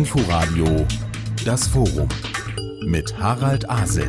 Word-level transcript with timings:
Inforadio 0.00 0.86
Das 1.44 1.68
Forum 1.68 2.08
mit 2.86 3.18
Harald 3.18 3.68
Asel. 3.68 4.08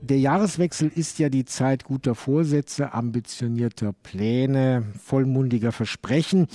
Der 0.00 0.18
Jahreswechsel 0.18 0.90
ist 0.94 1.18
ja 1.18 1.28
die 1.28 1.44
Zeit 1.44 1.84
guter 1.84 2.14
Vorsätze, 2.14 2.94
ambitionierter 2.94 3.92
Pläne, 3.92 4.84
vollmundiger 4.98 5.72
Versprechen. 5.72 6.46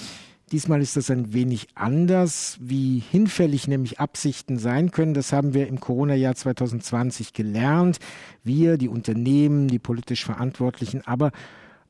Diesmal 0.52 0.82
ist 0.82 0.98
das 0.98 1.12
ein 1.12 1.32
wenig 1.32 1.68
anders, 1.76 2.58
wie 2.60 3.04
hinfällig 3.12 3.68
nämlich 3.68 4.00
Absichten 4.00 4.58
sein 4.58 4.90
können. 4.90 5.14
Das 5.14 5.32
haben 5.32 5.54
wir 5.54 5.68
im 5.68 5.80
Corona-Jahr 5.80 6.34
2020 6.34 7.34
gelernt. 7.34 8.00
Wir, 8.44 8.78
die 8.78 8.90
Unternehmen, 8.90 9.68
die 9.68 9.78
politisch 9.78 10.26
Verantwortlichen, 10.26 11.06
aber 11.06 11.32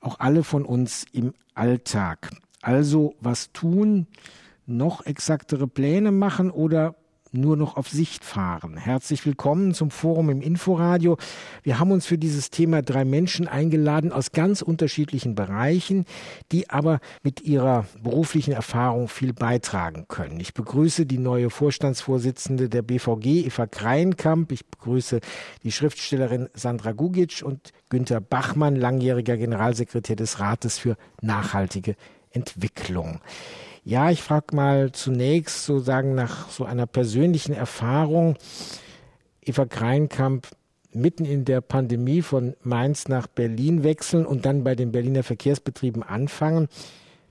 auch 0.01 0.19
alle 0.19 0.43
von 0.43 0.65
uns 0.65 1.05
im 1.13 1.33
Alltag. 1.53 2.31
Also 2.61 3.15
was 3.21 3.53
tun, 3.53 4.07
noch 4.65 5.05
exaktere 5.05 5.67
Pläne 5.67 6.11
machen 6.11 6.51
oder 6.51 6.95
nur 7.35 7.57
noch 7.57 7.75
auf 7.75 7.89
Sicht 7.89 8.23
fahren. 8.23 8.77
Herzlich 8.77 9.25
willkommen 9.25 9.73
zum 9.73 9.91
Forum 9.91 10.29
im 10.29 10.41
Inforadio. 10.41 11.17
Wir 11.63 11.79
haben 11.79 11.91
uns 11.91 12.05
für 12.05 12.17
dieses 12.17 12.49
Thema 12.49 12.81
drei 12.81 13.03
Menschen 13.03 13.47
eingeladen 13.47 14.11
aus 14.11 14.31
ganz 14.31 14.61
unterschiedlichen 14.61 15.35
Bereichen, 15.35 16.05
die 16.51 16.69
aber 16.69 16.99
mit 17.23 17.41
ihrer 17.41 17.85
beruflichen 18.01 18.53
Erfahrung 18.53 19.07
viel 19.07 19.33
beitragen 19.33 20.05
können. 20.07 20.39
Ich 20.39 20.53
begrüße 20.53 21.05
die 21.05 21.17
neue 21.17 21.49
Vorstandsvorsitzende 21.49 22.69
der 22.69 22.83
BVG, 22.83 23.45
Eva 23.45 23.67
Kreinkamp. 23.67 24.51
Ich 24.51 24.65
begrüße 24.65 25.19
die 25.63 25.71
Schriftstellerin 25.71 26.49
Sandra 26.53 26.93
Gugic 26.93 27.43
und 27.43 27.71
Günter 27.89 28.21
Bachmann, 28.21 28.75
langjähriger 28.75 29.37
Generalsekretär 29.37 30.15
des 30.15 30.39
Rates 30.39 30.77
für 30.77 30.95
nachhaltige 31.21 31.95
Entwicklung. 32.31 33.19
Ja, 33.87 34.09
ich 34.09 34.23
frage 34.23 34.55
mal 34.55 34.91
zunächst 34.93 35.65
sozusagen 35.65 36.15
nach 36.15 36.49
so 36.49 36.65
einer 36.65 36.87
persönlichen 36.87 37.53
Erfahrung. 37.53 38.35
Eva 39.41 39.67
Kreinkamp 39.67 40.47
mitten 40.91 41.23
in 41.23 41.45
der 41.45 41.61
Pandemie 41.61 42.23
von 42.23 42.55
Mainz 42.63 43.07
nach 43.07 43.27
Berlin 43.27 43.83
wechseln 43.83 44.25
und 44.25 44.43
dann 44.47 44.63
bei 44.63 44.73
den 44.73 44.91
Berliner 44.91 45.21
Verkehrsbetrieben 45.21 46.01
anfangen. 46.01 46.67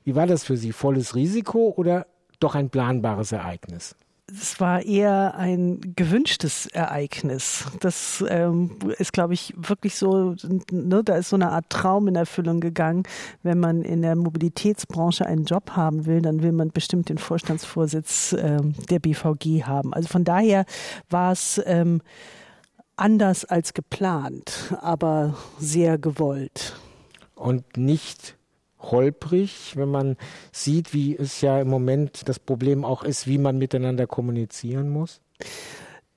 Wie 0.04 0.14
war 0.14 0.28
das 0.28 0.44
für 0.44 0.56
Sie? 0.56 0.70
Volles 0.70 1.16
Risiko 1.16 1.74
oder 1.76 2.06
doch 2.38 2.54
ein 2.54 2.70
planbares 2.70 3.32
Ereignis? 3.32 3.96
Es 4.40 4.60
war 4.60 4.82
eher 4.82 5.34
ein 5.36 5.94
gewünschtes 5.96 6.66
Ereignis. 6.66 7.64
Das 7.80 8.24
ähm, 8.28 8.78
ist, 8.98 9.12
glaube 9.12 9.34
ich, 9.34 9.54
wirklich 9.56 9.96
so, 9.96 10.34
ne, 10.70 11.02
da 11.04 11.16
ist 11.16 11.30
so 11.30 11.36
eine 11.36 11.50
Art 11.50 11.70
Traum 11.70 12.08
in 12.08 12.16
Erfüllung 12.16 12.60
gegangen. 12.60 13.04
Wenn 13.42 13.60
man 13.60 13.82
in 13.82 14.02
der 14.02 14.16
Mobilitätsbranche 14.16 15.26
einen 15.26 15.44
Job 15.44 15.72
haben 15.72 16.06
will, 16.06 16.22
dann 16.22 16.42
will 16.42 16.52
man 16.52 16.70
bestimmt 16.70 17.08
den 17.08 17.18
Vorstandsvorsitz 17.18 18.34
ähm, 18.38 18.74
der 18.90 18.98
BVG 18.98 19.64
haben. 19.64 19.94
Also 19.94 20.08
von 20.08 20.24
daher 20.24 20.64
war 21.10 21.32
es 21.32 21.60
ähm, 21.64 22.02
anders 22.96 23.44
als 23.44 23.74
geplant, 23.74 24.74
aber 24.80 25.36
sehr 25.58 25.98
gewollt. 25.98 26.76
Und 27.34 27.76
nicht 27.76 28.36
holprig, 28.90 29.76
wenn 29.76 29.90
man 29.90 30.16
sieht, 30.52 30.92
wie 30.94 31.16
es 31.16 31.40
ja 31.40 31.60
im 31.60 31.68
Moment 31.68 32.28
das 32.28 32.38
Problem 32.38 32.84
auch 32.84 33.02
ist, 33.02 33.26
wie 33.26 33.38
man 33.38 33.58
miteinander 33.58 34.06
kommunizieren 34.06 34.88
muss? 34.88 35.20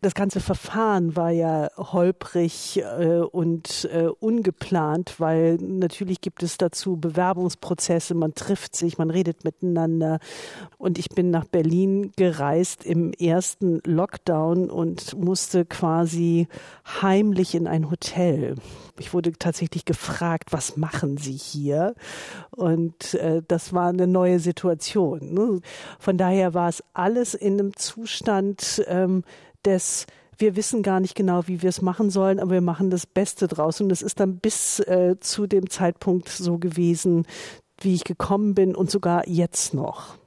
Das 0.01 0.13
ganze 0.13 0.41
Verfahren 0.41 1.15
war 1.15 1.31
ja 1.31 1.69
holprig 1.75 2.77
äh, 2.77 3.19
und 3.19 3.89
äh, 3.91 4.07
ungeplant, 4.19 5.19
weil 5.19 5.55
natürlich 5.55 6.21
gibt 6.21 6.43
es 6.43 6.57
dazu 6.57 6.97
Bewerbungsprozesse, 6.97 8.13
man 8.13 8.35
trifft 8.35 8.75
sich, 8.75 8.99
man 8.99 9.09
redet 9.09 9.43
miteinander. 9.43 10.19
Und 10.77 10.99
ich 10.99 11.09
bin 11.09 11.31
nach 11.31 11.45
Berlin 11.45 12.11
gereist 12.15 12.85
im 12.85 13.11
ersten 13.13 13.81
Lockdown 13.85 14.69
und 14.69 15.17
musste 15.17 15.65
quasi 15.65 16.47
heimlich 17.01 17.55
in 17.55 17.65
ein 17.67 17.89
Hotel. 17.89 18.55
Ich 18.99 19.13
wurde 19.13 19.31
tatsächlich 19.33 19.85
gefragt, 19.85 20.51
was 20.51 20.77
machen 20.77 21.17
Sie 21.17 21.33
hier? 21.33 21.95
Und 22.51 23.15
äh, 23.15 23.41
das 23.47 23.73
war 23.73 23.89
eine 23.89 24.07
neue 24.07 24.39
Situation. 24.39 25.33
Ne? 25.33 25.59
Von 25.99 26.17
daher 26.17 26.53
war 26.53 26.69
es 26.69 26.83
alles 26.93 27.33
in 27.33 27.53
einem 27.53 27.75
Zustand, 27.75 28.83
ähm, 28.87 29.23
des 29.65 30.05
wir 30.39 30.55
wissen 30.55 30.83
gar 30.83 30.99
nicht 30.99 31.15
genau, 31.15 31.47
wie 31.47 31.61
wir 31.61 31.69
es 31.69 31.81
machen 31.81 32.09
sollen, 32.09 32.39
aber 32.39 32.51
wir 32.51 32.61
machen 32.61 32.89
das 32.89 33.07
Beste 33.07 33.47
draus. 33.47 33.81
Und 33.81 33.91
es 33.91 34.01
ist 34.01 34.19
dann 34.19 34.37
bis 34.37 34.79
äh, 34.81 35.15
zu 35.19 35.47
dem 35.47 35.69
Zeitpunkt 35.69 36.29
so 36.29 36.59
gewesen, 36.59 37.25
wie 37.81 37.95
ich 37.95 38.03
gekommen 38.03 38.53
bin 38.53 38.75
und 38.75 38.91
sogar 38.91 39.27
jetzt 39.27 39.73
noch. 39.73 40.17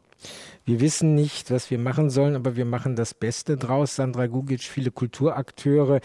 Wir 0.65 0.81
wissen 0.81 1.15
nicht, 1.15 1.51
was 1.51 1.71
wir 1.71 1.79
machen 1.79 2.11
sollen, 2.11 2.37
aber 2.37 2.55
wir 2.55 2.65
machen 2.65 2.95
das 2.95 3.15
Beste 3.15 3.57
draus. 3.57 3.97
Sandra 3.97 4.27
Gugic, 4.27 4.63
viele 4.63 4.91
Kulturakteure 4.91 6.01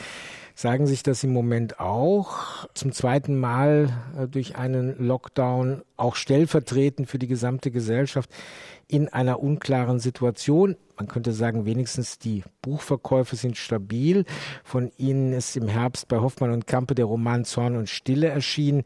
sagen 0.56 0.88
sich 0.88 1.03
das 1.03 1.24
im 1.24 1.34
Moment 1.34 1.80
auch. 1.80 2.68
Zum 2.74 2.91
zweiten 2.94 3.38
Mal 3.38 3.90
äh, 4.18 4.28
durch 4.28 4.56
einen 4.56 4.97
Lockdown, 5.06 5.81
auch 5.97 6.16
stellvertretend 6.16 7.09
für 7.09 7.19
die 7.19 7.28
gesamte 7.28 7.69
Gesellschaft 7.69 8.30
in 8.88 9.09
einer 9.09 9.41
unklaren 9.41 10.00
Situation. 10.00 10.78
Man 10.97 11.07
könnte 11.07 11.33
sagen, 11.33 11.66
wenigstens 11.66 12.19
die 12.19 12.44
Buchverkäufe 12.61 13.35
sind 13.35 13.57
stabil. 13.57 14.25
Von 14.63 14.91
Ihnen 14.97 15.33
ist 15.33 15.57
im 15.57 15.67
Herbst 15.67 16.07
bei 16.07 16.19
Hoffmann 16.19 16.51
und 16.51 16.67
Kampe 16.67 16.95
der 16.95 17.06
Roman 17.06 17.45
Zorn 17.45 17.75
und 17.75 17.89
Stille 17.89 18.28
erschienen. 18.28 18.83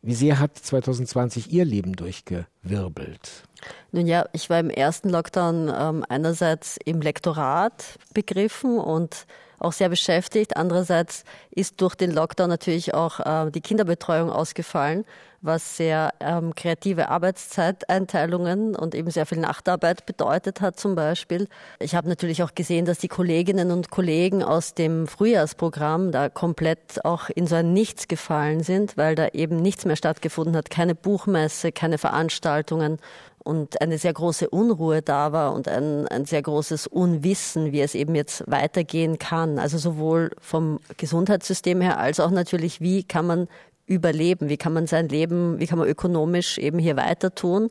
Wie 0.00 0.14
sehr 0.14 0.38
hat 0.40 0.58
2020 0.58 1.52
Ihr 1.52 1.64
Leben 1.64 1.94
durchgewirbelt? 1.94 3.44
Nun 3.92 4.06
ja, 4.06 4.26
ich 4.32 4.50
war 4.50 4.58
im 4.58 4.70
ersten 4.70 5.08
Lockdown 5.08 5.72
ähm, 5.74 6.04
einerseits 6.08 6.78
im 6.84 7.00
Lektorat 7.00 7.98
begriffen 8.14 8.78
und 8.78 9.26
auch 9.62 9.72
sehr 9.72 9.88
beschäftigt. 9.88 10.56
Andererseits 10.56 11.24
ist 11.50 11.80
durch 11.80 11.94
den 11.94 12.10
Lockdown 12.10 12.48
natürlich 12.48 12.94
auch 12.94 13.20
äh, 13.20 13.50
die 13.50 13.60
Kinderbetreuung 13.60 14.30
ausgefallen, 14.30 15.04
was 15.40 15.76
sehr 15.76 16.14
ähm, 16.20 16.54
kreative 16.54 17.08
Arbeitszeiteinteilungen 17.08 18.76
und 18.76 18.94
eben 18.94 19.10
sehr 19.10 19.26
viel 19.26 19.38
Nachtarbeit 19.38 20.06
bedeutet 20.06 20.60
hat 20.60 20.78
zum 20.78 20.94
Beispiel. 20.94 21.48
Ich 21.80 21.94
habe 21.94 22.08
natürlich 22.08 22.42
auch 22.42 22.54
gesehen, 22.54 22.84
dass 22.84 22.98
die 22.98 23.08
Kolleginnen 23.08 23.72
und 23.72 23.90
Kollegen 23.90 24.42
aus 24.42 24.74
dem 24.74 25.06
Frühjahrsprogramm 25.06 26.12
da 26.12 26.28
komplett 26.28 27.04
auch 27.04 27.28
in 27.28 27.46
so 27.46 27.56
ein 27.56 27.72
Nichts 27.72 28.06
gefallen 28.06 28.62
sind, 28.62 28.96
weil 28.96 29.14
da 29.14 29.28
eben 29.28 29.56
nichts 29.56 29.84
mehr 29.84 29.96
stattgefunden 29.96 30.56
hat, 30.56 30.70
keine 30.70 30.94
Buchmesse, 30.94 31.72
keine 31.72 31.98
Veranstaltungen 31.98 32.98
und 33.44 33.80
eine 33.80 33.98
sehr 33.98 34.12
große 34.12 34.48
Unruhe 34.48 35.02
da 35.02 35.32
war 35.32 35.52
und 35.54 35.68
ein, 35.68 36.06
ein 36.08 36.24
sehr 36.24 36.42
großes 36.42 36.86
Unwissen, 36.86 37.72
wie 37.72 37.80
es 37.80 37.94
eben 37.94 38.14
jetzt 38.14 38.44
weitergehen 38.46 39.18
kann. 39.18 39.58
Also 39.58 39.78
sowohl 39.78 40.30
vom 40.40 40.80
Gesundheitssystem 40.96 41.80
her 41.80 41.98
als 41.98 42.20
auch 42.20 42.30
natürlich, 42.30 42.80
wie 42.80 43.02
kann 43.04 43.26
man 43.26 43.48
überleben, 43.86 44.48
wie 44.48 44.56
kann 44.56 44.72
man 44.72 44.86
sein 44.86 45.08
Leben, 45.08 45.58
wie 45.58 45.66
kann 45.66 45.78
man 45.78 45.88
ökonomisch 45.88 46.58
eben 46.58 46.78
hier 46.78 46.96
weiter 46.96 47.34
tun. 47.34 47.70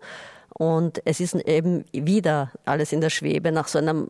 Und 0.53 1.01
es 1.05 1.19
ist 1.19 1.35
eben 1.35 1.85
wieder 1.91 2.51
alles 2.65 2.91
in 2.91 3.01
der 3.01 3.09
Schwebe. 3.09 3.51
Nach 3.51 3.67
so 3.67 3.79
einer 3.79 4.07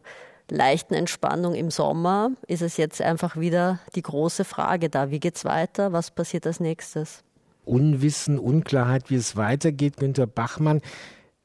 leichten 0.49 0.93
Entspannung 0.93 1.53
im 1.53 1.71
Sommer 1.71 2.31
ist 2.47 2.61
es 2.61 2.77
jetzt 2.77 3.01
einfach 3.01 3.37
wieder 3.37 3.79
die 3.95 4.01
große 4.01 4.43
Frage 4.43 4.89
da. 4.89 5.11
Wie 5.11 5.19
geht's 5.19 5.45
weiter? 5.45 5.93
Was 5.93 6.11
passiert 6.11 6.45
als 6.45 6.59
nächstes? 6.59 7.23
Unwissen, 7.63 8.39
Unklarheit, 8.39 9.09
wie 9.09 9.15
es 9.15 9.37
weitergeht. 9.37 9.97
Günter 9.97 10.27
Bachmann, 10.27 10.81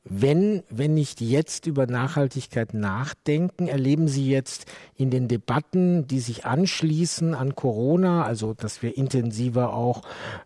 wenn, 0.08 0.62
wenn 0.70 0.94
nicht 0.94 1.20
jetzt 1.20 1.66
über 1.66 1.86
Nachhaltigkeit 1.86 2.74
nachdenken, 2.74 3.66
erleben 3.66 4.08
Sie 4.08 4.30
jetzt 4.30 4.66
in 4.96 5.10
den 5.10 5.26
Debatten, 5.26 6.06
die 6.06 6.20
sich 6.20 6.44
anschließen 6.44 7.34
an 7.34 7.56
Corona, 7.56 8.24
also 8.24 8.54
dass 8.54 8.82
wir 8.82 8.96
intensiver 8.96 9.74
auch 9.74 10.02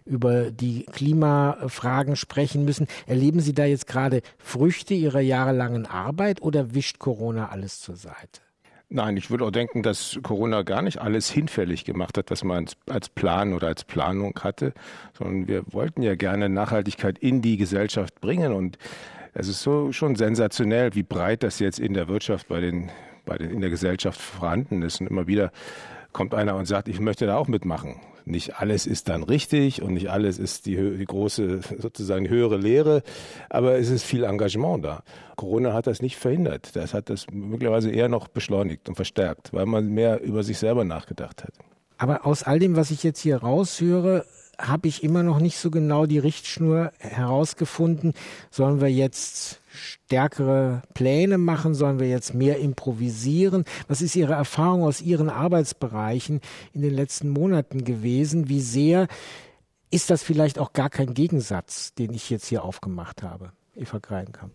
über 0.07 0.51
die 0.51 0.85
Klimafragen 0.85 2.17
sprechen 2.17 2.65
müssen, 2.65 2.87
erleben 3.07 3.41
Sie 3.41 3.53
da 3.53 3.65
jetzt 3.65 3.87
gerade 3.87 4.23
Früchte 4.39 4.95
Ihrer 4.95 5.21
jahrelangen 5.21 5.87
Arbeit 5.87 6.41
oder 6.41 6.75
wischt 6.75 6.99
Corona 6.99 7.51
alles 7.51 7.81
zur 7.81 7.97
Seite? 7.97 8.41
Nein, 8.93 9.17
ich 9.17 9.31
würde 9.31 9.45
auch 9.45 9.53
denken, 9.53 9.85
dass 9.85 10.19
Corona 10.25 10.63
gar 10.63 10.83
nicht 10.83 11.01
alles 11.01 11.31
hinfällig 11.31 11.85
gemacht 11.85 12.19
hat, 12.19 12.29
was 12.33 12.43
man 12.43 12.67
als 12.89 13.09
Plan 13.09 13.53
oder 13.53 13.69
als 13.69 13.85
Planung 13.85 14.37
hatte, 14.43 14.73
sondern 15.17 15.47
wir 15.47 15.63
wollten 15.73 16.03
ja 16.03 16.17
gerne 16.17 16.49
Nachhaltigkeit 16.49 17.17
in 17.19 17.41
die 17.41 17.57
Gesellschaft 17.57 18.21
bringen 18.21 18.53
und 18.53 18.79
es 19.35 19.49
ist 19.49 19.63
so 19.63 19.93
schon 19.93 20.17
sensationell, 20.17 20.95
wie 20.95 21.03
breit 21.03 21.43
das 21.43 21.59
jetzt 21.59 21.79
in 21.79 21.95
der 21.95 22.09
Wirtschaft, 22.09 22.49
bei 22.49 22.61
den, 22.61 22.91
bei 23.25 23.39
den, 23.39 23.51
in 23.51 23.61
der 23.61 23.71
Gesellschaft 23.71 24.21
vorhanden 24.21 24.83
ist. 24.83 25.01
Und 25.01 25.07
immer 25.09 25.27
wieder 25.27 25.53
kommt 26.13 26.35
einer 26.35 26.57
und 26.57 26.67
sagt, 26.67 26.89
ich 26.89 27.01
möchte 27.01 27.27
da 27.27 27.37
auch 27.37 27.49
mitmachen. 27.49 28.01
Nicht 28.25 28.57
alles 28.57 28.87
ist 28.87 29.09
dann 29.09 29.23
richtig 29.23 29.83
und 29.83 29.95
nicht 29.95 30.11
alles 30.11 30.39
ist 30.39 30.67
die, 30.67 30.77
die 30.77 31.05
große, 31.05 31.61
sozusagen 31.79 32.29
höhere 32.29 32.57
Lehre, 32.57 33.03
aber 33.49 33.79
es 33.79 33.89
ist 33.89 34.05
viel 34.05 34.25
Engagement 34.25 34.85
da. 34.85 35.03
Corona 35.37 35.73
hat 35.73 35.87
das 35.87 36.03
nicht 36.03 36.17
verhindert. 36.17 36.77
Das 36.77 36.93
hat 36.93 37.09
das 37.11 37.27
möglicherweise 37.33 37.91
eher 37.91 38.09
noch 38.09 38.29
beschleunigt 38.29 38.89
und 38.89 38.95
verstärkt, 38.95 39.53
weil 39.53 39.67
man 39.67 39.89
mehr 39.89 40.21
über 40.21 40.43
sich 40.43 40.59
selber 40.59 40.85
nachgedacht 40.85 41.45
hat. 41.45 41.53
Aber 41.99 42.27
aus 42.27 42.43
all 42.43 42.59
dem, 42.59 42.77
was 42.77 42.91
ich 42.91 43.03
jetzt 43.03 43.21
hier 43.21 43.39
raushöre, 43.39 44.25
habe 44.61 44.89
ich 44.89 45.03
immer 45.03 45.23
noch 45.23 45.41
nicht 45.41 45.59
so 45.59 45.71
genau 45.71 46.07
die 46.07 46.19
Richtschnur 46.19 46.93
herausgefunden. 46.99 48.13
Sollen 48.51 48.81
wir 48.81 48.91
jetzt 48.91 49.61
stärkere 49.73 50.83
Pläne 50.95 51.39
machen? 51.39 51.75
Sollen 51.75 51.99
wir 51.99 52.09
jetzt 52.09 52.35
mehr 52.35 52.59
improvisieren? 52.59 53.65
Was 53.89 54.03
ist 54.03 54.17
Ihre 54.17 54.35
Erfahrung 54.35 54.83
aus 54.83 55.01
Ihren 55.01 55.31
Arbeitsbereichen 55.31 56.41
in 56.73 56.83
den 56.83 56.95
letzten 56.95 57.31
Monaten 57.31 57.85
gewesen? 57.85 58.49
Wie 58.49 58.61
sehr 58.61 59.09
ist 59.91 60.11
das 60.11 60.23
vielleicht 60.23 60.59
auch 60.59 60.73
gar 60.73 60.91
kein 60.91 61.15
Gegensatz, 61.15 61.95
den 61.95 62.13
ich 62.13 62.31
jetzt 62.31 62.47
hier 62.47 62.65
aufgemacht 62.65 63.23
habe? 63.23 63.53
Eva 63.77 64.01
Kreinkamp. 64.01 64.53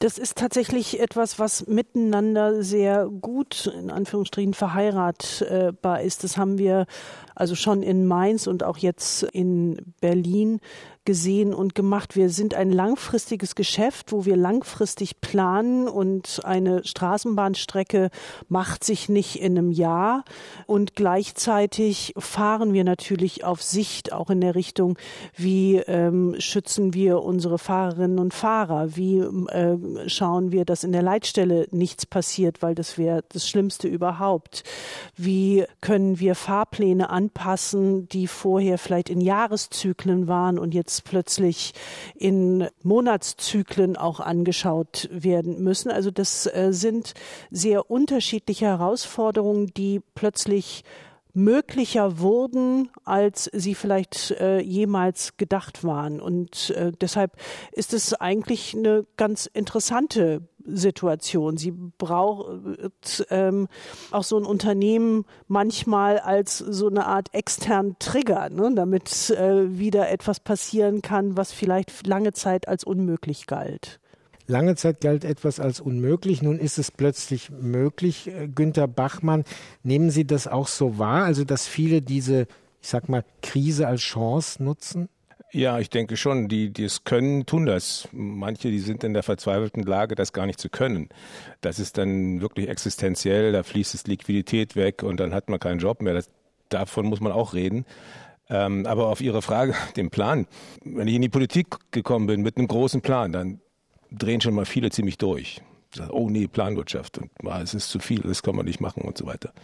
Das 0.00 0.18
ist 0.18 0.36
tatsächlich 0.36 1.00
etwas, 1.00 1.38
was 1.38 1.66
miteinander 1.66 2.62
sehr 2.62 3.06
gut 3.06 3.66
in 3.66 3.90
Anführungsstrichen 3.90 4.54
verheiratbar 4.54 6.00
ist. 6.02 6.24
Das 6.24 6.36
haben 6.36 6.58
wir 6.58 6.86
also 7.34 7.54
schon 7.54 7.82
in 7.82 8.06
Mainz 8.06 8.46
und 8.46 8.64
auch 8.64 8.78
jetzt 8.78 9.22
in 9.22 9.94
Berlin 10.00 10.60
gesehen 11.06 11.54
und 11.54 11.74
gemacht. 11.74 12.16
Wir 12.16 12.28
sind 12.28 12.52
ein 12.54 12.70
langfristiges 12.70 13.54
Geschäft, 13.54 14.12
wo 14.12 14.26
wir 14.26 14.36
langfristig 14.36 15.22
planen 15.22 15.88
und 15.88 16.40
eine 16.44 16.84
Straßenbahnstrecke 16.84 18.10
macht 18.48 18.84
sich 18.84 19.08
nicht 19.08 19.40
in 19.40 19.56
einem 19.56 19.70
Jahr. 19.70 20.24
Und 20.66 20.94
gleichzeitig 20.94 22.12
fahren 22.18 22.74
wir 22.74 22.84
natürlich 22.84 23.44
auf 23.44 23.62
Sicht 23.62 24.12
auch 24.12 24.28
in 24.28 24.42
der 24.42 24.54
Richtung, 24.54 24.98
wie 25.34 25.76
ähm, 25.76 26.34
schützen 26.38 26.92
wir 26.92 27.22
unsere 27.22 27.58
Fahrerinnen 27.58 28.18
und 28.18 28.34
Fahrer, 28.34 28.96
wie 28.96 29.18
äh, 29.18 30.08
schauen 30.08 30.52
wir, 30.52 30.64
dass 30.64 30.84
in 30.84 30.92
der 30.92 31.02
Leitstelle 31.02 31.68
nichts 31.70 32.04
passiert, 32.04 32.62
weil 32.62 32.74
das 32.74 32.98
wäre 32.98 33.22
das 33.30 33.48
Schlimmste 33.48 33.88
überhaupt. 33.88 34.64
Wie 35.16 35.64
können 35.80 36.18
wir 36.18 36.34
Fahrpläne 36.34 37.10
anpassen, 37.10 38.08
die 38.08 38.26
vorher 38.26 38.78
vielleicht 38.78 39.08
in 39.08 39.20
Jahreszyklen 39.20 40.26
waren 40.26 40.58
und 40.58 40.74
jetzt 40.74 40.95
plötzlich 41.00 41.72
in 42.14 42.68
Monatszyklen 42.82 43.96
auch 43.96 44.20
angeschaut 44.20 45.08
werden 45.12 45.62
müssen. 45.62 45.90
Also 45.90 46.10
das 46.10 46.46
äh, 46.46 46.72
sind 46.72 47.14
sehr 47.50 47.90
unterschiedliche 47.90 48.66
Herausforderungen, 48.66 49.72
die 49.76 50.00
plötzlich 50.14 50.84
möglicher 51.36 52.18
wurden, 52.18 52.88
als 53.04 53.50
sie 53.52 53.74
vielleicht 53.74 54.30
äh, 54.32 54.58
jemals 54.60 55.36
gedacht 55.36 55.84
waren. 55.84 56.18
Und 56.18 56.70
äh, 56.70 56.92
deshalb 56.98 57.32
ist 57.72 57.92
es 57.92 58.14
eigentlich 58.14 58.74
eine 58.74 59.04
ganz 59.18 59.44
interessante 59.44 60.40
Situation. 60.66 61.56
Sie 61.56 61.72
braucht 61.72 63.26
ähm, 63.30 63.68
auch 64.10 64.24
so 64.24 64.38
ein 64.38 64.44
Unternehmen 64.44 65.24
manchmal 65.48 66.18
als 66.18 66.58
so 66.58 66.88
eine 66.88 67.06
Art 67.06 67.32
externen 67.32 67.96
Trigger, 67.98 68.50
ne, 68.50 68.72
damit 68.74 69.30
äh, 69.30 69.78
wieder 69.78 70.10
etwas 70.10 70.40
passieren 70.40 71.02
kann, 71.02 71.36
was 71.36 71.52
vielleicht 71.52 72.06
lange 72.06 72.32
Zeit 72.32 72.68
als 72.68 72.84
unmöglich 72.84 73.46
galt. 73.46 74.00
Lange 74.48 74.76
Zeit 74.76 75.00
galt 75.00 75.24
etwas 75.24 75.58
als 75.58 75.80
unmöglich, 75.80 76.40
nun 76.40 76.58
ist 76.58 76.78
es 76.78 76.92
plötzlich 76.92 77.50
möglich. 77.50 78.28
Äh, 78.28 78.48
Günter 78.48 78.86
Bachmann, 78.86 79.44
nehmen 79.82 80.10
Sie 80.10 80.26
das 80.26 80.46
auch 80.46 80.68
so 80.68 80.98
wahr, 80.98 81.24
also 81.24 81.44
dass 81.44 81.66
viele 81.66 82.00
diese, 82.00 82.42
ich 82.80 82.88
sag 82.88 83.08
mal, 83.08 83.24
Krise 83.42 83.88
als 83.88 84.02
Chance 84.02 84.62
nutzen? 84.62 85.08
Ja, 85.56 85.78
ich 85.78 85.88
denke 85.88 86.18
schon, 86.18 86.48
die, 86.48 86.68
die 86.68 86.84
es 86.84 87.04
können, 87.04 87.46
tun 87.46 87.64
das. 87.64 88.10
Manche, 88.12 88.70
die 88.70 88.78
sind 88.78 89.02
in 89.04 89.14
der 89.14 89.22
verzweifelten 89.22 89.84
Lage, 89.84 90.14
das 90.14 90.34
gar 90.34 90.44
nicht 90.44 90.60
zu 90.60 90.68
können. 90.68 91.08
Das 91.62 91.78
ist 91.78 91.96
dann 91.96 92.42
wirklich 92.42 92.68
existenziell, 92.68 93.52
da 93.52 93.62
fließt 93.62 93.94
es 93.94 94.06
Liquidität 94.06 94.76
weg 94.76 95.02
und 95.02 95.18
dann 95.18 95.32
hat 95.32 95.48
man 95.48 95.58
keinen 95.58 95.78
Job 95.78 96.02
mehr. 96.02 96.12
Das, 96.12 96.28
davon 96.68 97.06
muss 97.06 97.20
man 97.20 97.32
auch 97.32 97.54
reden. 97.54 97.86
Ähm, 98.50 98.84
aber 98.84 99.06
auf 99.06 99.22
Ihre 99.22 99.40
Frage, 99.40 99.74
den 99.96 100.10
Plan. 100.10 100.46
Wenn 100.84 101.08
ich 101.08 101.14
in 101.14 101.22
die 101.22 101.30
Politik 101.30 101.68
gekommen 101.90 102.26
bin 102.26 102.42
mit 102.42 102.58
einem 102.58 102.68
großen 102.68 103.00
Plan, 103.00 103.32
dann 103.32 103.62
drehen 104.12 104.42
schon 104.42 104.52
mal 104.52 104.66
viele 104.66 104.90
ziemlich 104.90 105.16
durch. 105.16 105.62
Oh 106.10 106.28
nee, 106.28 106.48
Planwirtschaft 106.48 107.16
und 107.16 107.30
ah, 107.46 107.62
es 107.62 107.72
ist 107.72 107.88
zu 107.88 107.98
viel, 107.98 108.20
das 108.20 108.42
kann 108.42 108.56
man 108.56 108.66
nicht 108.66 108.82
machen 108.82 109.04
und 109.04 109.16
so 109.16 109.24
weiter. 109.24 109.54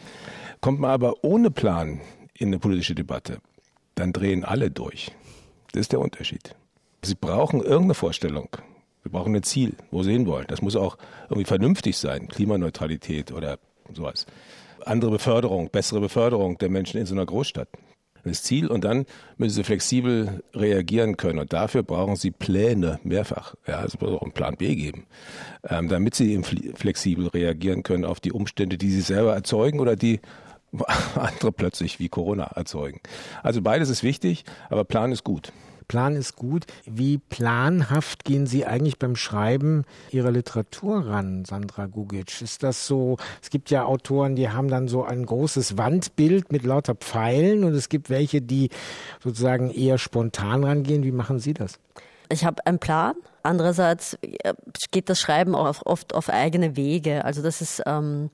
Kommt 0.63 0.81
man 0.81 0.91
aber 0.91 1.23
ohne 1.23 1.51
Plan 1.51 2.01
in 2.33 2.49
eine 2.49 2.59
politische 2.59 2.95
Debatte, 2.95 3.41
dann 3.95 4.15
drehen 4.15 4.43
alle 4.43 4.71
durch. 4.71 5.13
Das 5.73 5.81
ist 5.81 5.93
der 5.93 6.01
Unterschied. 6.01 6.55
Sie 7.03 7.15
brauchen 7.15 7.61
irgendeine 7.61 7.95
Vorstellung. 7.95 8.49
Sie 9.03 9.09
brauchen 9.09 9.35
ein 9.35 9.43
Ziel, 9.43 9.75
wo 9.91 10.03
sie 10.03 10.13
hinwollen. 10.13 10.47
Das 10.49 10.63
muss 10.63 10.77
auch 10.77 10.97
irgendwie 11.29 11.47
vernünftig 11.47 11.97
sein. 11.97 12.29
Klimaneutralität 12.29 13.33
oder 13.33 13.59
sowas. 13.93 14.27
Andere 14.85 15.11
Beförderung, 15.11 15.71
bessere 15.71 16.01
Beförderung 16.01 16.59
der 16.59 16.71
Menschen 16.71 17.01
in 17.01 17.07
so 17.07 17.15
einer 17.15 17.27
Großstadt. 17.27 17.69
Das 18.25 18.45
Ziel 18.45 18.69
und 18.69 18.85
dann 18.85 19.07
müssen 19.37 19.57
sie 19.57 19.65
flexibel 19.65 20.45
reagieren 20.55 21.17
können. 21.17 21.41
Und 21.41 21.53
dafür 21.53 21.83
brauchen 21.83 22.15
sie 22.15 22.31
Pläne 22.31 23.01
mehrfach. 23.03 23.57
Ja, 23.67 23.85
es 23.85 24.01
muss 24.01 24.11
auch 24.11 24.23
einen 24.23 24.33
Plan 24.33 24.57
B 24.57 24.77
geben, 24.77 25.07
ähm, 25.69 25.89
damit 25.89 26.15
sie 26.15 26.41
flexibel 26.75 27.27
reagieren 27.29 27.83
können 27.83 28.05
auf 28.05 28.21
die 28.21 28.31
Umstände, 28.31 28.79
die 28.79 28.91
sie 28.91 29.01
selber 29.01 29.35
erzeugen 29.35 29.81
oder 29.81 29.97
die 29.97 30.21
andere 31.15 31.53
plötzlich 31.53 31.99
wie 31.99 32.09
Corona 32.09 32.45
erzeugen. 32.45 33.01
Also 33.43 33.63
beides 33.63 33.89
ist 33.89 34.03
wichtig, 34.03 34.45
aber 34.71 34.85
Plan 34.85 35.13
ist 35.13 35.25
gut. 35.25 35.53
Plan 35.89 36.17
ist 36.17 36.37
gut. 36.37 36.65
Wie 36.87 37.19
planhaft 37.19 38.25
gehen 38.25 38.47
Sie 38.47 38.65
eigentlich 38.65 38.99
beim 38.99 39.15
Schreiben 39.15 39.85
Ihrer 40.11 40.31
Literatur 40.31 41.07
ran, 41.07 41.45
Sandra 41.45 41.87
Gugic? 41.87 42.41
Ist 42.41 42.63
das 42.63 42.87
so, 42.87 43.19
es 43.43 43.51
gibt 43.51 43.71
ja 43.71 43.85
Autoren, 43.85 44.35
die 44.35 44.49
haben 44.49 44.69
dann 44.69 44.89
so 44.89 45.05
ein 45.05 45.27
großes 45.27 45.77
Wandbild 45.77 46.51
mit 46.51 46.63
lauter 46.63 46.95
Pfeilen 46.95 47.65
und 47.65 47.75
es 47.75 47.89
gibt 47.91 48.09
welche, 48.09 48.41
die 48.41 48.71
sozusagen 49.23 49.71
eher 49.71 49.99
spontan 49.99 50.65
rangehen. 50.65 51.05
Wie 51.05 51.13
machen 51.13 51.41
Sie 51.41 51.53
das? 51.53 51.79
Ich 52.31 52.47
habe 52.47 52.65
einen 52.67 52.79
Plan. 52.79 53.15
Andererseits 53.43 54.15
äh, 54.23 54.55
geht 54.93 55.11
das 55.11 55.21
Schreiben 55.21 55.55
auch 55.55 55.85
oft 55.85 56.15
auf 56.15 56.31
eigene 56.31 56.77
Wege. 56.77 57.25
Also 57.25 57.43
das 57.43 57.61
ist 57.61 57.83
ähm, 57.85 58.31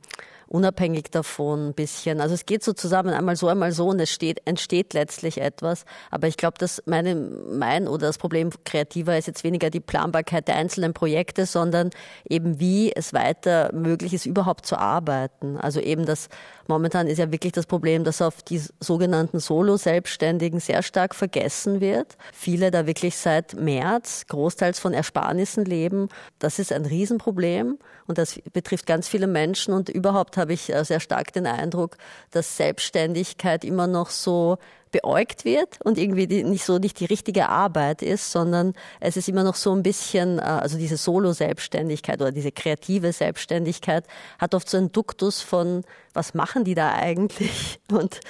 unabhängig 0.48 1.10
davon 1.10 1.68
ein 1.68 1.74
bisschen. 1.74 2.20
Also 2.20 2.34
es 2.34 2.46
geht 2.46 2.64
so 2.64 2.72
zusammen, 2.72 3.10
einmal 3.10 3.36
so, 3.36 3.48
einmal 3.48 3.72
so 3.72 3.88
und 3.88 4.00
es 4.00 4.10
steht, 4.10 4.46
entsteht 4.46 4.94
letztlich 4.94 5.40
etwas. 5.40 5.84
Aber 6.10 6.26
ich 6.26 6.36
glaube, 6.36 6.58
dass 6.58 6.82
meine, 6.86 7.14
mein 7.14 7.86
oder 7.86 8.06
das 8.06 8.18
Problem 8.18 8.50
kreativer 8.64 9.16
ist 9.18 9.26
jetzt 9.26 9.44
weniger 9.44 9.70
die 9.70 9.80
Planbarkeit 9.80 10.48
der 10.48 10.56
einzelnen 10.56 10.94
Projekte, 10.94 11.46
sondern 11.46 11.90
eben 12.28 12.58
wie 12.58 12.92
es 12.94 13.12
weiter 13.12 13.72
möglich 13.74 14.14
ist, 14.14 14.26
überhaupt 14.26 14.66
zu 14.66 14.78
arbeiten. 14.78 15.56
Also 15.58 15.80
eben 15.80 16.06
das, 16.06 16.28
momentan 16.66 17.06
ist 17.06 17.18
ja 17.18 17.30
wirklich 17.30 17.52
das 17.52 17.66
Problem, 17.66 18.04
dass 18.04 18.22
auf 18.22 18.42
die 18.42 18.62
sogenannten 18.80 19.40
Solo-Selbstständigen 19.40 20.60
sehr 20.60 20.82
stark 20.82 21.14
vergessen 21.14 21.80
wird. 21.80 22.16
Viele 22.32 22.70
da 22.70 22.86
wirklich 22.86 23.16
seit 23.16 23.54
März 23.54 24.26
großteils 24.28 24.78
von 24.78 24.94
Ersparnissen 24.94 25.64
leben. 25.64 26.08
Das 26.38 26.58
ist 26.58 26.72
ein 26.72 26.86
Riesenproblem 26.86 27.78
und 28.08 28.18
das 28.18 28.40
betrifft 28.52 28.86
ganz 28.86 29.06
viele 29.06 29.26
Menschen. 29.26 29.74
Und 29.74 29.88
überhaupt 29.90 30.36
habe 30.36 30.54
ich 30.54 30.74
äh, 30.74 30.84
sehr 30.84 30.98
stark 30.98 31.32
den 31.32 31.46
Eindruck, 31.46 31.98
dass 32.30 32.56
Selbstständigkeit 32.56 33.64
immer 33.64 33.86
noch 33.86 34.10
so 34.10 34.58
beäugt 34.90 35.44
wird 35.44 35.80
und 35.82 35.98
irgendwie 35.98 36.26
die, 36.26 36.44
nicht 36.44 36.64
so 36.64 36.78
nicht 36.78 37.00
die 37.00 37.04
richtige 37.04 37.48
Arbeit 37.48 38.02
ist, 38.02 38.32
sondern 38.32 38.74
es 39.00 39.16
ist 39.16 39.28
immer 39.28 39.44
noch 39.44 39.54
so 39.54 39.74
ein 39.74 39.82
bisschen, 39.82 40.38
äh, 40.38 40.42
also 40.42 40.78
diese 40.78 40.96
Solo-Selbstständigkeit 40.96 42.20
oder 42.20 42.32
diese 42.32 42.52
kreative 42.52 43.12
Selbstständigkeit 43.12 44.04
hat 44.38 44.54
oft 44.54 44.68
so 44.68 44.76
einen 44.76 44.92
Duktus 44.92 45.42
von, 45.42 45.84
was 46.14 46.34
machen 46.34 46.64
die 46.64 46.74
da 46.74 46.92
eigentlich? 46.92 47.80
Und 47.92 48.20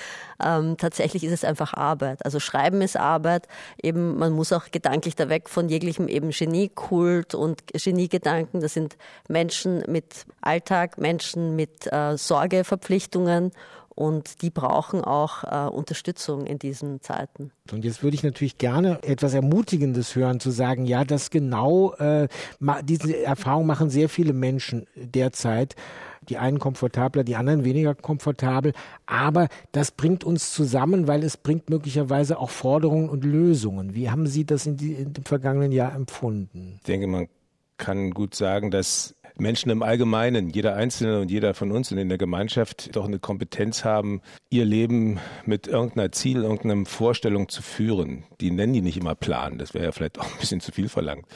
ähm, 0.44 0.76
tatsächlich 0.76 1.24
ist 1.24 1.32
es 1.32 1.44
einfach 1.44 1.74
Arbeit. 1.74 2.24
Also 2.24 2.38
Schreiben 2.38 2.82
ist 2.82 2.96
Arbeit. 2.96 3.48
Eben, 3.82 4.18
man 4.18 4.32
muss 4.32 4.52
auch 4.52 4.70
gedanklich 4.70 5.16
da 5.16 5.28
weg 5.28 5.48
von 5.48 5.68
jeglichem 5.68 6.06
eben 6.08 6.30
Geniekult 6.30 7.34
und 7.34 7.66
Geniegedanken. 7.66 8.60
Das 8.60 8.74
sind 8.74 8.96
Menschen 9.28 9.82
mit 9.88 10.26
Alltag, 10.40 10.98
Menschen 10.98 11.56
mit 11.56 11.90
äh, 11.92 12.16
Sorgeverpflichtungen 12.16 13.52
und 13.98 14.42
die 14.42 14.50
brauchen 14.50 15.02
auch 15.02 15.42
äh, 15.42 15.68
Unterstützung 15.68 16.46
in 16.46 16.60
diesen 16.60 17.00
Zeiten. 17.00 17.50
Und 17.72 17.84
jetzt 17.84 18.04
würde 18.04 18.14
ich 18.14 18.22
natürlich 18.22 18.56
gerne 18.56 19.02
etwas 19.02 19.34
Ermutigendes 19.34 20.14
hören, 20.14 20.38
zu 20.38 20.52
sagen, 20.52 20.86
ja, 20.86 21.04
das 21.04 21.30
genau, 21.30 21.94
äh, 21.94 22.28
diese 22.84 23.20
Erfahrung 23.20 23.66
machen 23.66 23.90
sehr 23.90 24.08
viele 24.08 24.32
Menschen 24.32 24.86
derzeit. 24.94 25.74
Die 26.28 26.38
einen 26.38 26.60
komfortabler, 26.60 27.24
die 27.24 27.34
anderen 27.34 27.64
weniger 27.64 27.96
komfortabel. 27.96 28.72
Aber 29.06 29.48
das 29.72 29.90
bringt 29.90 30.22
uns 30.22 30.52
zusammen, 30.52 31.08
weil 31.08 31.24
es 31.24 31.36
bringt 31.36 31.68
möglicherweise 31.68 32.38
auch 32.38 32.50
Forderungen 32.50 33.08
und 33.08 33.24
Lösungen. 33.24 33.96
Wie 33.96 34.10
haben 34.10 34.28
Sie 34.28 34.44
das 34.44 34.64
in, 34.66 34.76
die, 34.76 34.92
in 34.92 35.12
dem 35.12 35.24
vergangenen 35.24 35.72
Jahr 35.72 35.92
empfunden? 35.92 36.74
Ich 36.76 36.84
denke, 36.84 37.08
man 37.08 37.26
kann 37.78 38.10
gut 38.12 38.36
sagen, 38.36 38.70
dass 38.70 39.16
Menschen 39.40 39.70
im 39.70 39.82
Allgemeinen, 39.82 40.50
jeder 40.50 40.74
Einzelne 40.74 41.20
und 41.20 41.30
jeder 41.30 41.54
von 41.54 41.72
uns 41.72 41.92
und 41.92 41.98
in 41.98 42.08
der 42.08 42.18
Gemeinschaft 42.18 42.94
doch 42.96 43.06
eine 43.06 43.18
Kompetenz 43.18 43.84
haben, 43.84 44.20
ihr 44.50 44.64
Leben 44.64 45.18
mit 45.46 45.66
irgendeiner 45.66 46.12
Ziel, 46.12 46.42
irgendeiner 46.42 46.86
Vorstellung 46.86 47.48
zu 47.48 47.62
führen. 47.62 48.24
Die 48.40 48.50
nennen 48.50 48.72
die 48.72 48.82
nicht 48.82 48.96
immer 48.96 49.14
Plan, 49.14 49.58
das 49.58 49.74
wäre 49.74 49.84
ja 49.84 49.92
vielleicht 49.92 50.18
auch 50.18 50.30
ein 50.30 50.38
bisschen 50.40 50.60
zu 50.60 50.72
viel 50.72 50.88
verlangt. 50.88 51.26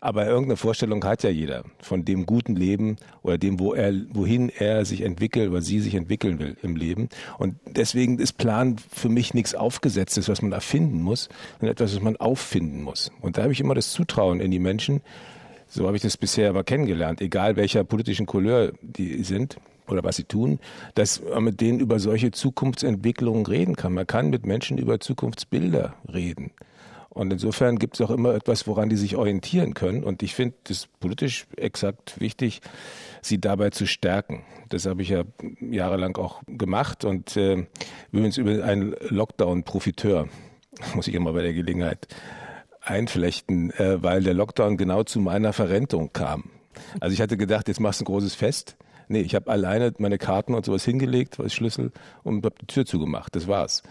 Aber 0.00 0.26
irgendeine 0.26 0.56
Vorstellung 0.56 1.04
hat 1.04 1.24
ja 1.24 1.30
jeder 1.30 1.64
von 1.80 2.04
dem 2.04 2.24
guten 2.24 2.54
Leben 2.54 2.96
oder 3.22 3.36
dem, 3.36 3.58
wo 3.58 3.74
er, 3.74 3.92
wohin 4.10 4.48
er 4.48 4.84
sich 4.84 5.00
entwickelt 5.00 5.50
oder 5.50 5.60
sie 5.60 5.80
sich 5.80 5.94
entwickeln 5.94 6.38
will 6.38 6.56
im 6.62 6.76
Leben. 6.76 7.08
Und 7.38 7.56
deswegen 7.66 8.18
ist 8.18 8.38
Plan 8.38 8.76
für 8.92 9.08
mich 9.08 9.34
nichts 9.34 9.54
Aufgesetztes, 9.54 10.28
was 10.28 10.40
man 10.40 10.52
erfinden 10.52 11.02
muss, 11.02 11.28
sondern 11.58 11.72
etwas, 11.72 11.96
was 11.96 12.02
man 12.02 12.16
auffinden 12.16 12.82
muss. 12.82 13.10
Und 13.20 13.38
da 13.38 13.42
habe 13.42 13.52
ich 13.52 13.60
immer 13.60 13.74
das 13.74 13.90
Zutrauen 13.90 14.40
in 14.40 14.50
die 14.50 14.60
Menschen. 14.60 15.00
So 15.68 15.86
habe 15.86 15.96
ich 15.96 16.02
das 16.02 16.16
bisher 16.16 16.48
aber 16.48 16.64
kennengelernt, 16.64 17.20
egal 17.20 17.56
welcher 17.56 17.84
politischen 17.84 18.26
Couleur 18.26 18.72
die 18.80 19.22
sind 19.22 19.58
oder 19.86 20.02
was 20.02 20.16
sie 20.16 20.24
tun, 20.24 20.58
dass 20.94 21.22
man 21.22 21.44
mit 21.44 21.60
denen 21.60 21.80
über 21.80 21.98
solche 21.98 22.30
Zukunftsentwicklungen 22.30 23.46
reden 23.46 23.76
kann. 23.76 23.94
Man 23.94 24.06
kann 24.06 24.30
mit 24.30 24.46
Menschen 24.46 24.78
über 24.78 25.00
Zukunftsbilder 25.00 25.94
reden. 26.12 26.52
Und 27.10 27.32
insofern 27.32 27.78
gibt 27.78 27.94
es 27.94 28.00
auch 28.00 28.10
immer 28.10 28.34
etwas, 28.34 28.66
woran 28.66 28.88
die 28.88 28.96
sich 28.96 29.16
orientieren 29.16 29.74
können. 29.74 30.04
Und 30.04 30.22
ich 30.22 30.34
finde 30.34 30.54
es 30.68 30.86
politisch 31.00 31.46
exakt 31.56 32.20
wichtig, 32.20 32.60
sie 33.22 33.40
dabei 33.40 33.70
zu 33.70 33.86
stärken. 33.86 34.44
Das 34.68 34.86
habe 34.86 35.02
ich 35.02 35.08
ja 35.08 35.24
jahrelang 35.60 36.16
auch 36.16 36.42
gemacht 36.46 37.04
und 37.04 37.36
äh, 37.36 37.66
übrigens 38.12 38.36
über 38.36 38.62
einen 38.64 38.94
Lockdown-Profiteur, 39.08 40.28
muss 40.94 41.08
ich 41.08 41.14
immer 41.14 41.32
bei 41.32 41.42
der 41.42 41.54
Gelegenheit 41.54 42.06
einflechten, 42.88 43.70
äh, 43.72 44.02
weil 44.02 44.22
der 44.22 44.34
Lockdown 44.34 44.76
genau 44.76 45.02
zu 45.02 45.20
meiner 45.20 45.52
Verrentung 45.52 46.12
kam. 46.12 46.50
Also 47.00 47.14
ich 47.14 47.20
hatte 47.20 47.36
gedacht, 47.36 47.68
jetzt 47.68 47.80
machst 47.80 48.00
du 48.00 48.04
ein 48.04 48.06
großes 48.06 48.34
Fest. 48.34 48.76
Nee, 49.08 49.20
ich 49.20 49.34
habe 49.34 49.50
alleine 49.50 49.92
meine 49.98 50.18
Karten 50.18 50.54
und 50.54 50.66
sowas 50.66 50.84
hingelegt, 50.84 51.38
was 51.38 51.54
Schlüssel 51.54 51.92
und 52.24 52.44
habe 52.44 52.56
die 52.60 52.66
Tür 52.66 52.84
zugemacht. 52.84 53.34
Das 53.34 53.48
war's. 53.48 53.82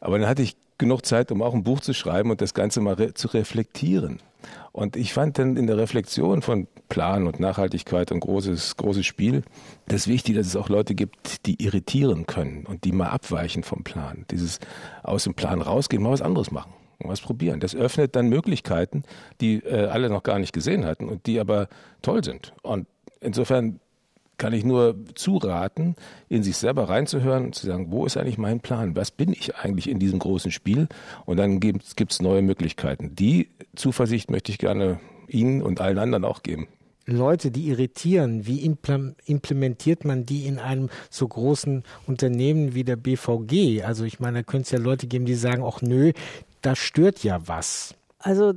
Aber 0.00 0.18
dann 0.18 0.28
hatte 0.28 0.42
ich 0.42 0.56
genug 0.78 1.06
Zeit, 1.06 1.32
um 1.32 1.42
auch 1.42 1.54
ein 1.54 1.62
Buch 1.62 1.80
zu 1.80 1.94
schreiben 1.94 2.30
und 2.30 2.40
das 2.40 2.54
Ganze 2.54 2.80
mal 2.80 2.94
re 2.94 3.14
zu 3.14 3.28
reflektieren. 3.28 4.18
Und 4.72 4.96
ich 4.96 5.12
fand 5.12 5.38
dann 5.38 5.56
in 5.56 5.66
der 5.66 5.78
Reflexion 5.78 6.42
von 6.42 6.66
Plan 6.88 7.26
und 7.26 7.38
Nachhaltigkeit 7.38 8.10
ein 8.10 8.20
großes, 8.20 8.76
großes 8.76 9.06
Spiel. 9.06 9.44
Das 9.86 10.08
wichtig, 10.08 10.34
dass 10.34 10.46
es 10.46 10.56
auch 10.56 10.68
Leute 10.68 10.94
gibt, 10.94 11.46
die 11.46 11.62
irritieren 11.62 12.26
können 12.26 12.66
und 12.66 12.84
die 12.84 12.92
mal 12.92 13.10
abweichen 13.10 13.62
vom 13.62 13.84
Plan. 13.84 14.24
Dieses 14.30 14.58
aus 15.02 15.24
dem 15.24 15.34
Plan 15.34 15.62
rausgehen, 15.62 16.02
mal 16.02 16.10
was 16.10 16.22
anderes 16.22 16.50
machen 16.50 16.72
was 17.08 17.20
probieren. 17.20 17.60
Das 17.60 17.74
öffnet 17.74 18.16
dann 18.16 18.28
Möglichkeiten, 18.28 19.04
die 19.40 19.56
äh, 19.56 19.86
alle 19.86 20.08
noch 20.08 20.22
gar 20.22 20.38
nicht 20.38 20.52
gesehen 20.52 20.84
hatten 20.84 21.08
und 21.08 21.26
die 21.26 21.40
aber 21.40 21.68
toll 22.02 22.24
sind. 22.24 22.52
Und 22.62 22.86
insofern 23.20 23.80
kann 24.38 24.52
ich 24.52 24.64
nur 24.64 24.96
zuraten, 25.14 25.94
in 26.28 26.42
sich 26.42 26.56
selber 26.56 26.88
reinzuhören 26.88 27.46
und 27.46 27.54
zu 27.54 27.66
sagen, 27.66 27.92
wo 27.92 28.06
ist 28.06 28.16
eigentlich 28.16 28.38
mein 28.38 28.60
Plan? 28.60 28.96
Was 28.96 29.12
bin 29.12 29.32
ich 29.32 29.54
eigentlich 29.54 29.88
in 29.88 30.00
diesem 30.00 30.18
großen 30.18 30.50
Spiel? 30.50 30.88
Und 31.26 31.36
dann 31.36 31.60
gibt 31.60 32.10
es 32.10 32.20
neue 32.20 32.42
Möglichkeiten. 32.42 33.14
Die 33.14 33.50
Zuversicht 33.76 34.30
möchte 34.30 34.50
ich 34.50 34.58
gerne 34.58 34.98
Ihnen 35.28 35.62
und 35.62 35.80
allen 35.80 35.98
anderen 35.98 36.24
auch 36.24 36.42
geben. 36.42 36.66
Leute, 37.06 37.50
die 37.50 37.68
irritieren, 37.68 38.46
wie 38.46 38.60
implementiert 38.60 40.04
man 40.04 40.24
die 40.24 40.46
in 40.46 40.58
einem 40.58 40.88
so 41.10 41.26
großen 41.26 41.82
Unternehmen 42.06 42.74
wie 42.74 42.84
der 42.84 42.96
BVG? 42.96 43.82
Also 43.82 44.04
ich 44.04 44.20
meine, 44.20 44.38
da 44.38 44.42
könnte 44.44 44.66
es 44.66 44.70
ja 44.70 44.78
Leute 44.78 45.08
geben, 45.08 45.24
die 45.24 45.34
sagen, 45.34 45.64
ach 45.64 45.82
nö, 45.82 46.12
da 46.62 46.76
stört 46.76 47.22
ja 47.24 47.46
was. 47.46 47.94
Also 48.22 48.52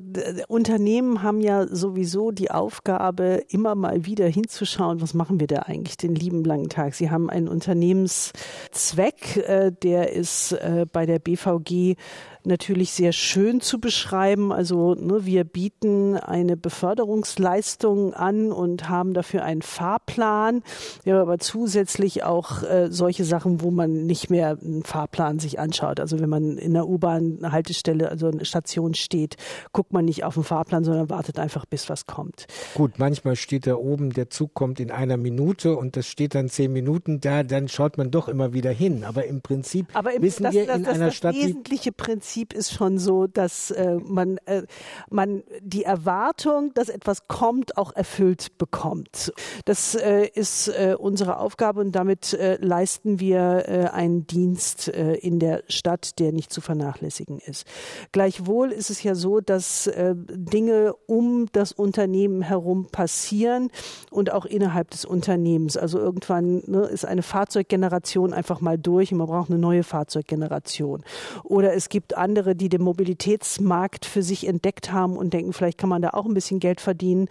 Unternehmen 0.48 1.24
haben 1.24 1.42
ja 1.42 1.66
sowieso 1.68 2.30
die 2.32 2.52
Aufgabe, 2.52 3.44
immer 3.50 3.74
mal 3.74 4.06
wieder 4.06 4.28
hinzuschauen, 4.28 5.02
was 5.02 5.16
machen 5.16 5.40
wir 5.40 5.48
da 5.48 5.64
eigentlich 5.64 5.98
den 5.98 6.14
lieben 6.14 6.44
langen 6.44 6.70
Tag. 6.70 6.94
Sie 6.94 7.10
haben 7.10 7.32
einen 7.32 7.48
Unternehmenszweck, 7.48 9.38
äh, 9.38 9.72
der 9.72 10.14
ist 10.14 10.52
äh, 10.52 10.86
bei 10.92 11.08
der 11.08 11.18
BVG 11.18 11.96
natürlich 12.46 12.92
sehr 12.92 13.12
schön 13.12 13.62
zu 13.62 13.80
beschreiben. 13.80 14.52
Also 14.52 14.96
ne, 14.96 15.26
wir 15.26 15.44
bieten 15.44 16.18
eine 16.18 16.58
Beförderungsleistung 16.58 18.14
an 18.14 18.52
und 18.52 18.90
haben 18.90 19.14
dafür 19.14 19.44
einen 19.44 19.62
Fahrplan. 19.62 20.64
Wir 21.04 21.14
haben 21.14 21.22
aber 21.22 21.40
zusätzlich 21.40 22.24
auch 22.24 22.64
äh, 22.64 22.88
solche 22.90 23.26
Sachen, 23.26 23.62
wo 23.62 23.72
man 23.72 24.06
nicht 24.06 24.30
mehr 24.30 24.58
einen 24.62 24.84
Fahrplan 24.84 25.40
sich 25.40 25.60
anschaut. 25.60 26.00
Also 26.00 26.20
wenn 26.20 26.30
man 26.30 26.58
in 26.58 26.74
der 26.74 26.88
U-Bahn-Haltestelle, 26.88 28.10
also 28.10 28.28
eine 28.28 28.46
Station 28.46 28.94
steht, 28.94 29.36
guckt 29.72 29.94
man 29.94 30.06
nicht 30.06 30.24
auf 30.24 30.36
den 30.36 30.44
Fahrplan, 30.44 30.84
sondern 30.84 31.10
wartet 31.10 31.40
einfach, 31.40 31.66
bis 31.66 31.90
was 31.90 32.06
kommt. 32.06 32.48
Gut, 32.76 32.94
manchmal 32.98 33.36
steht 33.36 33.68
da 33.68 33.76
oben, 33.76 34.12
der 34.12 34.30
Zug 34.30 34.54
kommt 34.54 34.80
in 34.80 34.92
einer 34.92 35.18
Minute 35.18 35.76
und 35.76 35.96
das 35.96 36.08
steht 36.08 36.36
dann 36.36 36.50
zehn 36.50 36.72
Minuten 36.72 37.20
da, 37.20 37.44
dann 37.44 37.68
schaut 37.68 37.98
man 37.98 38.12
doch 38.12 38.28
immer 38.28 38.54
wieder 38.54 38.72
hin. 38.72 39.04
Aber 39.04 39.26
im 39.26 39.42
Prinzip 39.42 39.88
aber 39.94 40.14
im, 40.14 40.22
wissen 40.22 40.44
das, 40.44 40.54
wir 40.54 40.66
das, 40.66 40.78
in 40.78 40.84
das, 40.84 40.96
einer 40.96 41.06
das 41.06 41.16
Stadt. 41.16 41.36
Das 41.36 41.44
wesentliche 41.44 41.92
Prinzip 41.92 42.35
Prinzip 42.36 42.54
ist 42.54 42.74
schon 42.74 42.98
so, 42.98 43.28
dass 43.28 43.72
äh, 43.72 43.96
man, 43.96 44.40
äh, 44.46 44.64
man 45.10 45.44
die 45.62 45.86
Erwartung, 45.86 46.74
dass 46.74 46.90
etwas 46.90 47.30
kommt, 47.30 47.78
auch 47.78 47.96
erfüllt 47.96 48.58
bekommt. 48.58 49.32
Das 49.64 49.96
äh, 49.96 50.28
ist 50.34 50.68
äh, 50.68 50.98
unsere 51.00 51.40
Aufgabe 51.40 51.80
und 51.80 51.94
damit 51.94 52.34
äh, 52.34 52.58
leisten 52.60 53.22
wir 53.22 53.70
äh, 53.70 53.88
einen 53.88 54.28
Dienst 54.28 54.90
in 54.90 55.40
der 55.40 55.64
Stadt, 55.70 56.20
der 56.20 56.34
nicht 56.34 56.52
zu 56.52 56.60
vernachlässigen 56.60 57.40
ist. 57.40 57.66
Gleichwohl 58.12 58.72
ist 58.72 58.90
es 58.90 59.02
ja 59.02 59.16
so, 59.16 59.40
dass 59.40 59.90
Dinge 59.96 60.94
um 61.08 61.48
das 61.52 61.72
Unternehmen 61.72 62.42
herum 62.42 62.88
passieren 62.92 63.70
und 64.12 64.32
auch 64.32 64.46
innerhalb 64.46 64.90
des 64.92 65.06
Unternehmens. 65.06 65.78
Also 65.78 66.00
irgendwann 66.00 66.64
ne, 66.68 66.86
ist 66.86 67.06
eine 67.06 67.24
Fahrzeuggeneration 67.24 68.34
einfach 68.34 68.62
mal 68.62 68.78
durch 68.78 69.12
und 69.12 69.20
man 69.20 69.28
braucht 69.28 69.50
eine 69.50 69.60
neue 69.60 69.84
Fahrzeuggeneration. 69.84 71.04
Oder 71.44 71.74
es 71.74 71.90
gibt 71.90 72.16
andere, 72.26 72.56
die 72.56 72.70
den 72.70 72.82
Mobilitätsmarkt 72.82 74.04
für 74.04 74.24
sich 74.24 74.48
entdeckt 74.48 74.92
haben 74.92 75.16
und 75.16 75.32
denken, 75.32 75.54
vielleicht 75.54 75.78
kann 75.78 75.90
man 75.90 76.02
da 76.02 76.10
auch 76.10 76.26
ein 76.26 76.34
bisschen 76.34 76.60
Geld 76.60 76.82
verdienen. 76.82 77.30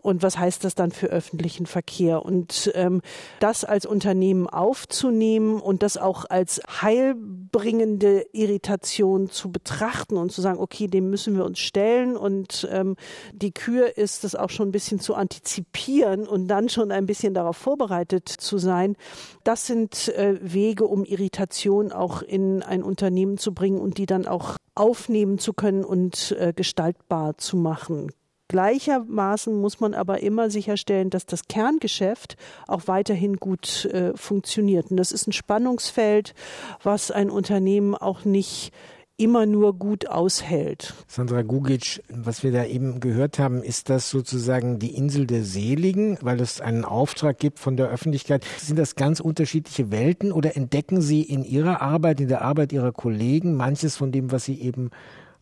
Und 0.00 0.22
was 0.22 0.38
heißt 0.38 0.62
das 0.62 0.76
dann 0.76 0.92
für 0.92 1.08
öffentlichen 1.08 1.66
Verkehr? 1.66 2.24
Und 2.24 2.70
ähm, 2.76 3.02
das 3.40 3.64
als 3.64 3.86
Unternehmen 3.86 4.46
aufzunehmen 4.46 5.60
und 5.60 5.82
das 5.82 5.96
auch 5.96 6.24
als 6.30 6.60
heilbringende 6.80 8.24
Irritation 8.30 9.30
zu 9.30 9.50
betrachten 9.50 10.16
und 10.16 10.30
zu 10.30 10.42
sagen, 10.42 10.60
okay, 10.60 10.86
dem 10.86 11.10
müssen 11.10 11.36
wir 11.36 11.44
uns 11.44 11.58
stellen 11.58 12.16
und 12.16 12.68
ähm, 12.70 12.94
die 13.32 13.50
Kür 13.50 13.98
ist 13.98 14.22
es 14.22 14.36
auch 14.36 14.50
schon 14.50 14.68
ein 14.68 14.72
bisschen 14.72 15.00
zu 15.00 15.16
antizipieren 15.16 16.28
und 16.28 16.46
dann 16.46 16.68
schon 16.68 16.92
ein 16.92 17.06
bisschen 17.06 17.34
darauf 17.34 17.56
vorbereitet 17.56 18.28
zu 18.28 18.58
sein. 18.58 18.94
Das 19.42 19.66
sind 19.66 20.08
äh, 20.08 20.38
Wege, 20.40 20.84
um 20.86 21.04
Irritation 21.04 21.90
auch 21.90 22.22
in 22.22 22.62
ein 22.62 22.84
Unternehmen 22.84 23.38
zu 23.38 23.52
bringen 23.52 23.80
und 23.80 23.98
die 23.98 24.06
dann 24.06 24.28
auch 24.28 24.35
auch 24.36 24.56
aufnehmen 24.74 25.38
zu 25.38 25.54
können 25.54 25.84
und 25.84 26.36
äh, 26.38 26.52
gestaltbar 26.54 27.38
zu 27.38 27.56
machen. 27.56 28.12
Gleichermaßen 28.48 29.58
muss 29.60 29.80
man 29.80 29.94
aber 29.94 30.20
immer 30.20 30.50
sicherstellen, 30.50 31.10
dass 31.10 31.26
das 31.26 31.48
Kerngeschäft 31.48 32.36
auch 32.68 32.82
weiterhin 32.86 33.36
gut 33.38 33.86
äh, 33.86 34.16
funktioniert. 34.16 34.90
Und 34.90 34.98
das 34.98 35.10
ist 35.10 35.26
ein 35.26 35.32
Spannungsfeld, 35.32 36.34
was 36.82 37.10
ein 37.10 37.30
Unternehmen 37.30 37.96
auch 37.96 38.24
nicht 38.24 38.72
immer 39.18 39.46
nur 39.46 39.74
gut 39.74 40.08
aushält. 40.08 40.94
Sandra 41.08 41.42
Gugic, 41.42 42.02
was 42.08 42.42
wir 42.42 42.52
da 42.52 42.64
eben 42.64 43.00
gehört 43.00 43.38
haben, 43.38 43.62
ist 43.62 43.88
das 43.88 44.10
sozusagen 44.10 44.78
die 44.78 44.94
Insel 44.94 45.26
der 45.26 45.42
Seligen, 45.42 46.18
weil 46.20 46.40
es 46.40 46.60
einen 46.60 46.84
Auftrag 46.84 47.38
gibt 47.38 47.58
von 47.58 47.76
der 47.76 47.88
Öffentlichkeit. 47.88 48.44
Sind 48.58 48.78
das 48.78 48.94
ganz 48.94 49.20
unterschiedliche 49.20 49.90
Welten 49.90 50.32
oder 50.32 50.56
entdecken 50.56 51.00
Sie 51.00 51.22
in 51.22 51.44
Ihrer 51.44 51.80
Arbeit, 51.80 52.20
in 52.20 52.28
der 52.28 52.42
Arbeit 52.42 52.72
Ihrer 52.72 52.92
Kollegen 52.92 53.54
manches 53.54 53.96
von 53.96 54.12
dem, 54.12 54.32
was 54.32 54.44
Sie 54.44 54.60
eben 54.60 54.90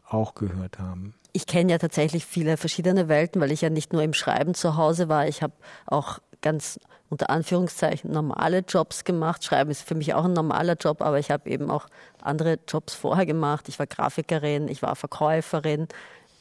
auch 0.08 0.34
gehört 0.34 0.78
haben? 0.78 1.14
Ich 1.32 1.46
kenne 1.46 1.72
ja 1.72 1.78
tatsächlich 1.78 2.24
viele 2.24 2.56
verschiedene 2.56 3.08
Welten, 3.08 3.40
weil 3.40 3.50
ich 3.50 3.62
ja 3.62 3.70
nicht 3.70 3.92
nur 3.92 4.02
im 4.04 4.14
Schreiben 4.14 4.54
zu 4.54 4.76
Hause 4.76 5.08
war. 5.08 5.26
Ich 5.26 5.42
habe 5.42 5.54
auch 5.86 6.20
ganz 6.44 6.78
unter 7.08 7.30
Anführungszeichen 7.30 8.12
normale 8.12 8.58
Jobs 8.58 9.04
gemacht. 9.04 9.44
Schreiben 9.44 9.70
ist 9.70 9.82
für 9.82 9.94
mich 9.94 10.14
auch 10.14 10.24
ein 10.24 10.32
normaler 10.32 10.74
Job, 10.74 11.00
aber 11.00 11.18
ich 11.18 11.30
habe 11.30 11.48
eben 11.48 11.70
auch 11.70 11.86
andere 12.20 12.58
Jobs 12.68 12.94
vorher 12.94 13.24
gemacht. 13.24 13.68
Ich 13.68 13.78
war 13.78 13.86
Grafikerin, 13.86 14.68
ich 14.68 14.82
war 14.82 14.94
Verkäuferin, 14.94 15.88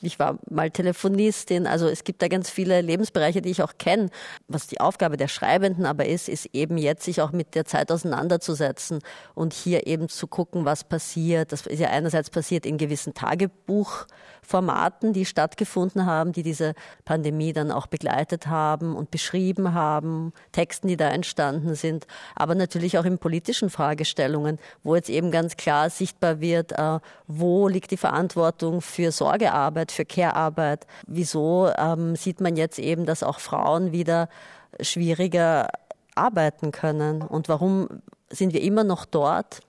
ich 0.04 0.20
war 0.20 0.38
mal 0.50 0.70
Telefonistin. 0.70 1.68
Also 1.68 1.88
es 1.88 2.04
gibt 2.04 2.22
da 2.22 2.28
ganz 2.28 2.50
viele 2.50 2.82
Lebensbereiche, 2.82 3.42
die 3.42 3.50
ich 3.50 3.64
auch 3.64 3.74
kenne. 3.78 4.10
Was 4.48 4.68
die 4.68 4.80
Aufgabe 4.80 5.18
der 5.18 5.28
Schreibenden 5.28 5.86
aber 5.86 6.06
ist, 6.06 6.30
ist 6.30 6.50
eben 6.54 6.78
jetzt 6.78 7.04
sich 7.04 7.22
auch 7.22 7.32
mit 7.32 7.56
der 7.56 7.66
Zeit 7.66 7.92
auseinanderzusetzen 7.92 9.00
und 9.34 9.54
hier 9.54 9.88
eben 9.88 10.10
zu 10.10 10.28
gucken, 10.28 10.66
was 10.66 10.84
passiert. 10.84 11.52
Das 11.52 11.66
ist 11.66 11.80
ja 11.80 11.90
einerseits 11.90 12.30
passiert 12.30 12.66
in 12.66 12.78
gewissen 12.78 13.14
Tagebuchformaten, 13.14 15.14
die 15.14 15.26
stattgefunden 15.26 16.06
haben, 16.06 16.34
die 16.34 16.44
diese 16.44 16.74
Pandemie 17.06 17.54
dann 17.54 17.72
auch 17.72 17.88
begleitet 17.88 18.48
haben 18.48 18.96
und 18.96 19.12
beschrieben 19.12 19.74
haben, 19.74 20.34
Texten, 20.52 20.88
die 20.88 20.98
da 20.98 21.10
entstanden 21.10 21.76
sind, 21.76 22.08
aber 22.36 22.56
natürlich 22.56 22.98
auch 22.98 23.06
in 23.06 23.18
politischen 23.18 23.70
Fragestellungen, 23.70 24.60
wo 24.84 24.96
jetzt 24.96 25.10
eben 25.10 25.32
ganz 25.32 25.56
klar 25.56 25.90
sichtbar 25.90 26.42
wird, 26.42 26.74
äh, 26.74 27.00
wo 27.28 27.68
liegt 27.68 27.92
die 27.92 27.98
Verantwortung 27.98 28.82
für 28.82 29.12
Sorgearbeit, 29.12 29.93
für 29.94 30.06
Care-Arbeit. 30.06 30.88
Wieso 31.08 31.70
ähm, 31.78 32.16
sieht 32.16 32.42
man 32.42 32.56
jetzt 32.56 32.80
eben, 32.80 33.06
dass 33.06 33.24
auch 33.24 33.40
Frauen 33.40 33.92
wieder 33.92 34.30
schwieriger 34.80 35.70
arbeiten 36.16 36.72
können? 36.72 37.22
Und 37.22 37.50
warum 37.50 37.88
sind 38.30 38.54
wir 38.54 38.62
immer 38.62 38.84
noch 38.84 39.06
dort? 39.06 39.62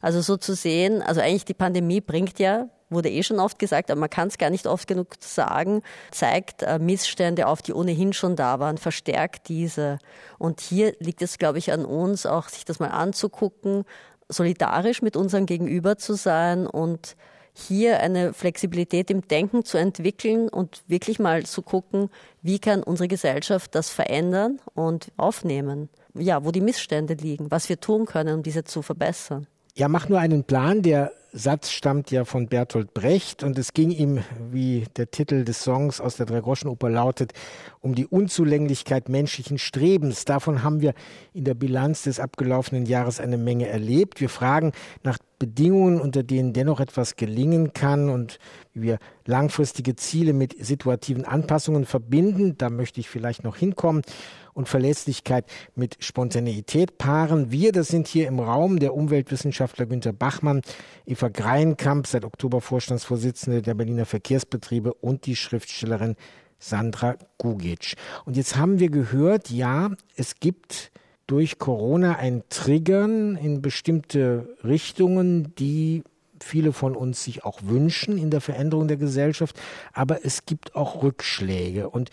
Also 0.00 0.20
so 0.20 0.36
zu 0.36 0.54
sehen, 0.54 1.02
also 1.02 1.20
eigentlich 1.20 1.44
die 1.44 1.54
Pandemie 1.54 2.00
bringt 2.00 2.38
ja 2.38 2.68
wurde 2.94 3.10
eh 3.10 3.22
schon 3.22 3.40
oft 3.40 3.58
gesagt, 3.58 3.90
aber 3.90 4.00
man 4.00 4.10
kann 4.10 4.28
es 4.28 4.38
gar 4.38 4.50
nicht 4.50 4.66
oft 4.66 4.88
genug 4.88 5.08
sagen, 5.20 5.82
zeigt 6.10 6.62
äh, 6.62 6.78
Missstände 6.78 7.46
auf, 7.46 7.60
die 7.60 7.74
ohnehin 7.74 8.12
schon 8.12 8.36
da 8.36 8.60
waren, 8.60 8.78
verstärkt 8.78 9.48
diese. 9.48 9.98
Und 10.38 10.60
hier 10.60 10.94
liegt 11.00 11.20
es, 11.20 11.38
glaube 11.38 11.58
ich, 11.58 11.72
an 11.72 11.84
uns, 11.84 12.24
auch 12.24 12.48
sich 12.48 12.64
das 12.64 12.78
mal 12.78 12.88
anzugucken, 12.88 13.84
solidarisch 14.28 15.02
mit 15.02 15.16
unserem 15.16 15.44
Gegenüber 15.44 15.98
zu 15.98 16.14
sein 16.14 16.66
und 16.66 17.16
hier 17.54 18.00
eine 18.00 18.34
Flexibilität 18.34 19.10
im 19.10 19.26
Denken 19.26 19.64
zu 19.64 19.78
entwickeln 19.78 20.48
und 20.48 20.82
wirklich 20.88 21.18
mal 21.18 21.44
zu 21.44 21.62
gucken, 21.62 22.10
wie 22.42 22.58
kann 22.58 22.82
unsere 22.82 23.08
Gesellschaft 23.08 23.74
das 23.74 23.90
verändern 23.90 24.60
und 24.74 25.12
aufnehmen. 25.16 25.88
Ja, 26.14 26.44
wo 26.44 26.50
die 26.50 26.60
Missstände 26.60 27.14
liegen, 27.14 27.50
was 27.50 27.68
wir 27.68 27.80
tun 27.80 28.06
können, 28.06 28.36
um 28.36 28.42
diese 28.42 28.64
zu 28.64 28.82
verbessern. 28.82 29.46
Ja, 29.74 29.88
mach 29.88 30.08
nur 30.08 30.18
einen 30.18 30.44
Plan, 30.44 30.82
der 30.82 31.12
Satz 31.36 31.72
stammt 31.72 32.12
ja 32.12 32.24
von 32.24 32.46
Bertolt 32.46 32.94
Brecht 32.94 33.42
und 33.42 33.58
es 33.58 33.72
ging 33.72 33.90
ihm, 33.90 34.22
wie 34.52 34.84
der 34.96 35.10
Titel 35.10 35.44
des 35.44 35.64
Songs 35.64 36.00
aus 36.00 36.16
der 36.16 36.26
Dreigroschenoper 36.26 36.88
lautet, 36.88 37.32
um 37.80 37.96
die 37.96 38.06
Unzulänglichkeit 38.06 39.08
menschlichen 39.08 39.58
Strebens. 39.58 40.24
Davon 40.24 40.62
haben 40.62 40.80
wir 40.80 40.94
in 41.32 41.42
der 41.42 41.54
Bilanz 41.54 42.02
des 42.02 42.20
abgelaufenen 42.20 42.86
Jahres 42.86 43.18
eine 43.18 43.36
Menge 43.36 43.66
erlebt. 43.66 44.20
Wir 44.20 44.28
fragen 44.28 44.70
nach 45.02 45.18
Bedingungen, 45.40 46.00
unter 46.00 46.22
denen 46.22 46.52
dennoch 46.52 46.78
etwas 46.78 47.16
gelingen 47.16 47.72
kann 47.72 48.10
und 48.10 48.38
wie 48.72 48.82
wir 48.82 48.98
langfristige 49.26 49.96
Ziele 49.96 50.34
mit 50.34 50.54
situativen 50.64 51.24
Anpassungen 51.24 51.84
verbinden. 51.84 52.56
Da 52.56 52.70
möchte 52.70 53.00
ich 53.00 53.08
vielleicht 53.08 53.42
noch 53.42 53.56
hinkommen 53.56 54.02
und 54.54 54.68
Verlässlichkeit 54.68 55.44
mit 55.74 55.96
Spontaneität 56.00 56.96
paaren. 56.96 57.50
Wir, 57.50 57.72
das 57.72 57.88
sind 57.88 58.08
hier 58.08 58.26
im 58.28 58.40
Raum 58.40 58.78
der 58.78 58.94
Umweltwissenschaftler 58.94 59.86
Günter 59.86 60.12
Bachmann, 60.12 60.62
Eva 61.04 61.28
Greinkamp, 61.28 62.06
seit 62.06 62.24
Oktober 62.24 62.60
Vorstandsvorsitzende 62.60 63.60
der 63.60 63.74
Berliner 63.74 64.06
Verkehrsbetriebe 64.06 64.94
und 64.94 65.26
die 65.26 65.36
Schriftstellerin 65.36 66.16
Sandra 66.58 67.16
Gugic. 67.36 67.94
Und 68.24 68.36
jetzt 68.36 68.56
haben 68.56 68.78
wir 68.78 68.88
gehört, 68.88 69.50
ja, 69.50 69.90
es 70.16 70.40
gibt 70.40 70.92
durch 71.26 71.58
Corona 71.58 72.16
ein 72.16 72.42
Triggern 72.48 73.36
in 73.36 73.62
bestimmte 73.62 74.56
Richtungen, 74.62 75.54
die 75.56 76.04
viele 76.40 76.72
von 76.72 76.94
uns 76.94 77.24
sich 77.24 77.44
auch 77.44 77.60
wünschen 77.62 78.18
in 78.18 78.30
der 78.30 78.40
Veränderung 78.40 78.88
der 78.88 78.96
Gesellschaft, 78.96 79.58
aber 79.92 80.24
es 80.24 80.44
gibt 80.44 80.74
auch 80.74 81.02
Rückschläge. 81.02 81.88
Und 81.88 82.10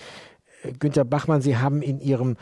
Günter 0.79 1.05
Bachmann, 1.05 1.41
Sie 1.41 1.57
haben 1.57 1.81
in 1.81 1.99
Ihrem 1.99 2.37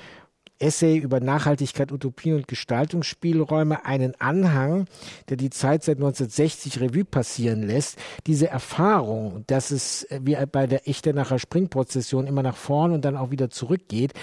Essay 0.60 0.98
über 0.98 1.22
Nachhaltigkeit, 1.22 1.92
Utopien 1.92 2.36
und 2.36 2.48
Gestaltungsspielräume 2.48 3.86
einen 3.86 4.20
Anhang, 4.20 4.86
der 5.30 5.38
die 5.38 5.50
Zeit 5.50 5.84
seit 5.84 5.98
1960 5.98 6.82
Revue 6.82 7.06
passieren 7.06 7.64
lässt. 7.64 7.98
Diese 8.28 8.48
Erfahrung, 8.48 9.46
dass 9.48 9.72
es 9.72 10.06
wie 10.22 10.38
bei 10.52 10.68
der 10.68 10.88
Echtenacher 10.88 11.40
Springprozession 11.40 12.28
immer 12.28 12.44
nach 12.44 12.58
vorn 12.58 12.92
und 12.92 13.06
dann 13.06 13.16
auch 13.16 13.32
wieder 13.32 13.50
zurückgeht, 13.50 14.14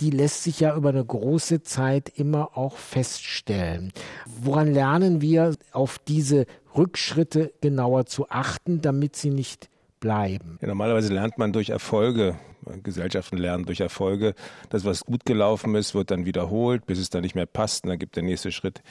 die 0.00 0.10
lässt 0.10 0.44
sich 0.44 0.60
ja 0.60 0.74
über 0.76 0.90
eine 0.90 1.04
große 1.04 1.62
Zeit 1.62 2.10
immer 2.14 2.56
auch 2.56 2.76
feststellen. 2.76 3.92
Woran 4.26 4.72
lernen 4.72 5.20
wir, 5.20 5.54
auf 5.72 5.98
diese 5.98 6.46
Rückschritte 6.76 7.52
genauer 7.60 8.06
zu 8.06 8.30
achten, 8.30 8.80
damit 8.80 9.16
sie 9.16 9.30
nicht 9.30 9.68
bleiben? 10.00 10.58
Ja, 10.60 10.68
normalerweise 10.68 11.12
lernt 11.12 11.36
man 11.38 11.52
durch 11.52 11.70
Erfolge. 11.70 12.38
Gesellschaften 12.82 13.36
lernen 13.36 13.64
durch 13.64 13.80
Erfolge. 13.80 14.34
Das, 14.70 14.84
was 14.84 15.04
gut 15.04 15.24
gelaufen 15.24 15.74
ist, 15.74 15.94
wird 15.94 16.10
dann 16.10 16.26
wiederholt, 16.26 16.86
bis 16.86 16.98
es 16.98 17.10
dann 17.10 17.22
nicht 17.22 17.34
mehr 17.34 17.46
passt 17.46 17.84
und 17.84 17.90
dann 17.90 17.98
gibt 17.98 18.16
der 18.16 18.22
nächste 18.22 18.52
Schritt. 18.52 18.82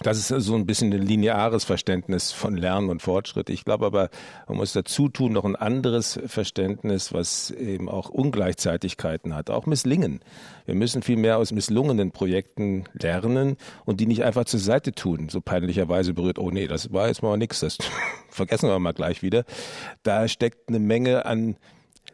Das 0.00 0.16
ist 0.16 0.28
so 0.28 0.54
ein 0.54 0.64
bisschen 0.64 0.92
ein 0.92 1.02
lineares 1.02 1.64
Verständnis 1.64 2.30
von 2.30 2.56
Lernen 2.56 2.88
und 2.88 3.02
Fortschritt. 3.02 3.50
Ich 3.50 3.64
glaube 3.64 3.84
aber, 3.84 4.10
man 4.46 4.58
muss 4.58 4.72
dazu 4.72 5.08
tun 5.08 5.32
noch 5.32 5.44
ein 5.44 5.56
anderes 5.56 6.20
Verständnis, 6.26 7.12
was 7.12 7.50
eben 7.50 7.88
auch 7.88 8.08
Ungleichzeitigkeiten 8.08 9.34
hat, 9.34 9.50
auch 9.50 9.66
Misslingen. 9.66 10.20
Wir 10.66 10.76
müssen 10.76 11.02
viel 11.02 11.16
mehr 11.16 11.38
aus 11.38 11.50
misslungenen 11.50 12.12
Projekten 12.12 12.84
lernen 12.92 13.56
und 13.86 13.98
die 13.98 14.06
nicht 14.06 14.22
einfach 14.22 14.44
zur 14.44 14.60
Seite 14.60 14.92
tun, 14.92 15.30
so 15.30 15.40
peinlicherweise 15.40 16.14
berührt, 16.14 16.38
oh 16.38 16.50
nee, 16.50 16.68
das 16.68 16.92
war 16.92 17.08
jetzt 17.08 17.22
mal 17.22 17.36
nichts, 17.36 17.60
das 17.60 17.78
vergessen 18.28 18.68
wir 18.68 18.78
mal 18.78 18.92
gleich 18.92 19.22
wieder. 19.22 19.44
Da 20.04 20.28
steckt 20.28 20.68
eine 20.68 20.78
Menge 20.78 21.26
an 21.26 21.56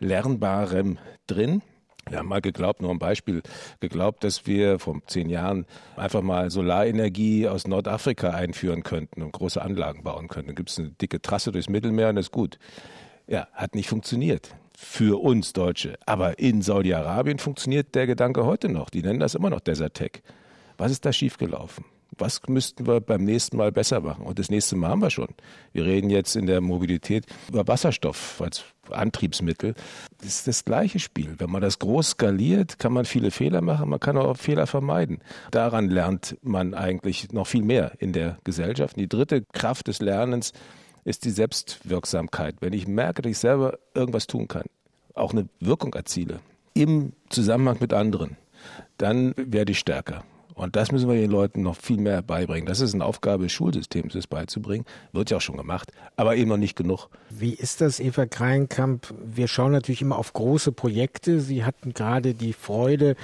Lernbarem 0.04 0.99
drin. 1.26 1.62
Wir 2.08 2.18
haben 2.18 2.28
mal 2.28 2.42
geglaubt, 2.42 2.82
nur 2.82 2.90
ein 2.90 2.99
Beispiel, 2.99 3.42
geglaubt, 3.80 4.25
dass 4.25 4.46
wir 4.46 4.78
vor 4.78 5.00
zehn 5.06 5.30
Jahren 5.30 5.64
einfach 5.96 6.20
mal 6.20 6.50
Solarenergie 6.50 7.49
aus 7.49 7.66
Nordafrika 7.66 8.30
einführen 8.30 8.82
könnten 8.82 9.23
und 9.23 9.32
große 9.32 9.60
Anlagen 9.60 10.02
bauen 10.02 10.28
könnten. 10.28 10.49
Dann 10.49 10.56
gibt 10.56 10.71
es 10.71 10.78
eine 10.78 10.90
dicke 10.90 11.23
Trasse 11.23 11.50
durchs 11.50 11.71
Mittelmeer 11.71 12.10
und 12.10 12.17
das 12.17 12.26
ist 12.26 12.32
gut. 12.32 12.58
Ja, 13.26 13.49
hat 13.54 13.75
nicht 13.75 13.88
funktioniert. 13.88 14.54
Für 14.76 15.23
uns 15.23 15.54
Deutsche. 15.54 15.97
Aber 16.04 16.38
in 16.38 16.60
Saudi-Arabien 16.60 17.38
funktioniert 17.38 17.95
der 17.95 18.06
Gedanke 18.06 18.45
heute 18.45 18.69
noch. 18.69 18.90
Die 18.90 19.02
nennen 19.02 19.21
das 19.21 19.34
immer 19.34 19.49
noch 19.49 19.60
Desert 19.60 19.95
Tech. 19.95 20.23
Was 20.76 20.90
ist 20.90 21.06
da 21.06 21.12
schiefgelaufen? 21.12 21.86
Was 22.19 22.41
müssten 22.49 22.87
wir 22.87 23.00
beim 23.00 23.25
nächsten 23.25 23.57
Mal 23.57 23.73
besser 23.73 24.00
machen? 24.00 24.25
Und 24.25 24.39
das 24.39 24.50
nächste 24.50 24.77
Mal 24.77 24.91
haben 24.91 25.03
wir 25.03 25.11
schon. 25.11 25.29
Wir 25.73 25.85
reden 25.85 26.11
jetzt 26.11 26.37
in 26.37 26.47
der 26.47 26.61
Mobilität 26.61 27.27
über 27.49 27.67
Wasserstoff 27.67 28.41
als 28.41 28.65
Antriebsmittel. 28.91 29.75
Das 30.19 30.29
ist 30.29 30.47
das 30.47 30.65
gleiche 30.65 30.99
Spiel. 30.99 31.35
Wenn 31.39 31.50
man 31.50 31.63
das 31.63 31.79
groß 31.79 32.11
skaliert, 32.11 32.79
kann 32.79 32.93
man 32.93 33.05
viele 33.05 33.31
Fehler 33.31 33.61
machen, 33.61 33.89
man 33.89 34.00
kann 34.00 34.17
auch 34.17 34.37
Fehler 34.37 34.67
vermeiden. 34.67 35.19
Daran 35.50 35.89
lernt 35.89 36.37
man 36.43 36.75
eigentlich 36.75 37.33
noch 37.33 37.47
viel 37.47 37.63
mehr 37.63 37.93
in 37.99 38.13
der 38.13 38.39
Gesellschaft. 38.45 38.97
Die 38.97 39.09
dritte 39.09 39.45
Kraft 39.53 39.89
des 39.89 40.00
Lernens 40.00 40.53
ist 41.05 41.25
die 41.25 41.31
Selbstwirksamkeit. 41.31 42.57
Wenn 42.61 42.73
ich 42.73 42.87
merke, 42.87 43.23
dass 43.23 43.31
ich 43.31 43.39
selber 43.39 43.79
irgendwas 43.95 44.27
tun 44.27 44.49
kann, 44.49 44.65
auch 45.15 45.33
eine 45.33 45.49
Wirkung 45.61 45.95
erziele, 45.95 46.41
im 46.75 47.13
Zusammenhang 47.29 47.77
mit 47.81 47.93
anderen, 47.93 48.37
dann 48.99 49.35
werde 49.37 49.73
ich 49.73 49.79
stärker. 49.79 50.25
Und 50.54 50.76
das 50.76 50.93
müssen 50.93 51.08
wir 51.08 51.17
den 51.17 51.30
Leuten 51.30 51.62
noch 51.62 51.76
viel 51.76 51.99
mehr 51.99 52.23
beibringen. 52.23 52.67
Das 52.67 52.80
ist 52.80 52.95
eine 52.95 53.04
Aufgabe 53.04 53.45
des 53.45 53.52
Schulsystems, 53.52 54.12
das 54.12 54.26
beizubringen. 54.26 54.84
Wird 55.12 55.30
ja 55.30 55.38
auch 55.38 55.40
schon 55.40 55.56
gemacht, 55.56 55.93
aber 56.17 56.36
eben 56.36 56.49
noch 56.49 56.56
nicht 56.56 56.76
genug. 56.76 57.08
Wie 57.30 57.54
ist 57.54 57.80
das, 57.80 57.99
Eva 57.99 58.26
Kreinkamp? 58.26 59.12
Wir 59.25 59.49
schauen 59.49 59.73
natürlich 59.73 60.02
immer 60.02 60.19
auf 60.19 60.32
große 60.32 60.73
Projekte. 60.73 61.40
Sie 61.40 61.64
hatten 61.64 61.93
gerade 61.93 62.34
die 62.34 62.52
Freude, 62.52 63.17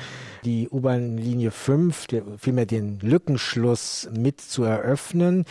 die 0.44 0.68
U-Bahn-Linie 0.68 1.52
5, 1.52 2.06
vielmehr 2.38 2.66
den 2.66 2.98
Lückenschluss 3.00 4.08
mit 4.12 4.40
zu 4.40 4.64
eröffnen 4.64 5.44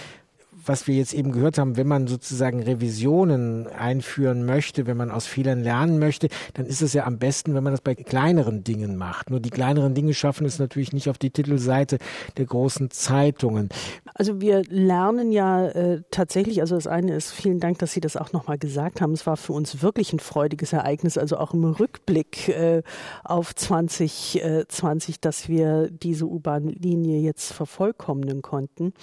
was 0.70 0.86
wir 0.86 0.94
jetzt 0.94 1.16
eben 1.16 1.32
gehört 1.32 1.58
haben, 1.58 1.78
wenn 1.78 1.88
man 1.88 2.06
sozusagen 2.06 2.62
Revisionen 2.62 3.66
einführen 3.66 4.46
möchte, 4.46 4.86
wenn 4.86 4.98
man 4.98 5.10
aus 5.10 5.26
Fehlern 5.26 5.64
lernen 5.64 5.98
möchte, 5.98 6.30
dann 6.54 6.68
ist 6.68 6.84
es 6.84 6.94
ja 6.94 7.06
am 7.06 7.18
besten, 7.18 7.56
wenn 7.56 7.64
man 7.64 7.74
das 7.74 7.82
bei 7.82 7.96
kleineren 7.96 8.64
Dingen 8.64 8.96
macht. 8.96 9.32
Nur 9.32 9.40
die 9.40 9.50
kleineren 9.50 9.96
Dinge 9.96 10.14
schaffen 10.14 10.46
es 10.46 10.60
natürlich 10.60 10.94
nicht 10.94 11.10
auf 11.10 11.18
die 11.18 11.32
Titelseite 11.32 11.98
der 12.38 12.46
großen 12.46 12.92
Zeitungen. 12.92 13.70
Also 14.14 14.42
wir 14.42 14.62
lernen 14.70 15.32
ja 15.32 15.70
äh, 15.70 16.04
tatsächlich, 16.12 16.62
also 16.62 16.76
das 16.76 16.86
eine 16.86 17.16
ist, 17.16 17.32
vielen 17.32 17.60
Dank, 17.60 17.80
dass 17.80 17.94
Sie 17.94 18.00
das 18.00 18.16
auch 18.16 18.32
nochmal 18.32 18.60
gesagt 18.60 19.02
haben. 19.02 19.14
Es 19.14 19.26
war 19.26 19.38
für 19.38 19.54
uns 19.54 19.82
wirklich 19.82 20.14
ein 20.14 20.20
freudiges 20.20 20.72
Ereignis, 20.72 21.18
also 21.18 21.38
auch 21.38 21.56
im 21.56 21.64
Rückblick 21.64 22.48
äh, 22.50 22.84
auf 23.24 23.56
2020, 23.56 25.16
äh, 25.16 25.18
dass 25.20 25.50
wir 25.50 25.90
diese 25.90 26.26
U-Bahn-Linie 26.26 27.22
jetzt 27.22 27.54
vervollkommnen 27.54 28.44
konnten. 28.44 28.94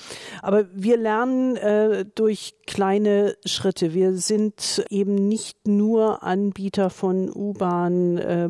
Aber 0.42 0.66
wir 0.72 0.96
lernen 0.96 1.55
äh, 1.56 2.04
durch 2.14 2.54
kleine 2.66 3.36
Schritte. 3.44 3.94
Wir 3.94 4.14
sind 4.14 4.84
eben 4.90 5.14
nicht 5.14 5.66
nur 5.66 6.22
Anbieter 6.22 6.90
von 6.90 7.30
U-Bahn, 7.32 8.18
äh, 8.18 8.48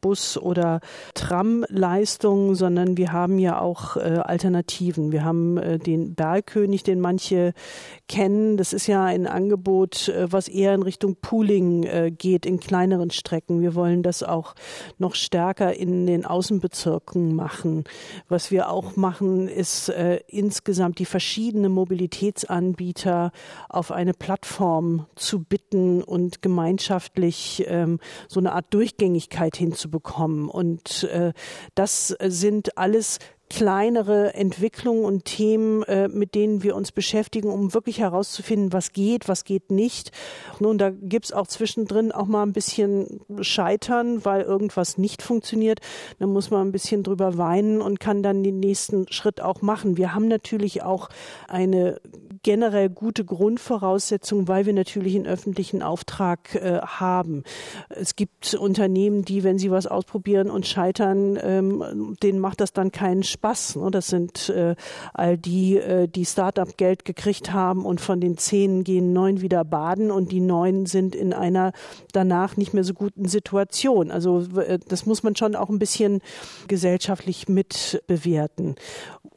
Bus 0.00 0.36
oder 0.36 0.80
Tramleistungen, 1.14 2.54
sondern 2.54 2.96
wir 2.96 3.12
haben 3.12 3.38
ja 3.38 3.58
auch 3.60 3.96
äh, 3.96 4.00
Alternativen. 4.00 5.12
Wir 5.12 5.24
haben 5.24 5.56
äh, 5.56 5.78
den 5.78 6.14
Bergkönig, 6.14 6.82
den 6.82 7.00
manche 7.00 7.54
kennen. 8.06 8.56
Das 8.58 8.72
ist 8.72 8.86
ja 8.86 9.04
ein 9.04 9.26
Angebot, 9.26 10.08
äh, 10.08 10.30
was 10.30 10.48
eher 10.48 10.74
in 10.74 10.82
Richtung 10.82 11.16
Pooling 11.20 11.84
äh, 11.84 12.10
geht, 12.10 12.44
in 12.44 12.60
kleineren 12.60 13.10
Strecken. 13.10 13.62
Wir 13.62 13.74
wollen 13.74 14.02
das 14.02 14.22
auch 14.22 14.54
noch 14.98 15.14
stärker 15.14 15.74
in 15.74 16.06
den 16.06 16.26
Außenbezirken 16.26 17.34
machen. 17.34 17.84
Was 18.28 18.50
wir 18.50 18.70
auch 18.70 18.96
machen, 18.96 19.48
ist 19.48 19.92
insgesamt 20.26 20.98
die 20.98 21.04
verschiedene 21.04 21.68
Mobilität 21.68 22.27
Mobilitätsanbieter 22.28 23.32
auf 23.68 23.90
eine 23.90 24.12
Plattform 24.12 25.06
zu 25.16 25.42
bitten 25.42 26.02
und 26.02 26.42
gemeinschaftlich 26.42 27.64
ähm, 27.66 28.00
so 28.28 28.40
eine 28.40 28.52
Art 28.52 28.66
Durchgängigkeit 28.70 29.56
hinzubekommen. 29.56 30.48
Und 30.48 31.04
äh, 31.04 31.32
das 31.74 32.08
sind 32.08 32.76
alles 32.76 33.18
kleinere 33.50 34.34
Entwicklungen 34.34 35.04
und 35.04 35.24
Themen, 35.24 35.82
äh, 35.84 36.08
mit 36.08 36.34
denen 36.34 36.62
wir 36.62 36.76
uns 36.76 36.92
beschäftigen, 36.92 37.50
um 37.50 37.74
wirklich 37.74 38.00
herauszufinden, 38.00 38.72
was 38.72 38.92
geht, 38.92 39.28
was 39.28 39.44
geht 39.44 39.70
nicht. 39.70 40.12
Nun, 40.60 40.78
da 40.78 40.90
gibt's 40.90 41.32
auch 41.32 41.46
zwischendrin 41.46 42.12
auch 42.12 42.26
mal 42.26 42.42
ein 42.42 42.52
bisschen 42.52 43.20
Scheitern, 43.40 44.24
weil 44.24 44.42
irgendwas 44.42 44.98
nicht 44.98 45.22
funktioniert. 45.22 45.80
Da 46.18 46.26
muss 46.26 46.50
man 46.50 46.68
ein 46.68 46.72
bisschen 46.72 47.02
drüber 47.02 47.38
weinen 47.38 47.80
und 47.80 48.00
kann 48.00 48.22
dann 48.22 48.42
den 48.42 48.60
nächsten 48.60 49.10
Schritt 49.10 49.40
auch 49.40 49.62
machen. 49.62 49.96
Wir 49.96 50.14
haben 50.14 50.28
natürlich 50.28 50.82
auch 50.82 51.08
eine 51.48 52.00
generell 52.48 52.88
gute 52.88 53.26
Grundvoraussetzungen, 53.26 54.48
weil 54.48 54.64
wir 54.64 54.72
natürlich 54.72 55.14
einen 55.14 55.26
öffentlichen 55.26 55.82
Auftrag 55.82 56.54
äh, 56.54 56.78
haben. 56.80 57.42
Es 57.90 58.16
gibt 58.16 58.54
Unternehmen, 58.54 59.22
die, 59.22 59.44
wenn 59.44 59.58
sie 59.58 59.70
was 59.70 59.86
ausprobieren 59.86 60.50
und 60.50 60.66
scheitern, 60.66 61.38
ähm, 61.42 62.16
denen 62.22 62.38
macht 62.38 62.62
das 62.62 62.72
dann 62.72 62.90
keinen 62.90 63.22
Spaß. 63.22 63.76
Ne? 63.76 63.90
Das 63.90 64.06
sind 64.06 64.48
äh, 64.48 64.76
all 65.12 65.36
die, 65.36 65.76
äh, 65.76 66.08
die 66.08 66.24
Start-up-Geld 66.24 67.04
gekriegt 67.04 67.52
haben 67.52 67.84
und 67.84 68.00
von 68.00 68.18
den 68.18 68.38
zehn 68.38 68.82
gehen 68.82 69.12
neun 69.12 69.42
wieder 69.42 69.62
baden 69.62 70.10
und 70.10 70.32
die 70.32 70.40
neun 70.40 70.86
sind 70.86 71.14
in 71.14 71.34
einer 71.34 71.72
danach 72.12 72.56
nicht 72.56 72.72
mehr 72.72 72.82
so 72.82 72.94
guten 72.94 73.28
Situation. 73.28 74.10
Also 74.10 74.40
äh, 74.56 74.78
das 74.88 75.04
muss 75.04 75.22
man 75.22 75.36
schon 75.36 75.54
auch 75.54 75.68
ein 75.68 75.78
bisschen 75.78 76.22
gesellschaftlich 76.66 77.46
mit 77.46 78.02
bewerten. 78.06 78.76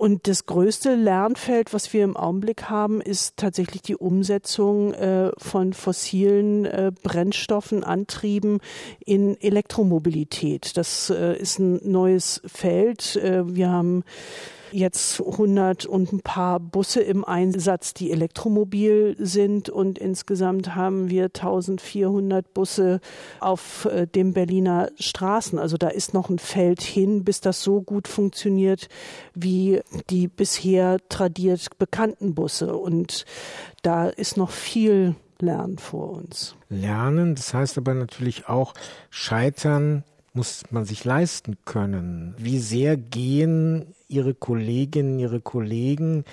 Und 0.02 0.28
das 0.28 0.47
größte 0.47 0.95
Lernfeld, 0.95 1.74
was 1.74 1.93
wir 1.93 2.04
im 2.04 2.17
Augenblick 2.17 2.71
haben, 2.71 3.00
ist 3.01 3.37
tatsächlich 3.37 3.81
die 3.81 3.95
Umsetzung 3.95 4.93
äh, 4.93 5.31
von 5.37 5.73
fossilen 5.73 6.65
äh, 6.65 6.91
Brennstoffen, 7.03 7.83
Antrieben 7.83 8.59
in 9.05 9.39
Elektromobilität. 9.41 10.77
Das 10.77 11.09
äh, 11.09 11.37
ist 11.37 11.59
ein 11.59 11.79
neues 11.83 12.41
Feld. 12.45 13.15
Äh, 13.17 13.55
wir 13.55 13.69
haben 13.69 14.03
jetzt 14.71 15.19
100 15.19 15.86
und 15.86 16.13
ein 16.13 16.21
paar 16.21 16.60
Busse 16.60 17.01
im 17.01 17.25
Einsatz, 17.25 17.93
die 17.93 18.12
elektromobil 18.12 19.15
sind 19.19 19.69
und 19.69 19.99
insgesamt 19.99 20.75
haben 20.75 21.10
wir 21.10 21.25
1400 21.25 22.53
Busse 22.53 22.99
auf 23.39 23.86
äh, 23.86 24.07
den 24.07 24.34
Berliner 24.34 24.89
Straßen. 24.99 25.60
Also 25.60 25.77
da 25.77 25.89
ist 25.89 26.13
noch 26.13 26.29
ein 26.29 26.39
Feld 26.39 26.81
hin, 26.81 27.23
bis 27.23 27.41
das 27.41 27.63
so 27.63 27.81
gut 27.81 28.07
funktioniert 28.07 28.88
wie 29.34 29.81
die 30.10 30.27
bisher 30.27 30.99
tradiert 31.10 31.77
bekannten 31.77 32.36
Busse 32.36 32.75
und 32.75 33.25
da 33.81 34.07
ist 34.07 34.38
noch 34.38 34.51
viel 34.51 35.15
Lernen 35.39 35.77
vor 35.77 36.12
uns. 36.12 36.55
Lernen, 36.69 37.36
das 37.36 37.53
heißt 37.53 37.77
aber 37.77 37.93
natürlich 37.93 38.47
auch 38.47 38.73
Scheitern 39.10 40.03
muss 40.34 40.63
man 40.71 40.86
sich 40.86 41.03
leisten 41.03 41.57
können. 41.65 42.36
Wie 42.38 42.60
sehr 42.60 42.95
gehen 42.95 43.93
Ihre 44.12 44.34
Kolleginnen, 44.34 45.19
Ihre 45.19 45.41
Kollegen 45.41 46.24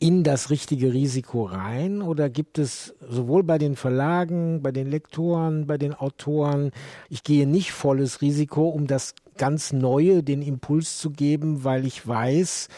in 0.00 0.22
das 0.22 0.50
richtige 0.50 0.92
Risiko 0.92 1.44
rein 1.44 2.02
oder 2.02 2.30
gibt 2.30 2.58
es 2.58 2.94
sowohl 3.00 3.42
bei 3.42 3.58
den 3.58 3.74
Verlagen, 3.74 4.62
bei 4.62 4.70
den 4.70 4.88
Lektoren, 4.88 5.66
bei 5.66 5.76
den 5.76 5.92
Autoren, 5.92 6.70
ich 7.08 7.24
gehe 7.24 7.48
nicht 7.48 7.72
volles 7.72 8.20
Risiko, 8.22 8.68
um 8.68 8.86
das 8.86 9.14
ganz 9.38 9.72
Neue, 9.72 10.22
den 10.22 10.42
Impuls 10.42 10.98
zu 10.98 11.10
geben, 11.10 11.64
weil 11.64 11.84
ich 11.84 12.06
weiß, 12.06 12.68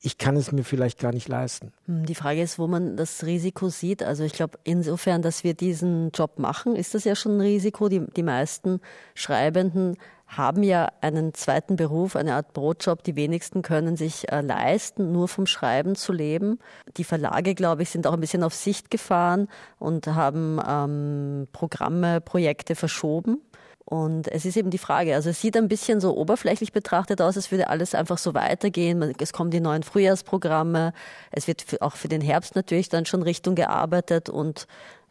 ich 0.00 0.18
kann 0.18 0.36
es 0.36 0.52
mir 0.52 0.62
vielleicht 0.62 1.00
gar 1.00 1.12
nicht 1.12 1.28
leisten. 1.28 1.72
Hm, 1.86 2.06
die 2.06 2.14
Frage 2.14 2.42
ist, 2.42 2.58
wo 2.58 2.66
man 2.66 2.96
das 2.96 3.24
Risiko 3.24 3.68
sieht. 3.68 4.02
Also 4.02 4.24
ich 4.24 4.32
glaube, 4.32 4.58
insofern, 4.64 5.22
dass 5.22 5.42
wir 5.42 5.54
diesen 5.54 6.10
Job 6.10 6.38
machen, 6.38 6.76
ist 6.76 6.94
das 6.94 7.04
ja 7.04 7.16
schon 7.16 7.38
ein 7.38 7.40
Risiko. 7.40 7.88
Die, 7.88 8.04
die 8.14 8.22
meisten 8.22 8.80
Schreibenden 9.14 9.96
haben 10.26 10.62
ja 10.62 10.88
einen 11.00 11.34
zweiten 11.34 11.76
Beruf, 11.76 12.16
eine 12.16 12.34
Art 12.34 12.52
Brotjob. 12.52 13.04
Die 13.04 13.16
wenigsten 13.16 13.62
können 13.62 13.96
sich 13.96 14.30
äh, 14.32 14.40
leisten, 14.40 15.12
nur 15.12 15.28
vom 15.28 15.46
Schreiben 15.46 15.94
zu 15.94 16.12
leben. 16.12 16.58
Die 16.96 17.04
Verlage, 17.04 17.54
glaube 17.54 17.82
ich, 17.82 17.90
sind 17.90 18.06
auch 18.06 18.12
ein 18.12 18.20
bisschen 18.20 18.42
auf 18.42 18.54
Sicht 18.54 18.90
gefahren 18.90 19.48
und 19.78 20.06
haben 20.08 20.60
ähm, 20.66 21.48
Programme, 21.52 22.20
Projekte 22.20 22.74
verschoben. 22.74 23.40
Und 23.88 24.26
es 24.26 24.44
ist 24.44 24.56
eben 24.56 24.70
die 24.70 24.78
Frage, 24.78 25.14
also 25.14 25.30
es 25.30 25.40
sieht 25.40 25.56
ein 25.56 25.68
bisschen 25.68 26.00
so 26.00 26.16
oberflächlich 26.16 26.72
betrachtet 26.72 27.22
aus, 27.22 27.36
es 27.36 27.52
würde 27.52 27.68
alles 27.70 27.94
einfach 27.94 28.18
so 28.18 28.34
weitergehen. 28.34 29.14
Es 29.20 29.32
kommen 29.32 29.52
die 29.52 29.60
neuen 29.60 29.84
Frühjahrsprogramme. 29.84 30.92
Es 31.30 31.46
wird 31.46 31.80
auch 31.80 31.94
für 31.94 32.08
den 32.08 32.20
Herbst 32.20 32.56
natürlich 32.56 32.88
dann 32.88 33.06
schon 33.06 33.22
Richtung 33.22 33.54
gearbeitet 33.54 34.28
und 34.28 34.66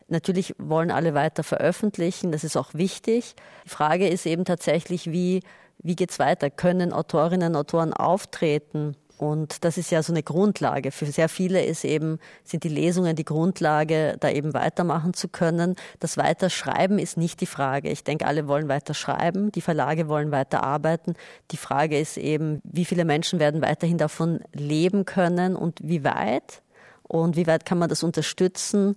Natürlich 0.07 0.53
wollen 0.59 0.91
alle 0.91 1.13
weiter 1.13 1.43
veröffentlichen, 1.43 2.31
das 2.31 2.43
ist 2.43 2.57
auch 2.57 2.73
wichtig. 2.73 3.35
Die 3.65 3.69
Frage 3.69 4.07
ist 4.07 4.25
eben 4.25 4.45
tatsächlich, 4.45 5.11
wie, 5.11 5.41
wie 5.79 5.95
geht's 5.95 6.19
weiter? 6.19 6.49
Können 6.49 6.93
Autorinnen 6.93 7.49
und 7.49 7.55
Autoren 7.55 7.93
auftreten? 7.93 8.95
Und 9.17 9.63
das 9.63 9.77
ist 9.77 9.91
ja 9.91 10.03
so 10.03 10.11
eine 10.11 10.23
Grundlage. 10.23 10.91
Für 10.91 11.05
sehr 11.05 11.29
viele 11.29 11.63
ist 11.63 11.85
eben, 11.85 12.19
sind 12.43 12.63
die 12.63 12.69
Lesungen 12.69 13.15
die 13.15 13.23
Grundlage, 13.23 14.17
da 14.19 14.29
eben 14.29 14.53
weitermachen 14.53 15.13
zu 15.13 15.29
können. 15.29 15.75
Das 15.99 16.17
Weiterschreiben 16.17 16.99
ist 16.99 17.17
nicht 17.17 17.39
die 17.41 17.45
Frage. 17.45 17.89
Ich 17.89 18.03
denke, 18.03 18.25
alle 18.25 18.47
wollen 18.47 18.67
weiter 18.67 18.93
schreiben. 18.93 19.51
Die 19.51 19.61
Verlage 19.61 20.09
wollen 20.09 20.31
weiter 20.31 20.63
arbeiten. 20.63 21.13
Die 21.51 21.57
Frage 21.57 21.97
ist 21.97 22.17
eben, 22.17 22.59
wie 22.63 22.85
viele 22.85 23.05
Menschen 23.05 23.39
werden 23.39 23.61
weiterhin 23.61 23.97
davon 23.97 24.41
leben 24.53 25.05
können 25.05 25.55
und 25.55 25.79
wie 25.81 26.03
weit? 26.03 26.61
Und 27.07 27.35
wie 27.35 27.47
weit 27.47 27.65
kann 27.65 27.77
man 27.77 27.89
das 27.89 28.03
unterstützen? 28.03 28.95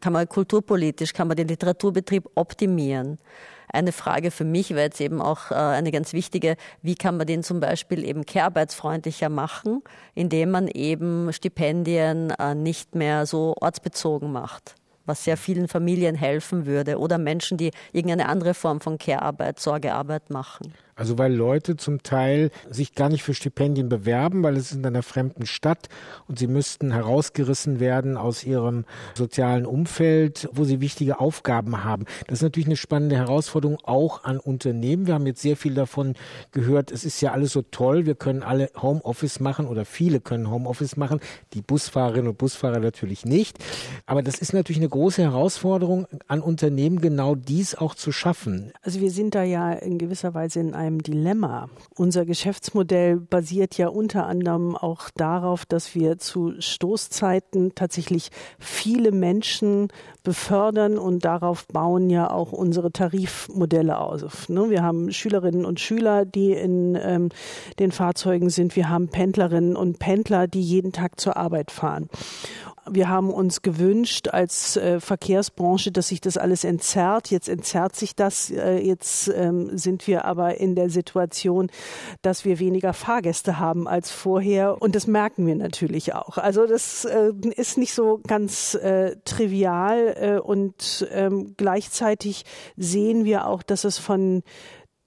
Kann 0.00 0.12
man 0.12 0.28
kulturpolitisch, 0.28 1.12
kann 1.12 1.28
man 1.28 1.36
den 1.36 1.48
Literaturbetrieb 1.48 2.28
optimieren? 2.34 3.18
Eine 3.72 3.92
Frage 3.92 4.30
für 4.30 4.44
mich 4.44 4.70
wäre 4.70 4.82
jetzt 4.82 5.00
eben 5.00 5.22
auch 5.22 5.50
äh, 5.50 5.54
eine 5.54 5.92
ganz 5.92 6.12
wichtige, 6.12 6.56
wie 6.82 6.96
kann 6.96 7.16
man 7.16 7.26
den 7.26 7.42
zum 7.42 7.60
Beispiel 7.60 8.04
eben 8.04 8.26
kehrarbeitsfreundlicher 8.26 9.28
machen, 9.28 9.82
indem 10.14 10.50
man 10.50 10.66
eben 10.66 11.32
Stipendien 11.32 12.30
äh, 12.30 12.54
nicht 12.54 12.94
mehr 12.94 13.26
so 13.26 13.54
ortsbezogen 13.60 14.32
macht 14.32 14.74
was 15.06 15.24
sehr 15.24 15.36
vielen 15.36 15.66
Familien 15.66 16.14
helfen 16.14 16.66
würde 16.66 16.98
oder 16.98 17.18
Menschen, 17.18 17.58
die 17.58 17.72
irgendeine 17.92 18.28
andere 18.28 18.54
Form 18.54 18.80
von 18.80 18.96
Care-Arbeit, 18.96 19.58
Sorgearbeit 19.58 20.30
machen. 20.30 20.72
Also 21.00 21.16
weil 21.16 21.34
Leute 21.34 21.78
zum 21.78 22.02
Teil 22.02 22.50
sich 22.68 22.94
gar 22.94 23.08
nicht 23.08 23.22
für 23.22 23.32
Stipendien 23.32 23.88
bewerben, 23.88 24.42
weil 24.42 24.58
es 24.58 24.70
in 24.72 24.84
einer 24.84 25.02
fremden 25.02 25.46
Stadt 25.46 25.88
und 26.28 26.38
sie 26.38 26.46
müssten 26.46 26.92
herausgerissen 26.92 27.80
werden 27.80 28.18
aus 28.18 28.44
ihrem 28.44 28.84
sozialen 29.14 29.64
Umfeld, 29.64 30.50
wo 30.52 30.64
sie 30.64 30.82
wichtige 30.82 31.18
Aufgaben 31.18 31.84
haben. 31.84 32.04
Das 32.26 32.40
ist 32.40 32.42
natürlich 32.42 32.66
eine 32.66 32.76
spannende 32.76 33.16
Herausforderung 33.16 33.78
auch 33.82 34.24
an 34.24 34.38
Unternehmen. 34.38 35.06
Wir 35.06 35.14
haben 35.14 35.24
jetzt 35.24 35.40
sehr 35.40 35.56
viel 35.56 35.72
davon 35.72 36.16
gehört, 36.52 36.92
es 36.92 37.06
ist 37.06 37.22
ja 37.22 37.32
alles 37.32 37.52
so 37.52 37.62
toll, 37.62 38.04
wir 38.04 38.14
können 38.14 38.42
alle 38.42 38.68
Homeoffice 38.76 39.40
machen 39.40 39.68
oder 39.68 39.86
viele 39.86 40.20
können 40.20 40.50
Homeoffice 40.50 40.98
machen, 40.98 41.20
die 41.54 41.62
Busfahrerinnen 41.62 42.28
und 42.28 42.36
Busfahrer 42.36 42.78
natürlich 42.78 43.24
nicht. 43.24 43.56
Aber 44.04 44.20
das 44.20 44.38
ist 44.38 44.52
natürlich 44.52 44.80
eine 44.80 44.90
große 44.90 45.22
Herausforderung 45.22 46.06
an 46.28 46.42
Unternehmen, 46.42 47.00
genau 47.00 47.36
dies 47.36 47.74
auch 47.74 47.94
zu 47.94 48.12
schaffen. 48.12 48.74
Also 48.82 49.00
wir 49.00 49.10
sind 49.10 49.34
da 49.34 49.44
ja 49.44 49.72
in 49.72 49.96
gewisser 49.96 50.34
Weise 50.34 50.60
in 50.60 50.74
einem 50.74 50.89
einem 50.90 51.02
Dilemma. 51.02 51.68
Unser 51.96 52.26
Geschäftsmodell 52.26 53.16
basiert 53.16 53.78
ja 53.78 53.88
unter 53.88 54.26
anderem 54.26 54.76
auch 54.76 55.10
darauf, 55.10 55.64
dass 55.64 55.94
wir 55.94 56.18
zu 56.18 56.54
Stoßzeiten 56.58 57.74
tatsächlich 57.74 58.30
viele 58.58 59.12
Menschen 59.12 59.88
befördern 60.22 60.98
und 60.98 61.24
darauf 61.24 61.66
bauen 61.68 62.10
ja 62.10 62.30
auch 62.30 62.52
unsere 62.52 62.92
Tarifmodelle 62.92 63.98
aus. 63.98 64.48
Ne, 64.48 64.70
wir 64.70 64.82
haben 64.82 65.12
Schülerinnen 65.12 65.64
und 65.64 65.80
Schüler, 65.80 66.24
die 66.24 66.52
in 66.52 66.98
ähm, 67.00 67.30
den 67.78 67.92
Fahrzeugen 67.92 68.50
sind. 68.50 68.76
Wir 68.76 68.88
haben 68.88 69.08
Pendlerinnen 69.08 69.76
und 69.76 69.98
Pendler, 69.98 70.46
die 70.46 70.62
jeden 70.62 70.92
Tag 70.92 71.20
zur 71.20 71.36
Arbeit 71.36 71.70
fahren 71.70 72.08
wir 72.88 73.08
haben 73.08 73.30
uns 73.30 73.62
gewünscht 73.62 74.28
als 74.28 74.76
äh, 74.76 75.00
Verkehrsbranche, 75.00 75.92
dass 75.92 76.08
sich 76.08 76.20
das 76.20 76.36
alles 76.36 76.64
entzerrt. 76.64 77.30
Jetzt 77.30 77.48
entzerrt 77.48 77.96
sich 77.96 78.14
das. 78.14 78.50
Äh, 78.50 78.78
jetzt 78.78 79.28
ähm, 79.28 79.76
sind 79.76 80.06
wir 80.06 80.24
aber 80.24 80.58
in 80.58 80.74
der 80.74 80.90
Situation, 80.90 81.70
dass 82.22 82.44
wir 82.44 82.58
weniger 82.58 82.92
Fahrgäste 82.92 83.58
haben 83.58 83.86
als 83.86 84.10
vorher. 84.10 84.80
Und 84.80 84.94
das 84.94 85.06
merken 85.06 85.46
wir 85.46 85.54
natürlich 85.54 86.14
auch. 86.14 86.38
Also 86.38 86.66
das 86.66 87.04
äh, 87.04 87.32
ist 87.56 87.78
nicht 87.78 87.94
so 87.94 88.20
ganz 88.26 88.74
äh, 88.74 89.16
trivial. 89.24 90.14
Äh, 90.16 90.40
und 90.40 91.08
ähm, 91.12 91.54
gleichzeitig 91.56 92.44
sehen 92.76 93.24
wir 93.24 93.46
auch, 93.46 93.62
dass 93.62 93.84
es 93.84 93.98
von 93.98 94.42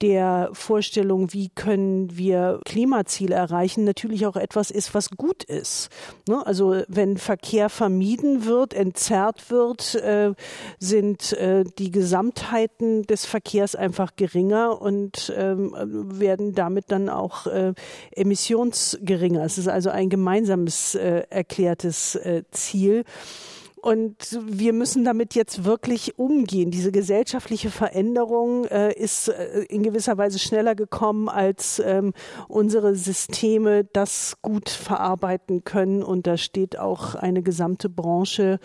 der 0.02 0.50
Vorstellung, 0.52 1.32
wie 1.32 1.48
können 1.48 2.16
wir 2.16 2.60
Klimaziele 2.64 3.34
erreichen, 3.34 3.84
natürlich 3.84 4.26
auch 4.26 4.36
etwas 4.36 4.70
ist, 4.70 4.94
was 4.94 5.10
gut 5.10 5.44
ist. 5.44 5.88
Ne? 6.28 6.44
Also 6.46 6.82
wenn 6.88 7.16
Verkehr 7.16 7.68
vermieden 7.68 8.44
wird, 8.44 8.74
entzerrt 8.74 9.50
wird, 9.50 9.94
äh, 9.94 10.34
sind 10.78 11.32
äh, 11.34 11.64
die 11.78 11.90
Gesamtheiten 11.90 13.04
des 13.04 13.24
Verkehrs 13.24 13.76
einfach 13.76 14.16
geringer 14.16 14.80
und 14.80 15.32
ähm, 15.36 15.74
werden 15.74 16.54
damit 16.54 16.90
dann 16.90 17.08
auch 17.08 17.46
äh, 17.46 17.72
emissionsgeringer. 18.12 19.44
Es 19.44 19.58
ist 19.58 19.68
also 19.68 19.90
ein 19.90 20.08
gemeinsames 20.08 20.94
erklärtes 20.94 22.18
Ziel. 22.50 23.04
Und 23.84 24.40
wir 24.46 24.72
müssen 24.72 25.04
damit 25.04 25.34
jetzt 25.34 25.64
wirklich 25.64 26.18
umgehen. 26.18 26.70
Diese 26.70 26.90
gesellschaftliche 26.90 27.68
Veränderung 27.68 28.64
äh, 28.64 28.94
ist 28.94 29.28
äh, 29.28 29.64
in 29.68 29.82
gewisser 29.82 30.16
Weise 30.16 30.38
schneller 30.38 30.74
gekommen, 30.74 31.28
als 31.28 31.82
ähm, 31.84 32.14
unsere 32.48 32.94
Systeme 32.94 33.84
das 33.84 34.38
gut 34.40 34.70
verarbeiten 34.70 35.64
können. 35.64 36.02
Und 36.02 36.26
da 36.26 36.38
steht 36.38 36.78
auch 36.78 37.14
eine 37.14 37.42
gesamte 37.42 37.90
Branche 37.90 38.58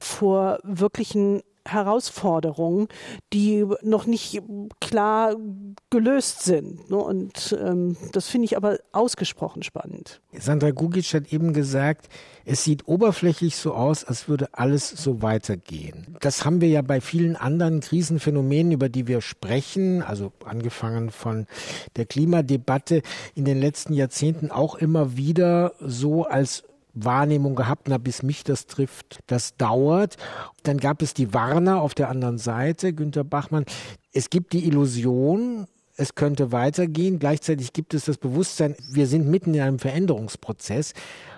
vor 0.00 0.58
wirklichen 0.62 1.42
Herausforderungen, 1.66 2.88
die 3.32 3.64
noch 3.82 4.06
nicht 4.06 4.42
klar 4.80 5.36
gelöst 5.90 6.42
sind. 6.42 6.90
Ne? 6.90 6.96
Und 6.96 7.56
ähm, 7.60 7.96
das 8.12 8.28
finde 8.28 8.46
ich 8.46 8.56
aber 8.56 8.78
ausgesprochen 8.92 9.62
spannend. 9.62 10.20
Sandra 10.32 10.70
Gugic 10.70 11.14
hat 11.14 11.32
eben 11.32 11.52
gesagt, 11.52 12.08
es 12.44 12.64
sieht 12.64 12.88
oberflächlich 12.88 13.56
so 13.56 13.74
aus, 13.74 14.04
als 14.04 14.28
würde 14.28 14.48
alles 14.52 14.88
so 14.88 15.22
weitergehen. 15.22 16.16
Das 16.20 16.44
haben 16.44 16.60
wir 16.60 16.68
ja 16.68 16.82
bei 16.82 17.00
vielen 17.00 17.36
anderen 17.36 17.80
Krisenphänomenen, 17.80 18.72
über 18.72 18.88
die 18.88 19.06
wir 19.06 19.20
sprechen, 19.20 20.02
also 20.02 20.32
angefangen 20.44 21.10
von 21.10 21.46
der 21.96 22.06
Klimadebatte 22.06 23.02
in 23.34 23.44
den 23.44 23.60
letzten 23.60 23.94
Jahrzehnten 23.94 24.50
auch 24.50 24.74
immer 24.74 25.16
wieder 25.16 25.74
so 25.80 26.24
als 26.24 26.64
Wahrnehmung 26.94 27.54
gehabt, 27.54 27.88
na, 27.88 27.98
bis 27.98 28.22
mich 28.22 28.44
das 28.44 28.66
trifft, 28.66 29.20
das 29.26 29.56
dauert. 29.56 30.16
Dann 30.62 30.78
gab 30.78 31.02
es 31.02 31.14
die 31.14 31.32
Warner 31.34 31.80
auf 31.80 31.94
der 31.94 32.08
anderen 32.08 32.38
Seite, 32.38 32.92
Günter 32.92 33.24
Bachmann. 33.24 33.64
Es 34.12 34.30
gibt 34.30 34.52
die 34.52 34.66
Illusion, 34.66 35.66
es 35.96 36.14
könnte 36.14 36.52
weitergehen. 36.52 37.18
Gleichzeitig 37.18 37.72
gibt 37.72 37.94
es 37.94 38.06
das 38.06 38.18
Bewusstsein, 38.18 38.74
wir 38.90 39.06
sind 39.06 39.28
mitten 39.28 39.54
in 39.54 39.60
einem 39.60 39.78
Veränderungsprozess. 39.78 40.94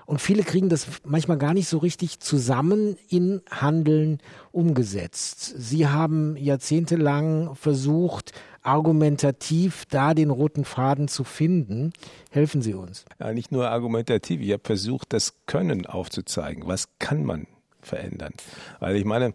Und 0.06 0.20
viele 0.20 0.42
kriegen 0.42 0.68
das 0.68 0.86
manchmal 1.04 1.38
gar 1.38 1.54
nicht 1.54 1.68
so 1.68 1.78
richtig 1.78 2.20
zusammen 2.20 2.96
in 3.08 3.40
Handeln 3.50 4.18
umgesetzt. 4.52 5.54
Sie 5.56 5.88
haben 5.88 6.36
jahrzehntelang 6.36 7.54
versucht, 7.54 8.32
argumentativ 8.64 9.84
da 9.90 10.14
den 10.14 10.30
roten 10.30 10.64
Faden 10.64 11.06
zu 11.08 11.22
finden. 11.22 11.92
Helfen 12.30 12.62
Sie 12.62 12.74
uns. 12.74 13.04
Ja, 13.20 13.32
nicht 13.32 13.52
nur 13.52 13.68
argumentativ. 13.68 14.40
Ich 14.40 14.52
habe 14.52 14.62
versucht, 14.64 15.12
das 15.12 15.34
Können 15.46 15.86
aufzuzeigen. 15.86 16.66
Was 16.66 16.88
kann 16.98 17.24
man 17.24 17.46
verändern? 17.80 18.32
Weil 18.80 18.96
ich 18.96 19.04
meine, 19.04 19.34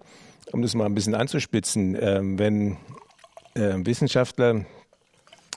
um 0.52 0.62
das 0.62 0.76
mal 0.76 0.86
ein 0.86 0.96
bisschen 0.96 1.15
anzuspitzen, 1.15 1.96
äh, 1.96 2.20
wenn 2.22 2.78
äh, 3.54 3.76
Wissenschaftler 3.86 4.65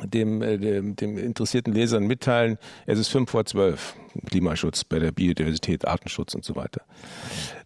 dem, 0.03 0.43
äh, 0.43 0.59
dem, 0.59 0.97
dem, 0.97 1.19
interessierten 1.19 1.73
Lesern 1.73 2.07
mitteilen, 2.07 2.59
es 2.87 2.99
ist 2.99 3.09
fünf 3.09 3.31
vor 3.31 3.45
zwölf, 3.45 3.95
Klimaschutz 4.27 4.85
bei 4.85 4.99
der 4.99 5.13
Biodiversität, 5.13 5.87
Artenschutz 5.87 6.35
und 6.35 6.45
so 6.45 6.57
weiter, 6.57 6.83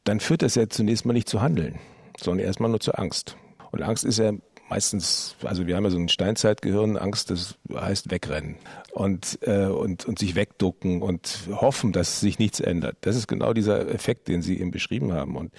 dann 0.04 0.20
führt 0.20 0.42
das 0.42 0.54
ja 0.54 0.68
zunächst 0.68 1.04
mal 1.04 1.12
nicht 1.12 1.28
zu 1.28 1.42
Handeln, 1.42 1.78
sondern 2.18 2.46
erstmal 2.46 2.70
nur 2.70 2.80
zu 2.80 2.94
Angst. 2.94 3.36
Und 3.72 3.82
Angst 3.82 4.04
ist 4.04 4.18
ja 4.18 4.32
meistens, 4.68 5.36
also 5.42 5.66
wir 5.66 5.76
haben 5.76 5.84
ja 5.84 5.90
so 5.90 5.98
ein 5.98 6.08
Steinzeitgehirn, 6.08 6.96
Angst, 6.96 7.30
das 7.30 7.56
heißt 7.72 8.10
wegrennen 8.10 8.56
und, 8.92 9.38
äh, 9.42 9.66
und, 9.66 10.04
und 10.06 10.18
sich 10.18 10.34
wegducken 10.34 11.02
und 11.02 11.48
hoffen, 11.50 11.92
dass 11.92 12.20
sich 12.20 12.38
nichts 12.38 12.60
ändert. 12.60 12.96
Das 13.02 13.16
ist 13.16 13.26
genau 13.26 13.52
dieser 13.52 13.88
Effekt, 13.88 14.28
den 14.28 14.42
Sie 14.42 14.58
eben 14.58 14.70
beschrieben 14.70 15.12
haben. 15.12 15.36
Und 15.36 15.52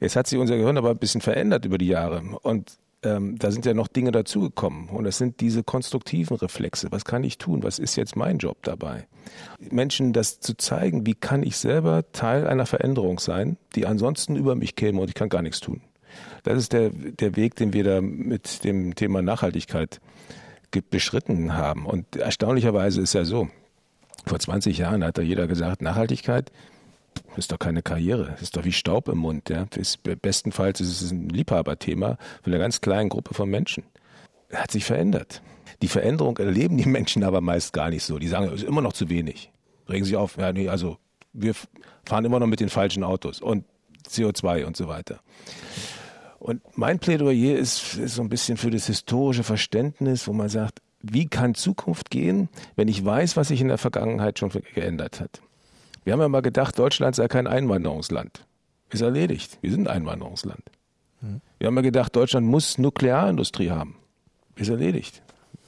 jetzt 0.00 0.16
hat 0.16 0.26
sich 0.26 0.38
unser 0.38 0.56
Gehirn 0.56 0.78
aber 0.78 0.90
ein 0.90 0.98
bisschen 0.98 1.20
verändert 1.20 1.64
über 1.64 1.78
die 1.78 1.88
Jahre. 1.88 2.22
Und 2.42 2.78
ähm, 3.02 3.38
da 3.38 3.50
sind 3.50 3.66
ja 3.66 3.74
noch 3.74 3.88
Dinge 3.88 4.12
dazugekommen. 4.12 4.88
Und 4.88 5.04
das 5.04 5.18
sind 5.18 5.40
diese 5.40 5.62
konstruktiven 5.62 6.36
Reflexe. 6.36 6.90
Was 6.90 7.04
kann 7.04 7.24
ich 7.24 7.38
tun? 7.38 7.62
Was 7.62 7.78
ist 7.78 7.96
jetzt 7.96 8.16
mein 8.16 8.38
Job 8.38 8.58
dabei? 8.62 9.06
Menschen 9.58 10.12
das 10.12 10.40
zu 10.40 10.56
zeigen, 10.56 11.06
wie 11.06 11.14
kann 11.14 11.42
ich 11.42 11.56
selber 11.56 12.10
Teil 12.12 12.46
einer 12.46 12.66
Veränderung 12.66 13.18
sein, 13.18 13.56
die 13.74 13.86
ansonsten 13.86 14.36
über 14.36 14.54
mich 14.54 14.74
käme 14.76 15.00
und 15.00 15.08
ich 15.08 15.14
kann 15.14 15.28
gar 15.28 15.42
nichts 15.42 15.60
tun. 15.60 15.82
Das 16.42 16.58
ist 16.58 16.72
der, 16.72 16.90
der 16.90 17.36
Weg, 17.36 17.56
den 17.56 17.72
wir 17.72 17.84
da 17.84 18.00
mit 18.00 18.64
dem 18.64 18.94
Thema 18.94 19.22
Nachhaltigkeit 19.22 20.00
beschritten 20.90 21.54
haben. 21.54 21.86
Und 21.86 22.16
erstaunlicherweise 22.16 23.00
ist 23.00 23.14
ja 23.14 23.24
so, 23.24 23.48
vor 24.26 24.38
20 24.38 24.78
Jahren 24.78 25.04
hat 25.04 25.18
da 25.18 25.22
jeder 25.22 25.46
gesagt, 25.46 25.82
Nachhaltigkeit 25.82 26.50
ist 27.36 27.52
doch 27.52 27.58
keine 27.58 27.82
Karriere, 27.82 28.36
ist 28.40 28.56
doch 28.56 28.64
wie 28.64 28.72
Staub 28.72 29.08
im 29.08 29.18
Mund. 29.18 29.50
Ja? 29.50 29.66
Ist, 29.76 30.00
bestenfalls 30.02 30.80
ist 30.80 31.00
es 31.00 31.10
ein 31.10 31.28
Liebhaberthema 31.28 32.18
von 32.42 32.52
einer 32.52 32.62
ganz 32.62 32.80
kleinen 32.80 33.08
Gruppe 33.08 33.34
von 33.34 33.48
Menschen. 33.48 33.84
Hat 34.52 34.70
sich 34.70 34.84
verändert. 34.84 35.42
Die 35.82 35.88
Veränderung 35.88 36.38
erleben 36.38 36.76
die 36.76 36.88
Menschen 36.88 37.24
aber 37.24 37.40
meist 37.40 37.72
gar 37.72 37.90
nicht 37.90 38.04
so. 38.04 38.18
Die 38.18 38.28
sagen, 38.28 38.46
es 38.46 38.62
ist 38.62 38.68
immer 38.68 38.80
noch 38.80 38.92
zu 38.92 39.08
wenig. 39.08 39.50
Regen 39.88 40.04
sich 40.04 40.16
auf, 40.16 40.36
ja, 40.36 40.52
nee, 40.52 40.68
also 40.68 40.98
wir 41.32 41.54
fahren 42.06 42.24
immer 42.24 42.40
noch 42.40 42.46
mit 42.46 42.60
den 42.60 42.68
falschen 42.68 43.04
Autos 43.04 43.40
und 43.40 43.64
CO2 44.08 44.64
und 44.64 44.76
so 44.76 44.88
weiter. 44.88 45.20
Und 46.44 46.60
mein 46.76 46.98
Plädoyer 46.98 47.56
ist, 47.56 47.94
ist 47.94 48.16
so 48.16 48.22
ein 48.22 48.28
bisschen 48.28 48.58
für 48.58 48.70
das 48.70 48.86
historische 48.86 49.42
Verständnis, 49.42 50.28
wo 50.28 50.34
man 50.34 50.50
sagt, 50.50 50.82
wie 51.00 51.26
kann 51.26 51.54
Zukunft 51.54 52.10
gehen, 52.10 52.50
wenn 52.76 52.86
ich 52.86 53.02
weiß, 53.02 53.38
was 53.38 53.48
sich 53.48 53.62
in 53.62 53.68
der 53.68 53.78
Vergangenheit 53.78 54.38
schon 54.38 54.50
geändert 54.74 55.22
hat? 55.22 55.40
Wir 56.04 56.12
haben 56.12 56.20
ja 56.20 56.28
mal 56.28 56.42
gedacht, 56.42 56.78
Deutschland 56.78 57.16
sei 57.16 57.28
kein 57.28 57.46
Einwanderungsland. 57.46 58.44
Ist 58.90 59.00
erledigt. 59.00 59.56
Wir 59.62 59.70
sind 59.70 59.88
ein 59.88 60.02
Einwanderungsland. 60.02 60.60
Mhm. 61.22 61.40
Wir 61.56 61.68
haben 61.68 61.76
ja 61.76 61.80
gedacht, 61.80 62.14
Deutschland 62.14 62.46
muss 62.46 62.76
Nuklearindustrie 62.76 63.70
haben. 63.70 63.96
Ist 64.56 64.68
erledigt. 64.68 65.22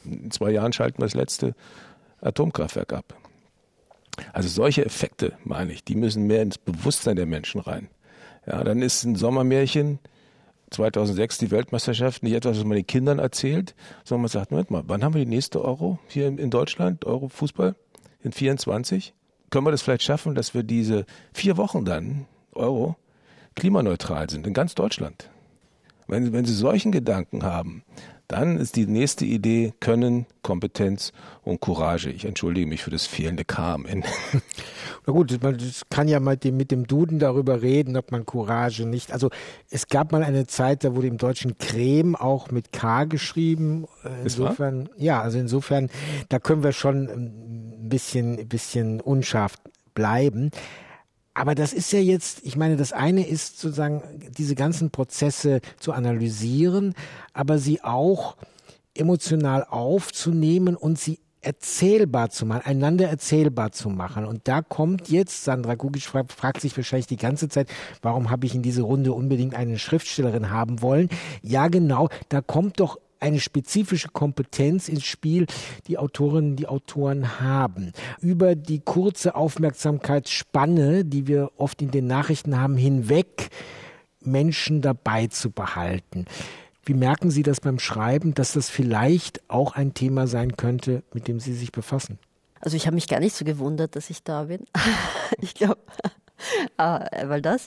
In 0.05 0.31
zwei 0.31 0.51
Jahren 0.51 0.75
schalten 0.75 0.99
wir 0.99 1.07
das 1.07 1.15
letzte 1.15 1.55
Atomkraftwerk 2.21 2.93
ab. 2.93 3.17
Also 4.35 4.51
solche 4.51 4.85
Effekte, 4.85 5.39
meine 5.43 5.73
ich, 5.73 5.85
die 5.85 5.95
müssen 5.95 6.27
mehr 6.27 6.43
ins 6.43 6.59
Bewusstsein 6.59 7.17
der 7.17 7.25
Menschen 7.25 7.62
rein. 7.62 7.89
Ja, 8.47 8.62
dann 8.62 8.83
ist 8.83 9.05
ein 9.05 9.17
Sommermärchen 9.17 10.01
2006 10.70 11.38
die 11.38 11.50
Weltmeisterschaft 11.50 12.22
nicht 12.22 12.35
etwas, 12.35 12.59
was 12.59 12.64
man 12.64 12.76
den 12.76 12.87
Kindern 12.87 13.18
erzählt, 13.18 13.74
sondern 14.05 14.22
man 14.22 14.31
sagt, 14.31 14.50
Moment 14.50 14.70
mal, 14.70 14.83
wann 14.87 15.05
haben 15.05 15.14
wir 15.14 15.24
die 15.24 15.31
nächste 15.31 15.64
Euro 15.64 15.98
hier 16.09 16.26
in 16.26 16.50
Deutschland, 16.50 17.05
Euro 17.05 17.29
Fußball? 17.29 17.74
In 18.22 18.33
24? 18.33 19.14
können 19.50 19.66
wir 19.66 19.70
das 19.70 19.83
vielleicht 19.83 20.02
schaffen, 20.02 20.35
dass 20.35 20.55
wir 20.55 20.62
diese 20.62 21.07
vier 21.33 21.57
Wochen 21.57 21.85
dann, 21.85 22.26
Euro, 22.52 22.96
klimaneutral 23.55 24.29
sind 24.29 24.46
in 24.46 24.55
ganz 24.55 24.74
Deutschland. 24.74 25.31
Wenn, 26.09 26.33
wenn 26.33 26.44
Sie 26.44 26.55
solchen 26.55 26.92
Gedanken 26.92 27.42
haben, 27.42 27.83
dann 28.29 28.57
ist 28.57 28.77
die 28.77 28.87
nächste 28.87 29.25
Idee 29.25 29.73
Können, 29.81 30.27
Kompetenz 30.43 31.12
und 31.45 31.61
Courage. 31.61 32.11
Ich 32.11 32.25
entschuldige 32.25 32.67
mich 32.67 32.83
für 32.83 32.91
das 32.91 33.07
fehlende 33.07 33.45
K 33.45 33.75
am 33.75 33.87
Ende. 33.87 34.09
Na 35.07 35.12
gut, 35.12 35.39
man 35.43 35.59
kann 35.91 36.09
ja 36.09 36.19
mit 36.19 36.43
dem, 36.45 36.57
mit 36.57 36.71
dem 36.71 36.87
Duden 36.87 37.19
darüber 37.19 37.62
reden, 37.62 37.97
ob 37.97 38.11
man 38.11 38.27
Courage 38.27 38.85
nicht. 38.85 39.12
Also 39.12 39.31
es 39.71 39.87
gab 39.89 40.12
mal 40.12 40.25
eine 40.25 40.47
Zeit, 40.47 40.83
da 40.83 40.95
wurde 40.95 41.07
im 41.07 41.19
Deutschen 41.19 41.59
Creme 41.59 42.17
auch 42.17 42.51
mit 42.51 42.73
K 42.73 43.05
geschrieben. 43.05 43.87
Insofern, 44.23 44.89
ja, 44.97 45.21
also 45.21 45.39
insofern, 45.39 45.89
da 46.29 46.39
können 46.39 46.65
wir 46.65 46.73
schon 46.73 47.09
ein 47.09 47.89
bisschen, 47.89 48.39
ein 48.41 48.49
bisschen 48.49 49.01
unscharf 49.01 49.55
bleiben. 49.95 50.51
Aber 51.37 51.55
das 51.55 51.75
ist 51.75 51.92
ja 51.92 51.99
jetzt, 51.99 52.40
ich 52.44 52.57
meine, 52.57 52.79
das 52.79 52.94
eine 52.94 53.27
ist 53.27 53.61
sozusagen, 53.61 54.03
diese 54.38 54.55
ganzen 54.55 54.90
Prozesse 54.90 55.61
zu 55.79 55.92
analysieren, 55.92 56.94
aber 57.35 57.59
sie 57.59 57.85
auch 57.85 58.38
emotional 58.94 59.62
aufzunehmen 59.68 60.77
und 60.77 60.99
sie 60.99 61.18
erzählbar 61.42 62.31
zu 62.31 62.46
machen, 62.46 62.62
einander 62.64 63.11
erzählbar 63.11 63.70
zu 63.72 63.90
machen. 63.90 64.25
Und 64.25 64.49
da 64.49 64.62
kommt 64.62 65.11
jetzt, 65.11 65.44
Sandra 65.44 65.75
Gugic 65.75 66.05
fragt, 66.05 66.33
fragt 66.33 66.62
sich 66.62 66.75
wahrscheinlich 66.75 67.07
die 67.07 67.18
ganze 67.18 67.51
Zeit, 67.51 67.68
warum 68.01 68.31
habe 68.31 68.46
ich 68.46 68.55
in 68.55 68.62
diese 68.62 68.81
Runde 68.81 69.12
unbedingt 69.12 69.55
eine 69.55 69.79
Schriftstellerin 69.79 70.49
haben 70.49 70.81
wollen? 70.81 71.11
Ja, 71.42 71.68
genau, 71.68 72.09
da 72.31 72.40
kommt 72.40 72.81
doch 72.81 72.99
eine 73.20 73.40
spezifische 73.40 74.09
Kompetenz 74.09 74.88
ins 74.88 75.05
Spiel, 75.05 75.46
die 75.87 75.98
Autorinnen, 75.98 76.57
die 76.57 76.66
Autoren 76.66 77.40
haben. 77.40 77.92
Über 78.20 78.55
die 78.55 78.81
kurze 78.81 79.35
Aufmerksamkeitsspanne, 79.35 81.05
die 81.05 81.26
wir 81.26 81.50
oft 81.57 81.83
in 81.83 81.90
den 81.90 82.07
Nachrichten 82.07 82.59
haben, 82.59 82.76
hinweg 82.76 83.50
Menschen 84.20 84.83
dabei 84.83 85.29
zu 85.29 85.50
behalten. 85.50 86.26
Wie 86.85 86.94
merken 86.94 87.31
Sie 87.31 87.42
das 87.42 87.61
beim 87.61 87.79
Schreiben, 87.79 88.35
dass 88.35 88.52
das 88.52 88.70
vielleicht 88.70 89.42
auch 89.48 89.72
ein 89.74 89.94
Thema 89.94 90.26
sein 90.26 90.57
könnte, 90.57 91.02
mit 91.12 91.26
dem 91.26 91.40
Sie 91.40 91.52
sich 91.52 91.72
befassen? 91.72 92.18
Also 92.61 92.76
ich 92.76 92.87
habe 92.87 92.94
mich 92.94 93.09
gar 93.09 93.20
nicht 93.20 93.35
so 93.35 93.44
gewundert, 93.44 93.96
dass 93.96 94.11
ich 94.11 94.22
da 94.22 94.44
bin. 94.44 94.64
ich 95.40 95.55
glaube, 95.55 95.79
äh, 96.79 97.29
weil 97.29 97.42
das. 97.42 97.66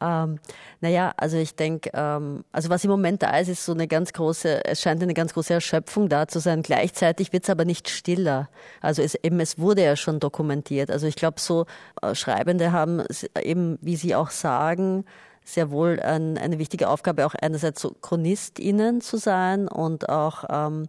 Ähm, 0.00 0.38
naja, 0.80 1.12
also 1.16 1.36
ich 1.36 1.54
denke, 1.56 1.90
ähm, 1.94 2.44
also 2.52 2.70
was 2.70 2.84
im 2.84 2.90
Moment 2.90 3.22
da 3.22 3.36
ist, 3.38 3.48
ist 3.48 3.64
so 3.64 3.72
eine 3.72 3.88
ganz 3.88 4.12
große, 4.12 4.64
es 4.64 4.80
scheint 4.80 5.02
eine 5.02 5.14
ganz 5.14 5.34
große 5.34 5.54
Erschöpfung 5.54 6.08
da 6.08 6.28
zu 6.28 6.38
sein. 6.38 6.62
Gleichzeitig 6.62 7.32
wird 7.32 7.44
es 7.44 7.50
aber 7.50 7.64
nicht 7.64 7.88
stiller. 7.88 8.48
Also 8.80 9.02
es 9.02 9.14
eben, 9.16 9.40
es 9.40 9.58
wurde 9.58 9.84
ja 9.84 9.96
schon 9.96 10.20
dokumentiert. 10.20 10.90
Also 10.90 11.06
ich 11.06 11.16
glaube, 11.16 11.40
so 11.40 11.66
äh, 12.02 12.14
Schreibende 12.14 12.72
haben 12.72 13.02
eben, 13.42 13.78
wie 13.80 13.96
Sie 13.96 14.14
auch 14.14 14.30
sagen, 14.30 15.04
sehr 15.44 15.70
wohl 15.70 16.00
ein, 16.00 16.38
eine 16.38 16.58
wichtige 16.58 16.88
Aufgabe, 16.88 17.24
auch 17.24 17.34
einerseits 17.40 17.80
so 17.80 17.94
ChronistInnen 18.02 19.00
zu 19.00 19.16
sein 19.16 19.68
und 19.68 20.08
auch 20.08 20.44
ähm, 20.48 20.88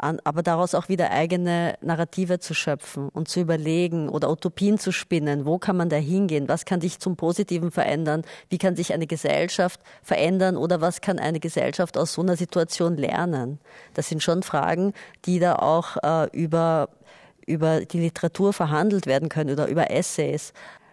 aber 0.00 0.42
daraus 0.42 0.74
auch 0.74 0.88
wieder 0.88 1.10
eigene 1.10 1.74
Narrative 1.80 2.38
zu 2.38 2.54
schöpfen 2.54 3.08
und 3.10 3.28
zu 3.28 3.40
überlegen 3.40 4.08
oder 4.08 4.30
Utopien 4.30 4.78
zu 4.78 4.92
spinnen. 4.92 5.44
Wo 5.44 5.58
kann 5.58 5.76
man 5.76 5.88
da 5.88 5.96
hingehen? 5.96 6.48
Was 6.48 6.64
kann 6.64 6.80
sich 6.80 6.98
zum 6.98 7.16
Positiven 7.16 7.70
verändern? 7.70 8.22
Wie 8.48 8.58
kann 8.58 8.76
sich 8.76 8.92
eine 8.92 9.06
Gesellschaft 9.06 9.80
verändern 10.02 10.56
oder 10.56 10.80
was 10.80 11.00
kann 11.00 11.18
eine 11.18 11.40
Gesellschaft 11.40 11.98
aus 11.98 12.14
so 12.14 12.22
einer 12.22 12.36
Situation 12.36 12.96
lernen? 12.96 13.58
Das 13.94 14.08
sind 14.08 14.22
schon 14.22 14.42
Fragen, 14.42 14.94
die 15.26 15.38
da 15.38 15.56
auch 15.56 15.96
äh, 16.02 16.28
über, 16.32 16.88
über 17.46 17.80
die 17.80 18.00
Literatur 18.00 18.52
verhandelt 18.52 19.06
werden 19.06 19.28
können 19.28 19.50
oder 19.50 19.68
über 19.68 19.90
Essays. 19.90 20.52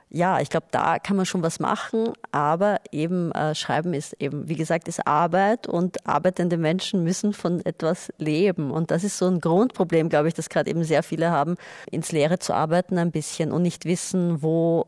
Ja, 0.10 0.40
ich 0.40 0.50
glaube, 0.50 0.68
da 0.72 1.00
kann 1.00 1.18
man 1.18 1.26
schon 1.26 1.44
was 1.44 1.60
machen, 1.60 2.14
aber 2.32 2.80
eben 2.92 3.32
äh, 3.34 3.54
Schreiben 3.56 3.94
ist 3.94 4.14
eben, 4.20 4.48
wie 4.48 4.56
gesagt, 4.56 4.88
ist 4.88 5.06
Arbeit 5.06 5.68
und 5.68 6.08
arbeitende 6.08 6.58
Menschen 6.58 7.04
müssen 7.04 7.34
von 7.34 7.66
etwas 7.66 8.14
leben. 8.18 8.72
Und 8.72 8.90
das 8.90 9.04
ist 9.04 9.18
so 9.18 9.28
ein 9.28 9.42
Grundproblem, 9.42 10.08
glaube 10.08 10.30
ich, 10.30 10.34
das 10.34 10.50
gerade 10.50 10.70
eben 10.70 10.86
sehr 10.86 11.04
viele 11.04 11.32
haben, 11.32 11.56
ins 11.92 12.14
Leere 12.14 12.40
zu 12.40 12.54
arbeiten 12.54 12.98
ein 12.98 13.12
bisschen 13.12 13.52
und 13.52 13.64
nicht 13.64 13.84
wissen, 13.84 14.42
wo 14.42 14.86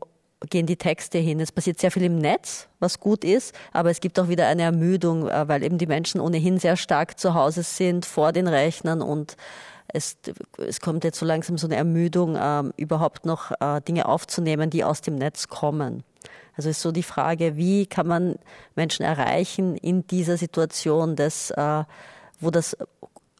gehen 0.48 0.64
die 0.64 0.76
Texte 0.76 1.18
hin. 1.18 1.38
Es 1.38 1.52
passiert 1.52 1.78
sehr 1.78 1.90
viel 1.90 2.04
im 2.04 2.16
Netz, 2.16 2.68
was 2.78 2.98
gut 2.98 3.22
ist, 3.22 3.54
aber 3.72 3.90
es 3.90 4.00
gibt 4.00 4.18
auch 4.18 4.28
wieder 4.28 4.46
eine 4.46 4.62
Ermüdung, 4.62 5.28
äh, 5.28 5.48
weil 5.48 5.62
eben 5.62 5.76
die 5.76 5.86
Menschen 5.86 6.20
ohnehin 6.20 6.58
sehr 6.58 6.76
stark 6.76 7.18
zu 7.18 7.34
Hause 7.34 7.62
sind, 7.62 8.06
vor 8.06 8.32
den 8.32 8.48
Rechnern 8.48 9.02
und 9.02 9.36
es, 9.92 10.18
es 10.58 10.80
kommt 10.80 11.04
jetzt 11.04 11.18
so 11.18 11.26
langsam 11.26 11.58
so 11.58 11.66
eine 11.66 11.76
Ermüdung, 11.76 12.36
äh, 12.36 12.62
überhaupt 12.76 13.26
noch 13.26 13.52
äh, 13.60 13.80
Dinge 13.80 14.06
aufzunehmen, 14.06 14.70
die 14.70 14.84
aus 14.84 15.00
dem 15.00 15.16
Netz 15.16 15.48
kommen. 15.48 16.04
Also 16.56 16.68
ist 16.68 16.82
so 16.82 16.92
die 16.92 17.02
Frage, 17.02 17.56
wie 17.56 17.86
kann 17.86 18.06
man 18.06 18.36
Menschen 18.74 19.04
erreichen 19.04 19.76
in 19.76 20.06
dieser 20.06 20.36
Situation, 20.36 21.16
des, 21.16 21.50
äh, 21.52 21.84
wo 22.40 22.50
das 22.50 22.76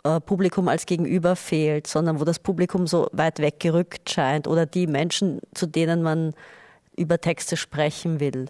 äh, 0.05 0.21
Publikum 0.21 0.69
als 0.69 0.87
Gegenüber 0.87 1.37
fehlt, 1.37 1.87
sondern 1.87 2.21
wo 2.21 2.25
das 2.25 2.39
Publikum 2.39 2.87
so 2.87 3.09
weit 3.13 3.39
weggerückt 3.39 4.09
scheint 4.09 4.47
oder 4.47 4.65
die 4.65 4.87
Menschen, 4.87 5.41
zu 5.55 5.67
denen 5.67 6.03
man 6.03 6.35
über 6.97 7.21
Texte 7.21 7.57
sprechen 7.57 8.21
will. 8.21 8.47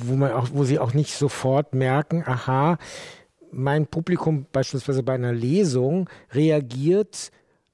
Wo, 0.00 0.14
man 0.14 0.32
auch, 0.32 0.48
wo 0.52 0.64
sie 0.64 0.78
auch 0.78 0.94
nicht 0.94 1.14
sofort 1.14 1.74
merken, 1.74 2.22
aha, 2.26 2.78
mein 3.50 3.86
Publikum 3.86 4.46
beispielsweise 4.52 5.02
bei 5.02 5.14
einer 5.14 5.32
Lesung 5.32 6.08
reagiert 6.32 7.30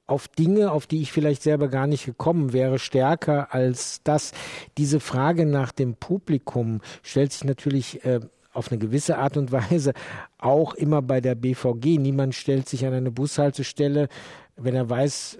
auf 0.06 0.28
Dinge, 0.28 0.70
auf 0.70 0.86
die 0.86 1.00
ich 1.00 1.12
vielleicht 1.12 1.42
selber 1.42 1.68
gar 1.68 1.86
nicht 1.86 2.04
gekommen 2.04 2.52
wäre, 2.52 2.78
stärker 2.78 3.54
als 3.54 4.00
das. 4.04 4.32
Diese 4.76 5.00
Frage 5.00 5.46
nach 5.46 5.72
dem 5.72 5.94
Publikum 5.94 6.80
stellt 7.02 7.32
sich 7.32 7.44
natürlich 7.44 8.04
äh, 8.04 8.20
auf 8.52 8.70
eine 8.70 8.78
gewisse 8.78 9.18
Art 9.18 9.36
und 9.36 9.52
Weise 9.52 9.92
auch 10.38 10.74
immer 10.74 11.02
bei 11.02 11.20
der 11.20 11.34
BVG. 11.34 11.98
Niemand 11.98 12.34
stellt 12.34 12.68
sich 12.68 12.86
an 12.86 12.92
eine 12.92 13.10
Bushaltestelle, 13.10 14.08
wenn 14.56 14.74
er 14.76 14.88
weiß, 14.88 15.38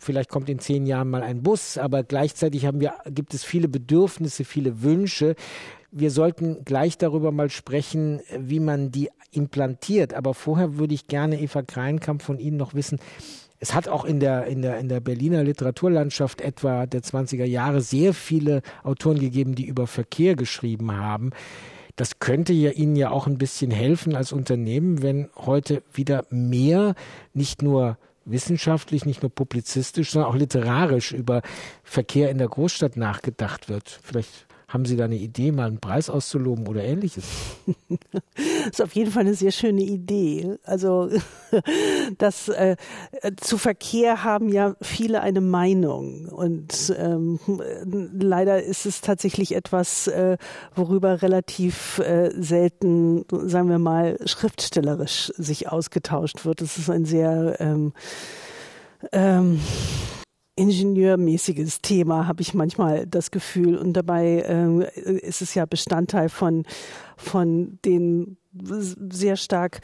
vielleicht 0.00 0.30
kommt 0.30 0.48
in 0.48 0.58
zehn 0.58 0.84
Jahren 0.86 1.10
mal 1.10 1.22
ein 1.22 1.42
Bus, 1.42 1.78
aber 1.78 2.02
gleichzeitig 2.02 2.66
haben 2.66 2.80
wir, 2.80 2.94
gibt 3.06 3.32
es 3.34 3.44
viele 3.44 3.68
Bedürfnisse, 3.68 4.44
viele 4.44 4.82
Wünsche. 4.82 5.36
Wir 5.90 6.10
sollten 6.10 6.64
gleich 6.64 6.98
darüber 6.98 7.32
mal 7.32 7.50
sprechen, 7.50 8.20
wie 8.36 8.60
man 8.60 8.90
die 8.90 9.10
implantiert. 9.32 10.14
Aber 10.14 10.34
vorher 10.34 10.76
würde 10.76 10.94
ich 10.94 11.06
gerne, 11.06 11.40
Eva 11.40 11.62
Kreinkamp, 11.62 12.22
von 12.22 12.38
Ihnen 12.38 12.56
noch 12.56 12.74
wissen, 12.74 12.98
es 13.60 13.74
hat 13.74 13.88
auch 13.88 14.04
in 14.04 14.20
der, 14.20 14.46
in 14.46 14.62
der, 14.62 14.78
in 14.78 14.88
der 14.88 15.00
Berliner 15.00 15.42
Literaturlandschaft 15.42 16.40
etwa 16.40 16.86
der 16.86 17.02
20er 17.02 17.44
Jahre 17.44 17.80
sehr 17.80 18.14
viele 18.14 18.62
Autoren 18.84 19.18
gegeben, 19.18 19.54
die 19.54 19.66
über 19.66 19.86
Verkehr 19.86 20.36
geschrieben 20.36 20.96
haben. 20.96 21.30
Das 21.96 22.20
könnte 22.20 22.52
ja 22.52 22.70
Ihnen 22.70 22.94
ja 22.94 23.10
auch 23.10 23.26
ein 23.26 23.38
bisschen 23.38 23.72
helfen 23.72 24.14
als 24.14 24.32
Unternehmen, 24.32 25.02
wenn 25.02 25.28
heute 25.34 25.82
wieder 25.92 26.24
mehr, 26.30 26.94
nicht 27.34 27.62
nur 27.62 27.98
wissenschaftlich, 28.24 29.04
nicht 29.04 29.22
nur 29.22 29.34
publizistisch, 29.34 30.12
sondern 30.12 30.30
auch 30.30 30.36
literarisch 30.36 31.12
über 31.12 31.42
Verkehr 31.82 32.30
in 32.30 32.38
der 32.38 32.48
Großstadt 32.48 32.96
nachgedacht 32.96 33.68
wird. 33.68 33.98
Vielleicht 34.04 34.46
haben 34.68 34.84
Sie 34.84 34.96
da 34.96 35.06
eine 35.06 35.16
Idee, 35.16 35.50
mal 35.50 35.66
einen 35.66 35.80
Preis 35.80 36.10
auszuloben 36.10 36.68
oder 36.68 36.84
ähnliches? 36.84 37.24
das 38.12 38.22
ist 38.72 38.82
auf 38.82 38.92
jeden 38.92 39.10
Fall 39.10 39.22
eine 39.22 39.32
sehr 39.32 39.50
schöne 39.50 39.80
Idee. 39.80 40.58
Also 40.62 41.08
das 42.18 42.48
äh, 42.50 42.76
zu 43.40 43.56
Verkehr 43.56 44.24
haben 44.24 44.50
ja 44.50 44.76
viele 44.82 45.22
eine 45.22 45.40
Meinung 45.40 46.26
und 46.28 46.94
ähm, 46.98 47.40
leider 48.20 48.62
ist 48.62 48.84
es 48.84 49.00
tatsächlich 49.00 49.54
etwas, 49.54 50.06
äh, 50.06 50.36
worüber 50.74 51.22
relativ 51.22 51.98
äh, 52.00 52.30
selten, 52.38 53.24
sagen 53.30 53.70
wir 53.70 53.78
mal, 53.78 54.18
schriftstellerisch 54.26 55.32
sich 55.38 55.68
ausgetauscht 55.68 56.44
wird. 56.44 56.60
Es 56.60 56.76
ist 56.76 56.90
ein 56.90 57.06
sehr 57.06 57.56
ähm, 57.58 57.94
ähm, 59.12 59.60
ingenieurmäßiges 60.58 61.80
Thema, 61.80 62.26
habe 62.26 62.42
ich 62.42 62.52
manchmal 62.52 63.06
das 63.06 63.30
Gefühl. 63.30 63.76
Und 63.76 63.92
dabei 63.92 64.44
äh, 64.46 65.18
ist 65.18 65.40
es 65.40 65.54
ja 65.54 65.66
Bestandteil 65.66 66.28
von, 66.28 66.64
von 67.16 67.78
den 67.84 68.36
sehr 68.52 69.36
stark 69.36 69.80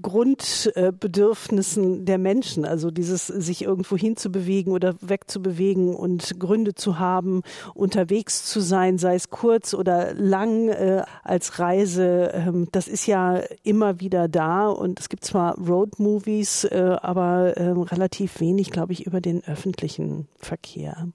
Grundbedürfnissen 0.00 2.04
der 2.04 2.18
Menschen, 2.18 2.64
also 2.64 2.90
dieses 2.90 3.26
sich 3.26 3.62
irgendwo 3.62 3.96
hinzubewegen 3.96 4.72
oder 4.72 4.94
wegzubewegen 5.00 5.94
und 5.94 6.38
Gründe 6.38 6.74
zu 6.74 6.98
haben, 6.98 7.42
unterwegs 7.74 8.44
zu 8.44 8.60
sein, 8.60 8.98
sei 8.98 9.16
es 9.16 9.30
kurz 9.30 9.74
oder 9.74 10.14
lang 10.14 10.68
äh, 10.68 11.02
als 11.24 11.58
Reise, 11.58 12.30
ähm, 12.34 12.68
das 12.72 12.88
ist 12.88 13.06
ja 13.06 13.40
immer 13.62 14.00
wieder 14.00 14.28
da 14.28 14.68
und 14.68 15.00
es 15.00 15.08
gibt 15.08 15.24
zwar 15.24 15.56
Road-Movies, 15.58 16.64
äh, 16.64 16.96
aber 17.02 17.56
äh, 17.56 17.70
relativ 17.70 18.40
wenig, 18.40 18.70
glaube 18.70 18.92
ich, 18.92 19.06
über 19.06 19.20
den 19.20 19.42
öffentlichen 19.44 20.28
Verkehr. 20.38 21.08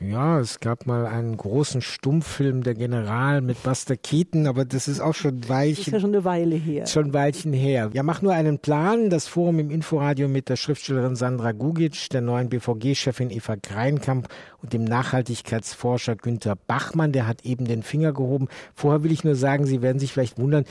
Ja, 0.00 0.40
es 0.40 0.60
gab 0.60 0.86
mal 0.86 1.06
einen 1.06 1.36
großen 1.36 1.80
Stummfilm, 1.80 2.62
Der 2.62 2.74
General 2.74 3.40
mit 3.40 3.62
Buster 3.62 3.96
Keaton, 3.96 4.46
aber 4.46 4.64
das 4.64 4.88
ist 4.88 5.00
auch 5.00 5.14
schon 5.14 5.48
Weilchen. 5.48 5.76
Das 5.76 5.86
ist 5.86 5.92
ja 5.92 6.00
schon 6.00 6.14
eine 6.14 6.24
Weile 6.24 6.56
her. 6.56 6.86
Schon 6.86 7.14
Weilchen 7.14 7.52
her. 7.52 7.90
Ja, 7.92 8.02
mach 8.02 8.20
nur 8.20 8.32
einen 8.32 8.58
Plan. 8.58 9.08
Das 9.08 9.28
Forum 9.28 9.60
im 9.60 9.70
Inforadio 9.70 10.28
mit 10.28 10.48
der 10.48 10.56
Schriftstellerin 10.56 11.16
Sandra 11.16 11.52
Gugic, 11.52 12.08
der 12.10 12.20
neuen 12.20 12.48
BVG-Chefin 12.48 13.30
Eva 13.30 13.56
Kreinkamp 13.56 14.28
und 14.62 14.72
dem 14.72 14.84
Nachhaltigkeitsforscher 14.84 16.16
Günther 16.16 16.56
Bachmann, 16.56 17.12
der 17.12 17.26
hat 17.26 17.44
eben 17.44 17.64
den 17.64 17.82
Finger 17.82 18.12
gehoben. 18.12 18.48
Vorher 18.74 19.04
will 19.04 19.12
ich 19.12 19.24
nur 19.24 19.36
sagen, 19.36 19.64
Sie 19.64 19.80
werden 19.80 20.00
sich 20.00 20.12
vielleicht 20.12 20.38
wundern, 20.38 20.64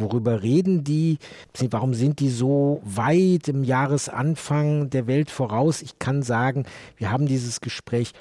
Worüber 0.00 0.44
reden 0.44 0.84
die? 0.84 1.18
Warum 1.70 1.92
sind 1.92 2.20
die 2.20 2.30
so 2.30 2.80
weit 2.84 3.48
im 3.48 3.64
Jahresanfang 3.64 4.90
der 4.90 5.08
Welt 5.08 5.28
voraus? 5.28 5.82
Ich 5.82 5.98
kann 5.98 6.22
sagen, 6.22 6.66
wir 6.96 7.10
haben 7.10 7.26
dieses 7.26 7.60
Gespräch 7.60 8.12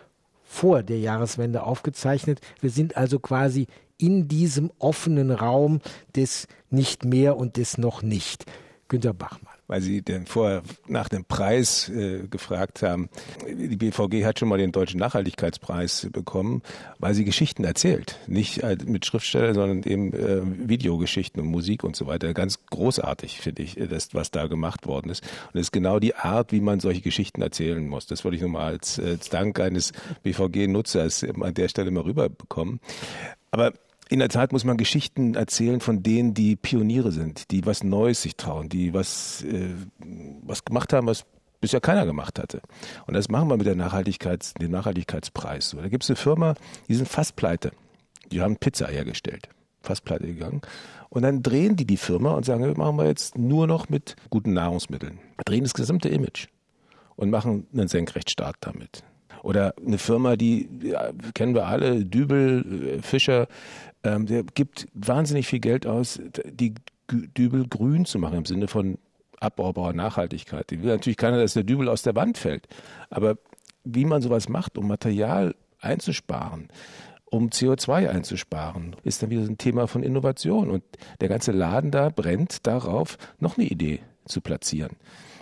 vor 0.48 0.82
der 0.82 1.00
Jahreswende 1.00 1.64
aufgezeichnet. 1.64 2.40
Wir 2.62 2.70
sind 2.70 2.98
also 2.98 3.20
quasi 3.20 3.68
in 3.98 4.28
diesem 4.28 4.72
offenen 4.80 5.32
Raum 5.32 5.82
des 6.16 6.48
nicht 6.70 7.06
mehr 7.06 7.38
und 7.38 7.58
des 7.58 7.78
noch 7.78 8.02
nicht. 8.02 8.46
Günter 8.88 9.14
Bachmann 9.14 9.57
weil 9.67 9.82
Sie 9.82 10.01
denn 10.01 10.25
vorher 10.25 10.63
nach 10.88 11.10
dem 11.10 11.25
Preis 11.25 11.89
äh, 11.89 12.27
gefragt 12.30 12.82
haben. 12.82 13.10
Die 13.47 13.75
BVG 13.75 14.25
hat 14.25 14.39
schon 14.39 14.47
mal 14.47 14.58
den 14.58 14.71
Deutschen 14.71 14.99
Nachhaltigkeitspreis 14.99 16.10
bekommen, 16.12 16.62
weil 16.99 17.13
sie 17.13 17.25
Geschichten 17.25 17.63
erzählt. 17.63 18.17
Nicht 18.27 18.63
äh, 18.63 18.77
mit 18.86 19.06
Schriftstellern, 19.06 19.53
sondern 19.53 19.84
eben 19.84 20.13
äh, 20.13 20.69
Videogeschichten 20.69 21.41
und 21.41 21.47
Musik 21.47 21.84
und 21.84 21.95
so 21.95 22.08
weiter. 22.08 22.34
Ganz 22.34 22.65
großartig, 22.65 23.41
finde 23.41 23.63
ich, 23.63 23.75
das, 23.75 24.13
was 24.13 24.32
da 24.32 24.47
gemacht 24.47 24.88
worden 24.88 25.10
ist. 25.10 25.23
Und 25.53 25.60
es 25.60 25.67
ist 25.67 25.71
genau 25.71 25.99
die 25.99 26.15
Art, 26.15 26.51
wie 26.51 26.62
man 26.62 26.80
solche 26.80 27.01
Geschichten 27.01 27.41
erzählen 27.41 27.88
muss. 27.88 28.08
Das 28.08 28.23
würde 28.23 28.36
ich 28.36 28.41
nur 28.41 28.51
mal 28.51 28.65
als, 28.65 28.99
als 28.99 29.30
Dank 29.30 29.60
eines 29.60 29.91
BVG-Nutzers 30.23 31.23
an 31.23 31.53
der 31.53 31.67
Stelle 31.67 31.91
mal 31.91 32.03
rüberbekommen. 32.03 32.80
Aber 33.51 33.73
in 34.10 34.20
der 34.20 34.30
Tat 34.30 34.52
muss 34.52 34.63
man 34.63 34.78
Geschichten 34.78 35.36
erzählen 35.36 35.82
von 35.82 36.04
denen, 36.04 36.34
die 36.34 36.56
Pioniere 36.56 37.12
sind, 37.12 37.52
die 37.52 37.65
was 37.65 37.84
Neues 37.84 38.22
sich 38.22 38.36
trauen, 38.36 38.70
die 38.70 38.93
was, 38.93 39.43
äh, 39.43 39.70
was 40.43 40.65
gemacht 40.65 40.93
haben, 40.93 41.08
was 41.08 41.26
bisher 41.60 41.82
keiner 41.82 42.06
gemacht 42.06 42.39
hatte. 42.39 42.62
Und 43.06 43.15
das 43.15 43.30
machen 43.30 43.50
wir 43.50 43.58
mit 43.58 43.65
der 43.65 43.76
Nachhaltigkeits, 43.76 44.54
dem 44.56 44.72
Nachhaltigkeitspreis. 44.72 45.70
So, 45.70 45.78
da 45.78 45.89
gibt 45.89 46.04
es 46.04 46.10
eine 46.10 46.17
Firma, 46.17 46.56
die 46.88 46.96
sind 46.96 47.08
fast 47.08 47.36
pleite. 47.36 47.72
Die 48.32 48.41
haben 48.41 48.58
Pizza 48.58 48.88
hergestellt. 48.88 49.50
Fast 49.82 50.06
pleite 50.06 50.28
gegangen. 50.28 50.62
Und 51.10 51.24
dann 51.24 51.41
drehen 51.41 51.76
die 51.76 51.86
die 51.86 51.98
Firma 51.98 52.32
und 52.32 52.46
sagen, 52.46 52.63
wir 52.63 52.78
machen 52.78 52.98
wir 52.98 53.06
jetzt 53.06 53.38
nur 53.38 53.67
noch 53.67 53.89
mit 53.89 54.15
guten 54.30 54.54
Nahrungsmitteln. 54.54 55.20
Drehen 55.46 55.63
das 55.63 55.74
gesamte 55.74 56.10
Image 56.10 56.48
und 57.15 57.30
machen 57.30 57.67
einen 57.74 57.88
Senkrechtstart 57.88 58.58
damit. 58.62 59.04
Oder 59.43 59.74
eine 59.86 59.98
Firma, 59.98 60.36
die 60.36 60.67
ja, 60.82 61.12
kennen 61.34 61.56
wir 61.56 61.67
alle, 61.67 62.04
Dübel, 62.04 62.98
äh, 62.98 63.02
Fischer, 63.02 63.48
ähm, 64.04 64.26
der 64.26 64.44
gibt 64.44 64.88
wahnsinnig 64.94 65.48
viel 65.48 65.60
Geld 65.60 65.86
aus, 65.86 66.20
die 66.46 66.76
Dübel 67.10 67.68
grün 67.68 68.06
zu 68.06 68.20
machen 68.20 68.40
im 68.40 68.46
Sinne 68.46 68.68
von 68.68 68.98
abbaubarer 69.40 69.94
Nachhaltigkeit. 69.94 70.70
Die 70.72 70.82
will 70.82 70.90
natürlich 70.90 71.18
keiner, 71.18 71.40
dass 71.40 71.54
der 71.54 71.64
Dübel 71.64 71.90
aus 71.90 72.02
der 72.02 72.16
Wand 72.16 72.38
fällt. 72.38 72.68
Aber 73.10 73.38
wie 73.84 74.06
man 74.06 74.22
sowas 74.22 74.50
macht, 74.50 74.78
um 74.78 74.88
Material 74.88 75.56
einzusparen, 75.80 76.70
um 77.26 77.50
CO2 77.50 78.10
einzusparen, 78.10 78.96
ist 79.04 79.22
dann 79.22 79.30
wieder 79.30 79.44
ein 79.44 79.58
Thema 79.58 79.88
von 79.88 80.04
Innovation. 80.04 80.70
Und 80.70 80.84
der 81.22 81.30
ganze 81.30 81.52
Laden 81.52 81.92
da 81.92 82.10
brennt 82.10 82.66
darauf, 82.66 83.18
noch 83.40 83.58
eine 83.58 83.68
Idee 83.68 84.02
zu 84.28 84.42
platzieren. 84.42 84.98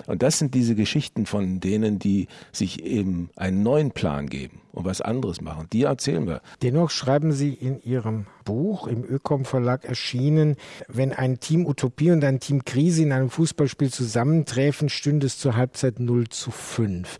Und 0.08 0.22
das 0.22 0.40
sind 0.40 0.54
diese 0.54 0.76
Geschichten 0.76 1.26
von 1.26 1.60
denen, 1.60 2.00
die 2.00 2.28
sich 2.52 2.84
eben 2.84 3.30
einen 3.36 3.64
neuen 3.64 3.92
Plan 3.92 4.28
geben 4.28 4.62
und 4.72 4.86
was 4.86 5.02
anderes 5.02 5.42
machen. 5.42 5.68
Die 5.74 5.84
erzählen 5.84 6.28
wir. 6.28 6.42
Dennoch 6.62 6.90
schreiben 6.92 7.32
Sie 7.32 7.54
in 7.54 7.82
Ihrem 7.82 8.28
Buch 8.44 8.88
im 8.88 9.04
Ökom 9.04 9.46
Verlag 9.46 9.86
erschienen, 9.86 10.58
wenn 10.88 11.12
ein 11.12 11.40
Team 11.40 11.66
Utopie 11.66 12.12
und 12.12 12.24
ein 12.24 12.40
Team 12.40 12.66
Krise 12.66 13.04
in 13.04 13.12
einem 13.12 13.30
Fußballspiel 13.30 13.92
zusammentreffen, 13.92 14.90
stünde 14.90 15.28
es 15.28 15.38
zur 15.38 15.56
Halbzeit 15.56 16.00
0 16.00 16.28
zu 16.30 16.52
5. 16.52 17.18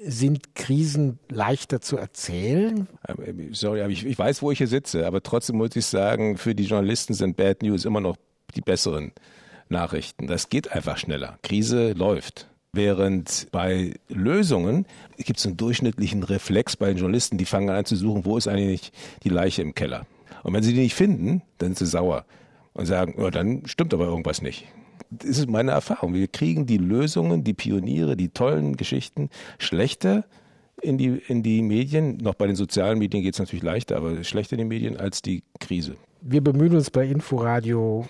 Sind 0.00 0.54
Krisen 0.54 1.18
leichter 1.28 1.80
zu 1.80 1.96
erzählen? 1.96 2.86
Ähm, 3.08 3.52
sorry, 3.52 3.82
aber 3.82 3.90
ich, 3.90 4.06
ich 4.06 4.18
weiß, 4.18 4.42
wo 4.42 4.50
ich 4.50 4.58
hier 4.58 4.68
sitze, 4.68 5.06
aber 5.06 5.22
trotzdem 5.22 5.56
muss 5.56 5.74
ich 5.74 5.86
sagen, 5.86 6.36
für 6.36 6.54
die 6.54 6.64
Journalisten 6.64 7.14
sind 7.14 7.36
Bad 7.36 7.62
News 7.62 7.84
immer 7.84 8.00
noch 8.00 8.16
die 8.54 8.60
besseren 8.60 9.12
Nachrichten. 9.70 10.26
Das 10.26 10.48
geht 10.48 10.72
einfach 10.72 10.98
schneller. 10.98 11.38
Krise 11.42 11.92
läuft. 11.92 12.48
Während 12.72 13.48
bei 13.50 13.94
Lösungen 14.08 14.86
gibt 15.16 15.38
es 15.38 15.46
einen 15.46 15.56
durchschnittlichen 15.56 16.22
Reflex 16.22 16.76
bei 16.76 16.88
den 16.88 16.98
Journalisten, 16.98 17.38
die 17.38 17.46
fangen 17.46 17.70
an 17.70 17.84
zu 17.84 17.96
suchen, 17.96 18.24
wo 18.24 18.36
ist 18.36 18.46
eigentlich 18.46 18.92
die 19.24 19.30
Leiche 19.30 19.62
im 19.62 19.74
Keller. 19.74 20.06
Und 20.42 20.52
wenn 20.52 20.62
sie 20.62 20.74
die 20.74 20.80
nicht 20.80 20.94
finden, 20.94 21.42
dann 21.58 21.68
sind 21.74 21.86
sie 21.86 21.86
sauer 21.86 22.26
und 22.74 22.86
sagen, 22.86 23.14
ja, 23.18 23.30
dann 23.30 23.66
stimmt 23.66 23.94
aber 23.94 24.04
irgendwas 24.04 24.42
nicht. 24.42 24.66
Das 25.10 25.38
ist 25.38 25.48
meine 25.48 25.70
Erfahrung. 25.70 26.12
Wir 26.12 26.28
kriegen 26.28 26.66
die 26.66 26.76
Lösungen, 26.76 27.42
die 27.42 27.54
Pioniere, 27.54 28.16
die 28.16 28.28
tollen 28.28 28.76
Geschichten 28.76 29.30
schlechter 29.58 30.24
in 30.82 30.98
die, 30.98 31.22
in 31.26 31.42
die 31.42 31.62
Medien. 31.62 32.18
Noch 32.18 32.34
bei 32.34 32.46
den 32.46 32.56
sozialen 32.56 32.98
Medien 32.98 33.22
geht 33.22 33.34
es 33.34 33.40
natürlich 33.40 33.62
leichter, 33.62 33.96
aber 33.96 34.22
schlechter 34.22 34.52
in 34.52 34.58
die 34.58 34.64
Medien 34.64 34.98
als 34.98 35.22
die 35.22 35.42
Krise. 35.58 35.96
Wir 36.20 36.42
bemühen 36.42 36.74
uns 36.74 36.90
bei 36.90 37.06
Inforadio 37.06 38.06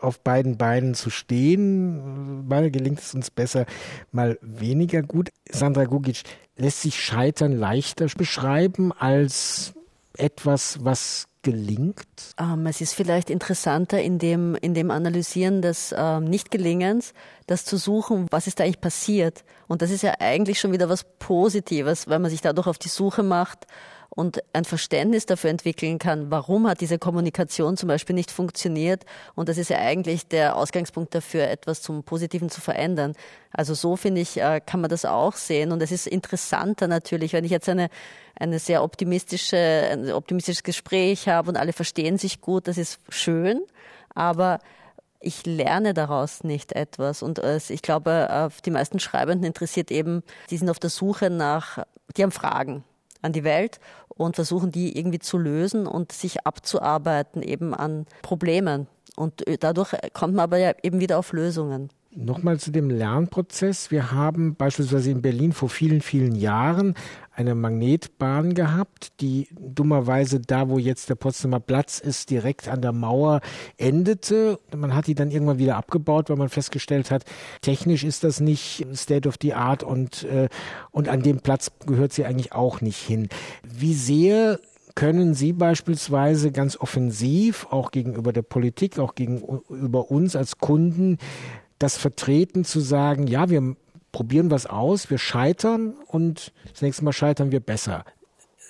auf 0.00 0.20
beiden 0.20 0.56
Beinen 0.56 0.94
zu 0.94 1.10
stehen. 1.10 2.46
Mal 2.48 2.70
gelingt 2.70 3.00
es 3.00 3.14
uns 3.14 3.30
besser, 3.30 3.66
mal 4.10 4.38
weniger 4.40 5.02
gut. 5.02 5.30
Sandra 5.50 5.84
Gugic, 5.84 6.22
lässt 6.56 6.82
sich 6.82 7.00
Scheitern 7.00 7.52
leichter 7.52 8.06
beschreiben 8.16 8.92
als 8.92 9.74
etwas, 10.16 10.78
was 10.82 11.26
gelingt? 11.42 12.06
Ähm, 12.38 12.66
es 12.66 12.80
ist 12.80 12.94
vielleicht 12.94 13.28
interessanter 13.28 14.00
in 14.00 14.18
dem, 14.18 14.54
in 14.54 14.74
dem 14.74 14.90
Analysieren 14.90 15.60
des 15.60 15.94
ähm, 15.96 16.24
Nichtgelingens, 16.24 17.14
das 17.46 17.64
zu 17.64 17.76
suchen, 17.76 18.26
was 18.30 18.46
ist 18.46 18.60
da 18.60 18.64
eigentlich 18.64 18.80
passiert. 18.80 19.44
Und 19.66 19.82
das 19.82 19.90
ist 19.90 20.02
ja 20.02 20.14
eigentlich 20.20 20.60
schon 20.60 20.72
wieder 20.72 20.88
was 20.88 21.04
Positives, 21.18 22.08
weil 22.08 22.20
man 22.20 22.30
sich 22.30 22.40
dadurch 22.40 22.66
auf 22.66 22.78
die 22.78 22.88
Suche 22.88 23.22
macht 23.22 23.66
und 24.14 24.42
ein 24.52 24.66
Verständnis 24.66 25.24
dafür 25.24 25.48
entwickeln 25.48 25.98
kann, 25.98 26.30
warum 26.30 26.68
hat 26.68 26.82
diese 26.82 26.98
Kommunikation 26.98 27.78
zum 27.78 27.88
Beispiel 27.88 28.14
nicht 28.14 28.30
funktioniert. 28.30 29.06
Und 29.34 29.48
das 29.48 29.56
ist 29.56 29.70
ja 29.70 29.78
eigentlich 29.78 30.28
der 30.28 30.56
Ausgangspunkt 30.56 31.14
dafür, 31.14 31.48
etwas 31.48 31.80
zum 31.80 32.02
Positiven 32.02 32.50
zu 32.50 32.60
verändern. 32.60 33.14
Also 33.52 33.72
so 33.72 33.96
finde 33.96 34.20
ich, 34.20 34.38
äh, 34.38 34.60
kann 34.64 34.82
man 34.82 34.90
das 34.90 35.06
auch 35.06 35.34
sehen. 35.34 35.72
Und 35.72 35.82
es 35.82 35.92
ist 35.92 36.06
interessanter 36.06 36.88
natürlich, 36.88 37.32
wenn 37.32 37.44
ich 37.44 37.50
jetzt 37.50 37.70
eine, 37.70 37.88
eine 38.38 38.58
sehr 38.58 38.82
optimistische, 38.82 39.56
ein 39.56 40.12
optimistisches 40.12 40.62
Gespräch 40.62 41.28
habe 41.28 41.48
und 41.48 41.56
alle 41.56 41.72
verstehen 41.72 42.18
sich 42.18 42.42
gut, 42.42 42.68
das 42.68 42.76
ist 42.76 43.00
schön. 43.08 43.62
Aber 44.14 44.58
ich 45.20 45.46
lerne 45.46 45.94
daraus 45.94 46.44
nicht 46.44 46.72
etwas. 46.72 47.22
Und 47.22 47.40
ich 47.68 47.80
glaube, 47.80 48.50
die 48.66 48.70
meisten 48.70 48.98
Schreibenden 49.00 49.46
interessiert 49.46 49.90
eben, 49.90 50.22
die 50.50 50.58
sind 50.58 50.68
auf 50.68 50.80
der 50.80 50.90
Suche 50.90 51.30
nach, 51.30 51.78
die 52.16 52.24
haben 52.24 52.32
Fragen 52.32 52.84
an 53.22 53.32
die 53.32 53.44
Welt 53.44 53.78
und 54.16 54.36
versuchen 54.36 54.70
die 54.70 54.96
irgendwie 54.96 55.18
zu 55.18 55.38
lösen 55.38 55.86
und 55.86 56.12
sich 56.12 56.46
abzuarbeiten 56.46 57.42
eben 57.42 57.74
an 57.74 58.06
Problemen. 58.22 58.86
Und 59.16 59.44
dadurch 59.60 59.94
kommt 60.12 60.34
man 60.34 60.44
aber 60.44 60.58
ja 60.58 60.72
eben 60.82 61.00
wieder 61.00 61.18
auf 61.18 61.32
Lösungen. 61.32 61.90
Nochmal 62.14 62.60
zu 62.60 62.70
dem 62.70 62.90
Lernprozess. 62.90 63.90
Wir 63.90 64.12
haben 64.12 64.54
beispielsweise 64.54 65.10
in 65.10 65.22
Berlin 65.22 65.52
vor 65.52 65.70
vielen, 65.70 66.02
vielen 66.02 66.34
Jahren 66.34 66.92
eine 67.34 67.54
Magnetbahn 67.54 68.52
gehabt, 68.52 69.18
die 69.22 69.48
dummerweise 69.58 70.38
da, 70.38 70.68
wo 70.68 70.78
jetzt 70.78 71.08
der 71.08 71.14
Potsdamer 71.14 71.60
Platz 71.60 72.00
ist, 72.00 72.28
direkt 72.28 72.68
an 72.68 72.82
der 72.82 72.92
Mauer 72.92 73.40
endete. 73.78 74.58
Man 74.76 74.94
hat 74.94 75.06
die 75.06 75.14
dann 75.14 75.30
irgendwann 75.30 75.58
wieder 75.58 75.76
abgebaut, 75.76 76.28
weil 76.28 76.36
man 76.36 76.50
festgestellt 76.50 77.10
hat, 77.10 77.24
technisch 77.62 78.04
ist 78.04 78.24
das 78.24 78.40
nicht 78.40 78.86
State 78.92 79.26
of 79.26 79.36
the 79.40 79.54
Art 79.54 79.82
und, 79.82 80.24
äh, 80.24 80.50
und 80.90 81.08
an 81.08 81.22
dem 81.22 81.40
Platz 81.40 81.72
gehört 81.86 82.12
sie 82.12 82.26
eigentlich 82.26 82.52
auch 82.52 82.82
nicht 82.82 82.98
hin. 82.98 83.28
Wie 83.62 83.94
sehr 83.94 84.60
können 84.94 85.32
Sie 85.32 85.54
beispielsweise 85.54 86.52
ganz 86.52 86.76
offensiv 86.76 87.66
auch 87.70 87.92
gegenüber 87.92 88.34
der 88.34 88.42
Politik, 88.42 88.98
auch 88.98 89.14
gegenüber 89.14 90.10
uns 90.10 90.36
als 90.36 90.58
Kunden 90.58 91.16
das 91.82 91.96
vertreten 91.96 92.64
zu 92.64 92.80
sagen, 92.80 93.26
ja, 93.26 93.50
wir 93.50 93.76
probieren 94.12 94.50
was 94.50 94.66
aus, 94.66 95.10
wir 95.10 95.18
scheitern 95.18 95.94
und 96.06 96.52
das 96.70 96.82
nächste 96.82 97.04
Mal 97.04 97.12
scheitern 97.12 97.50
wir 97.50 97.60
besser. 97.60 98.04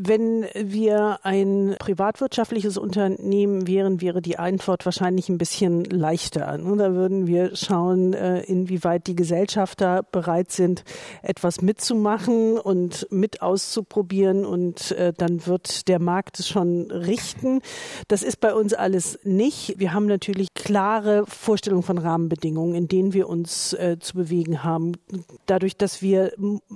Wenn 0.04 0.46
wir 0.54 1.20
ein 1.22 1.76
privatwirtschaftliches 1.78 2.76
Unternehmen 2.76 3.68
wären, 3.68 4.00
wäre 4.00 4.20
die 4.20 4.36
Antwort 4.36 4.84
wahrscheinlich 4.84 5.28
ein 5.28 5.38
bisschen 5.38 5.84
leichter. 5.84 6.58
Ne, 6.58 6.76
da 6.76 6.94
würden 6.94 7.28
wir 7.28 7.54
schauen, 7.54 8.12
äh, 8.12 8.40
inwieweit 8.40 9.06
die 9.06 9.14
Gesellschafter 9.14 10.02
bereit 10.02 10.50
sind, 10.50 10.82
etwas 11.22 11.60
mitzumachen 11.62 12.58
und 12.58 13.06
mit 13.10 13.42
auszuprobieren 13.42 14.44
und 14.44 14.90
äh, 14.92 15.12
dann 15.16 15.46
wird 15.46 15.86
der 15.86 16.00
Markt 16.00 16.40
es 16.40 16.48
schon 16.48 16.90
richten. 16.90 17.60
Das 18.08 18.24
ist 18.24 18.40
bei 18.40 18.54
uns 18.54 18.74
alles 18.74 19.20
nicht. 19.22 19.78
Wir 19.78 19.92
haben 19.92 20.06
natürlich 20.06 20.48
klare 20.54 21.26
Vorstellungen 21.26 21.84
von 21.84 21.98
Rahmenbedingungen, 21.98 22.74
in 22.74 22.88
denen 22.88 23.12
wir 23.12 23.28
uns 23.28 23.72
äh, 23.74 23.98
zu 24.00 24.14
bewegen 24.14 24.64
haben. 24.64 24.94
Dadurch, 25.46 25.76
dass 25.76 26.02
wir 26.02 26.32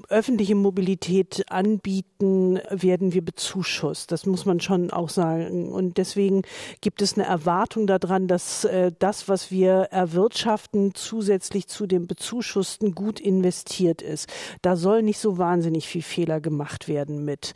öffentliche 0.09 0.55
Mobilität 0.55 1.45
anbieten, 1.49 2.61
werden 2.71 3.07
werden 3.07 3.16
wir 3.17 3.25
bezuschusst. 3.25 4.13
Das 4.13 4.27
muss 4.27 4.45
man 4.45 4.61
schon 4.61 4.91
auch 4.91 5.09
sagen. 5.09 5.73
Und 5.73 5.97
deswegen 5.97 6.43
gibt 6.83 7.01
es 7.01 7.15
eine 7.15 7.25
Erwartung 7.25 7.87
daran, 7.87 8.29
dass 8.29 8.65
äh, 8.65 8.93
das, 8.99 9.27
was 9.27 9.51
wir 9.51 9.89
erwirtschaften, 9.91 10.95
zusätzlich 10.95 11.67
zu 11.67 11.87
dem 11.87 12.07
Bezuschussten 12.07 12.95
gut 12.95 13.19
investiert 13.19 14.03
ist. 14.03 14.29
Da 14.61 14.77
soll 14.77 15.03
nicht 15.03 15.19
so 15.19 15.39
wahnsinnig 15.39 15.89
viel 15.89 16.03
Fehler 16.03 16.41
gemacht 16.41 16.89
werden 16.89 17.25
mit. 17.25 17.55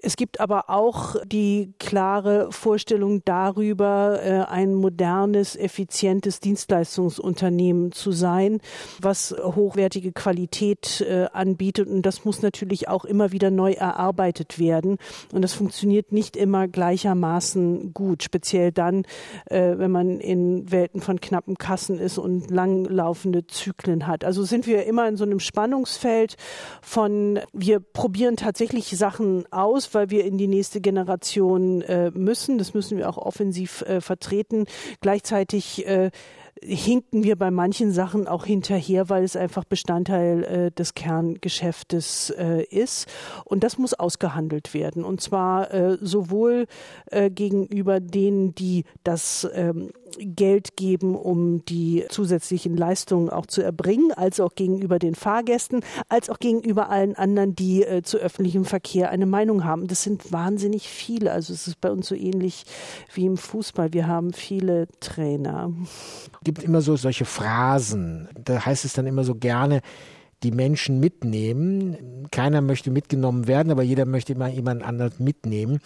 Es 0.00 0.14
gibt 0.14 0.38
aber 0.38 0.70
auch 0.70 1.16
die 1.26 1.74
klare 1.80 2.52
Vorstellung 2.52 3.22
darüber, 3.24 4.20
äh, 4.22 4.44
ein 4.48 4.76
modernes, 4.76 5.56
effizientes 5.56 6.38
Dienstleistungsunternehmen 6.38 7.90
zu 7.90 8.12
sein, 8.12 8.60
was 9.00 9.34
hochwertige 9.42 10.12
Qualität 10.12 11.00
äh, 11.00 11.26
anbietet. 11.32 11.88
Und 11.88 12.02
das 12.02 12.24
muss 12.24 12.42
natürlich 12.42 12.86
auch 12.88 13.04
immer 13.04 13.32
wieder 13.32 13.50
neu 13.50 13.72
erarbeitet 13.72 14.60
werden 14.60 14.89
werden. 14.90 14.98
Und 15.32 15.42
das 15.42 15.52
funktioniert 15.52 16.12
nicht 16.12 16.36
immer 16.36 16.68
gleichermaßen 16.68 17.92
gut, 17.94 18.22
speziell 18.22 18.72
dann, 18.72 19.04
äh, 19.46 19.76
wenn 19.76 19.90
man 19.90 20.20
in 20.20 20.70
Welten 20.70 21.00
von 21.00 21.20
knappen 21.20 21.56
Kassen 21.56 21.98
ist 21.98 22.18
und 22.18 22.50
langlaufende 22.50 23.46
Zyklen 23.46 24.06
hat. 24.06 24.24
Also 24.24 24.44
sind 24.44 24.66
wir 24.66 24.86
immer 24.86 25.08
in 25.08 25.16
so 25.16 25.24
einem 25.24 25.40
Spannungsfeld 25.40 26.36
von, 26.82 27.40
wir 27.52 27.80
probieren 27.80 28.36
tatsächlich 28.36 28.88
Sachen 28.96 29.44
aus, 29.52 29.94
weil 29.94 30.10
wir 30.10 30.24
in 30.24 30.38
die 30.38 30.48
nächste 30.48 30.80
Generation 30.80 31.82
äh, 31.82 32.10
müssen. 32.10 32.58
Das 32.58 32.74
müssen 32.74 32.98
wir 32.98 33.08
auch 33.08 33.18
offensiv 33.18 33.82
äh, 33.82 34.00
vertreten. 34.00 34.66
Gleichzeitig 35.00 35.86
äh, 35.86 36.10
hinken 36.62 37.24
wir 37.24 37.36
bei 37.36 37.50
manchen 37.50 37.92
Sachen 37.92 38.26
auch 38.26 38.44
hinterher, 38.44 39.08
weil 39.08 39.24
es 39.24 39.36
einfach 39.36 39.64
Bestandteil 39.64 40.44
äh, 40.44 40.70
des 40.70 40.94
Kerngeschäftes 40.94 42.30
äh, 42.30 42.64
ist. 42.64 43.08
Und 43.44 43.64
das 43.64 43.78
muss 43.78 43.94
ausgehandelt 43.94 44.74
werden. 44.74 45.04
Und 45.04 45.20
zwar 45.20 45.72
äh, 45.72 45.98
sowohl 46.00 46.66
äh, 47.06 47.30
gegenüber 47.30 48.00
denen, 48.00 48.54
die 48.54 48.84
das 49.04 49.48
ähm, 49.54 49.90
Geld 50.18 50.76
geben, 50.76 51.14
um 51.14 51.64
die 51.64 52.04
zusätzlichen 52.08 52.76
Leistungen 52.76 53.30
auch 53.30 53.46
zu 53.46 53.62
erbringen, 53.62 54.12
als 54.12 54.40
auch 54.40 54.54
gegenüber 54.54 54.98
den 54.98 55.14
Fahrgästen, 55.14 55.82
als 56.08 56.28
auch 56.30 56.38
gegenüber 56.38 56.90
allen 56.90 57.14
anderen, 57.14 57.54
die 57.54 57.84
äh, 57.84 58.02
zu 58.02 58.18
öffentlichem 58.18 58.64
Verkehr 58.64 59.10
eine 59.10 59.26
Meinung 59.26 59.64
haben. 59.64 59.86
Das 59.86 60.02
sind 60.02 60.32
wahnsinnig 60.32 60.88
viele. 60.88 61.32
Also 61.32 61.52
es 61.52 61.66
ist 61.66 61.80
bei 61.80 61.90
uns 61.90 62.08
so 62.08 62.14
ähnlich 62.14 62.64
wie 63.14 63.26
im 63.26 63.36
Fußball. 63.36 63.92
Wir 63.92 64.06
haben 64.06 64.32
viele 64.32 64.88
Trainer. 65.00 65.72
Es 66.44 66.49
gibt 66.52 66.64
immer 66.64 66.80
so 66.80 66.96
solche 66.96 67.26
Phrasen. 67.26 68.28
Da 68.34 68.66
heißt 68.66 68.84
es 68.84 68.92
dann 68.92 69.06
immer 69.06 69.22
so 69.22 69.36
gerne, 69.36 69.82
die 70.42 70.50
Menschen 70.50 70.98
mitnehmen. 70.98 72.26
Keiner 72.32 72.60
möchte 72.60 72.90
mitgenommen 72.90 73.46
werden, 73.46 73.70
aber 73.70 73.84
jeder 73.84 74.04
möchte 74.04 74.32
immer 74.32 74.48
jemand 74.48 74.82
anderen 74.82 75.12
mitnehmen. 75.18 75.78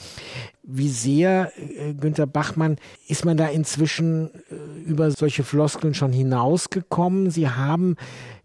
Wie 0.62 0.89
sehr, 0.89 1.53
äh, 1.59 1.93
Günter 1.93 2.27
Bachmann, 2.27 2.77
ist 3.09 3.27
man 3.27 3.37
da 3.37 3.49
inzwischen 3.49 4.31
äh, 4.31 4.55
über 4.87 5.11
solche 5.11 5.45
Floskeln 5.45 5.93
schon 5.93 6.15
hinausgekommen? 6.15 7.31
Sie 7.31 7.51
haben 7.51 7.97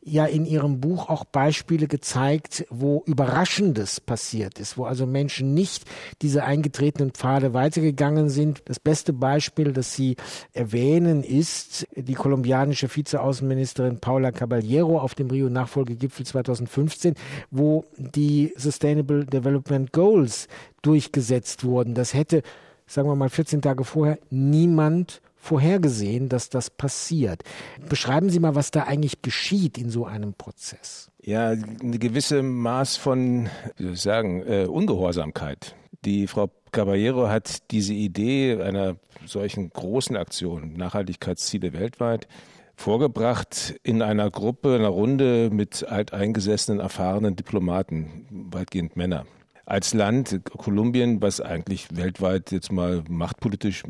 ja 0.02 0.26
in 0.26 0.46
Ihrem 0.46 0.80
Buch 0.80 1.10
auch 1.10 1.26
Beispiele 1.26 1.88
gezeigt, 1.88 2.66
wo 2.70 3.04
Überraschendes 3.06 4.00
passiert 4.00 4.60
ist, 4.60 4.78
wo 4.78 4.86
also 4.86 5.06
Menschen 5.06 5.54
nicht 5.54 5.84
diese 6.22 6.44
eingetretenen 6.44 7.12
Pfade 7.12 7.54
weitergegangen 7.54 8.30
sind. 8.30 8.62
Das 8.66 8.80
beste 8.80 9.14
Beispiel, 9.14 9.74
das 9.74 9.94
Sie 9.94 10.16
erwähnen, 10.54 11.24
ist 11.24 11.88
die 11.96 12.14
kolumbianische 12.14 12.94
Vizeaußenministerin 12.94 14.00
Paula 14.00 14.32
Caballero 14.32 15.00
auf 15.00 15.16
dem 15.16 15.30
Rio-Nachfolgegipfel 15.30 16.26
2015, 16.26 17.16
wo 17.52 17.86
die 17.98 18.54
Sustainable 18.56 19.26
Development 19.26 19.92
Goals 19.92 20.48
durchgesetzt 20.82 21.64
wurden. 21.64 21.94
Das 21.94 22.14
hätte, 22.14 22.42
sagen 22.88 23.08
wir 23.10 23.16
mal, 23.16 23.30
14 23.30 23.62
Tage 23.62 23.84
vorher 23.84 24.20
niemand 24.30 25.22
vorhergesehen, 25.40 26.30
dass 26.30 26.50
das 26.50 26.70
passiert. 26.70 27.44
Beschreiben 27.88 28.30
Sie 28.30 28.40
mal, 28.40 28.56
was 28.56 28.72
da 28.72 28.84
eigentlich 28.84 29.22
geschieht 29.22 29.78
in 29.78 29.90
so 29.90 30.06
einem 30.06 30.34
Prozess. 30.34 31.10
Ja, 31.24 31.50
eine 31.50 32.00
gewisse 32.00 32.44
Maß 32.44 32.98
von, 32.98 33.50
wie 33.78 33.84
soll 33.84 33.94
ich 33.94 34.02
sagen, 34.02 34.44
äh, 34.46 34.66
Ungehorsamkeit. 34.66 35.76
Die 36.06 36.28
Frau 36.28 36.50
Caballero 36.72 37.30
hat 37.30 37.72
diese 37.72 37.94
Idee 37.94 38.62
einer 38.62 38.98
solchen 39.26 39.70
großen 39.70 40.16
Aktion, 40.16 40.74
Nachhaltigkeitsziele 40.74 41.74
weltweit, 41.74 42.28
vorgebracht 42.76 43.76
in 43.84 44.02
einer 44.02 44.30
Gruppe, 44.32 44.76
einer 44.76 44.88
Runde 44.88 45.50
mit 45.52 45.86
alteingesessenen, 45.86 46.80
erfahrenen 46.80 47.36
Diplomaten, 47.36 48.26
weitgehend 48.30 48.96
Männer. 48.96 49.26
Als 49.70 49.94
Land, 49.94 50.42
Kolumbien, 50.46 51.22
was 51.22 51.42
eigentlich 51.42 51.96
weltweit 51.96 52.52
jetzt 52.52 52.72
mal 52.72 53.04
machtpolitisch 53.08 53.84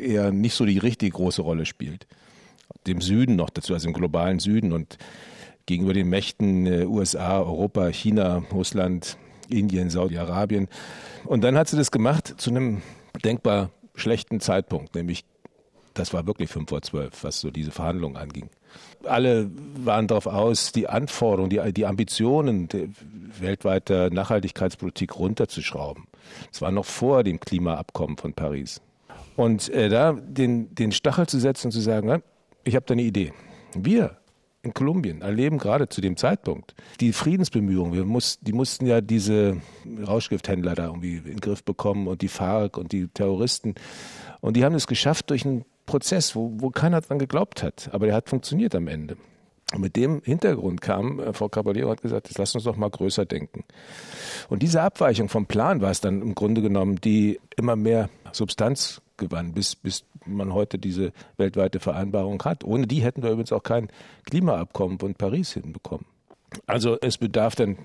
eher 0.00 0.30
nicht 0.30 0.54
so 0.54 0.64
die 0.64 0.78
richtig 0.78 1.14
große 1.14 1.42
Rolle 1.42 1.66
spielt. 1.66 2.06
Dem 2.86 3.00
Süden 3.00 3.34
noch 3.34 3.50
dazu, 3.50 3.74
also 3.74 3.88
im 3.88 3.94
globalen 3.94 4.38
Süden 4.38 4.72
und 4.72 4.98
gegenüber 5.66 5.92
den 5.92 6.08
Mächten 6.08 6.66
äh, 6.66 6.84
USA, 6.84 7.40
Europa, 7.40 7.88
China, 7.88 8.44
Russland, 8.52 9.16
Indien, 9.48 9.90
Saudi-Arabien. 9.90 10.68
Und 11.24 11.42
dann 11.42 11.58
hat 11.58 11.66
sie 11.66 11.76
das 11.76 11.90
gemacht 11.90 12.34
zu 12.36 12.50
einem 12.50 12.80
denkbar 13.24 13.70
schlechten 13.96 14.38
Zeitpunkt, 14.38 14.94
nämlich 14.94 15.24
das 15.94 16.12
war 16.12 16.26
wirklich 16.26 16.50
fünf 16.50 16.70
vor 16.70 16.82
zwölf, 16.82 17.24
was 17.24 17.40
so 17.40 17.50
diese 17.50 17.70
Verhandlungen 17.70 18.16
anging. 18.16 18.48
Alle 19.04 19.50
waren 19.76 20.06
darauf 20.06 20.26
aus, 20.26 20.72
die 20.72 20.88
Anforderungen, 20.88 21.50
die, 21.50 21.72
die 21.72 21.86
Ambitionen 21.86 22.68
weltweiter 23.38 24.10
Nachhaltigkeitspolitik 24.10 25.18
runterzuschrauben. 25.18 26.04
Das 26.50 26.62
war 26.62 26.70
noch 26.70 26.86
vor 26.86 27.24
dem 27.24 27.40
Klimaabkommen 27.40 28.16
von 28.16 28.32
Paris. 28.32 28.80
Und 29.36 29.68
äh, 29.70 29.88
da 29.88 30.12
den, 30.12 30.74
den 30.74 30.92
Stachel 30.92 31.26
zu 31.26 31.38
setzen 31.38 31.68
und 31.68 31.72
zu 31.72 31.80
sagen, 31.80 32.22
ich 32.64 32.74
habe 32.76 32.86
da 32.86 32.92
eine 32.92 33.02
Idee. 33.02 33.32
Wir 33.74 34.18
in 34.62 34.74
Kolumbien 34.74 35.22
erleben 35.22 35.58
gerade 35.58 35.88
zu 35.88 36.00
dem 36.00 36.16
Zeitpunkt 36.16 36.74
die 37.00 37.12
Friedensbemühungen. 37.12 37.94
Wir 37.94 38.04
muss, 38.04 38.38
die 38.40 38.52
mussten 38.52 38.86
ja 38.86 39.00
diese 39.00 39.56
Rauschgifthändler 40.06 40.74
da 40.74 40.86
irgendwie 40.86 41.16
in 41.16 41.24
den 41.24 41.40
Griff 41.40 41.64
bekommen 41.64 42.06
und 42.06 42.22
die 42.22 42.28
FARC 42.28 42.78
und 42.78 42.92
die 42.92 43.08
Terroristen. 43.08 43.74
Und 44.40 44.56
die 44.56 44.64
haben 44.64 44.74
es 44.74 44.86
geschafft 44.86 45.30
durch 45.30 45.44
einen 45.44 45.64
Prozess, 45.86 46.34
wo, 46.36 46.52
wo 46.56 46.70
keiner 46.70 47.00
dran 47.00 47.18
geglaubt 47.18 47.62
hat. 47.62 47.90
Aber 47.92 48.06
der 48.06 48.14
hat 48.14 48.28
funktioniert 48.28 48.74
am 48.74 48.88
Ende. 48.88 49.16
Und 49.74 49.80
mit 49.80 49.96
dem 49.96 50.20
Hintergrund 50.22 50.80
kam 50.80 51.18
äh, 51.18 51.32
Frau 51.32 51.48
Caballero 51.48 51.90
hat 51.90 52.02
gesagt, 52.02 52.28
jetzt 52.28 52.38
lass 52.38 52.54
uns 52.54 52.64
doch 52.64 52.76
mal 52.76 52.90
größer 52.90 53.24
denken. 53.24 53.64
Und 54.48 54.62
diese 54.62 54.82
Abweichung 54.82 55.28
vom 55.28 55.46
Plan 55.46 55.80
war 55.80 55.90
es 55.90 56.00
dann 56.00 56.20
im 56.20 56.34
Grunde 56.34 56.60
genommen, 56.62 56.96
die 56.96 57.40
immer 57.56 57.76
mehr 57.76 58.10
Substanz 58.32 59.00
gewann, 59.16 59.54
bis, 59.54 59.76
bis 59.76 60.04
man 60.26 60.52
heute 60.52 60.78
diese 60.78 61.12
weltweite 61.36 61.80
Vereinbarung 61.80 62.42
hat. 62.44 62.64
Ohne 62.64 62.86
die 62.86 63.02
hätten 63.02 63.22
wir 63.22 63.30
übrigens 63.30 63.52
auch 63.52 63.62
kein 63.62 63.88
Klimaabkommen 64.26 64.98
von 64.98 65.14
Paris 65.14 65.54
hinbekommen. 65.54 66.06
Also 66.66 66.98
es 67.00 67.18
bedarf 67.18 67.54
dann 67.54 67.78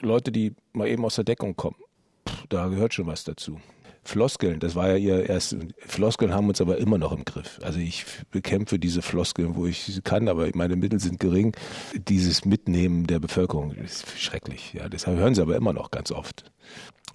Leute, 0.00 0.32
die 0.32 0.54
mal 0.72 0.88
eben 0.88 1.04
aus 1.04 1.16
der 1.16 1.24
Deckung 1.24 1.56
kommen. 1.56 1.76
Puh, 2.24 2.46
da 2.48 2.68
gehört 2.68 2.94
schon 2.94 3.06
was 3.06 3.24
dazu. 3.24 3.60
Floskeln, 4.06 4.60
das 4.60 4.74
war 4.74 4.90
ja 4.90 4.96
ihr 4.96 5.28
erst. 5.28 5.56
Floskeln 5.78 6.32
haben 6.32 6.48
uns 6.48 6.60
aber 6.60 6.78
immer 6.78 6.98
noch 6.98 7.12
im 7.12 7.24
Griff. 7.24 7.58
Also 7.62 7.78
ich 7.78 8.04
bekämpfe 8.30 8.78
diese 8.78 9.02
Floskeln, 9.02 9.56
wo 9.56 9.66
ich 9.66 10.00
kann, 10.04 10.28
aber 10.28 10.48
meine 10.54 10.76
Mittel 10.76 11.00
sind 11.00 11.18
gering. 11.18 11.56
Dieses 11.94 12.44
Mitnehmen 12.44 13.06
der 13.06 13.18
Bevölkerung 13.18 13.72
ist 13.72 14.06
schrecklich. 14.18 14.72
Ja, 14.74 14.88
deshalb 14.88 15.18
hören 15.18 15.34
sie 15.34 15.42
aber 15.42 15.56
immer 15.56 15.72
noch 15.72 15.90
ganz 15.90 16.12
oft. 16.12 16.50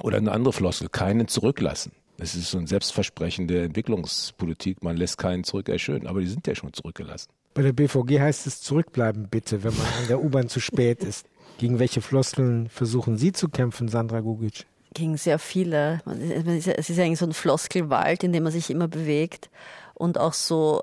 Oder 0.02 0.18
eine 0.18 0.32
andere 0.32 0.54
Floskel, 0.54 0.90
keinen 0.90 1.28
zurücklassen. 1.28 1.94
Es 2.18 2.36
ist 2.36 2.52
so 2.52 2.60
ein 2.60 2.68
Selbstversprechen 2.68 3.48
der 3.48 3.64
Entwicklungspolitik, 3.64 4.84
man 4.84 4.96
lässt 4.96 5.18
keinen 5.18 5.44
zurück, 5.44 5.70
er 5.70 5.80
schön, 5.80 6.06
aber 6.06 6.20
die 6.20 6.28
sind 6.28 6.46
ja 6.46 6.54
schon 6.54 6.72
zurückgelassen. 6.72 7.32
Bei 7.54 7.64
der 7.64 7.74
BVG 7.74 8.20
heißt 8.20 8.46
es 8.46 8.62
zurückbleiben 8.62 9.28
bitte, 9.30 9.64
wenn 9.64 9.76
man 9.76 9.88
an 10.00 10.08
der 10.08 10.24
U-Bahn 10.24 10.48
zu 10.48 10.60
spät 10.60 11.04
ist. 11.04 11.26
Gegen 11.58 11.80
welche 11.80 12.02
Floskeln 12.02 12.70
versuchen 12.70 13.18
Sie 13.18 13.32
zu 13.32 13.50
kämpfen, 13.50 13.88
Sandra 13.88 14.20
Gugic? 14.20 14.66
Gegen 14.94 15.18
sehr 15.18 15.40
viele. 15.40 16.02
Es 16.06 16.90
ist 16.90 17.00
eigentlich 17.00 17.20
so 17.20 17.26
ein 17.26 17.34
Floskelwald, 17.34 18.24
in 18.24 18.34
dem 18.34 18.44
man 18.44 18.52
sich 18.52 18.70
immer 18.70 18.88
bewegt. 18.88 19.50
Und 19.94 20.18
auch 20.18 20.34
so 20.34 20.82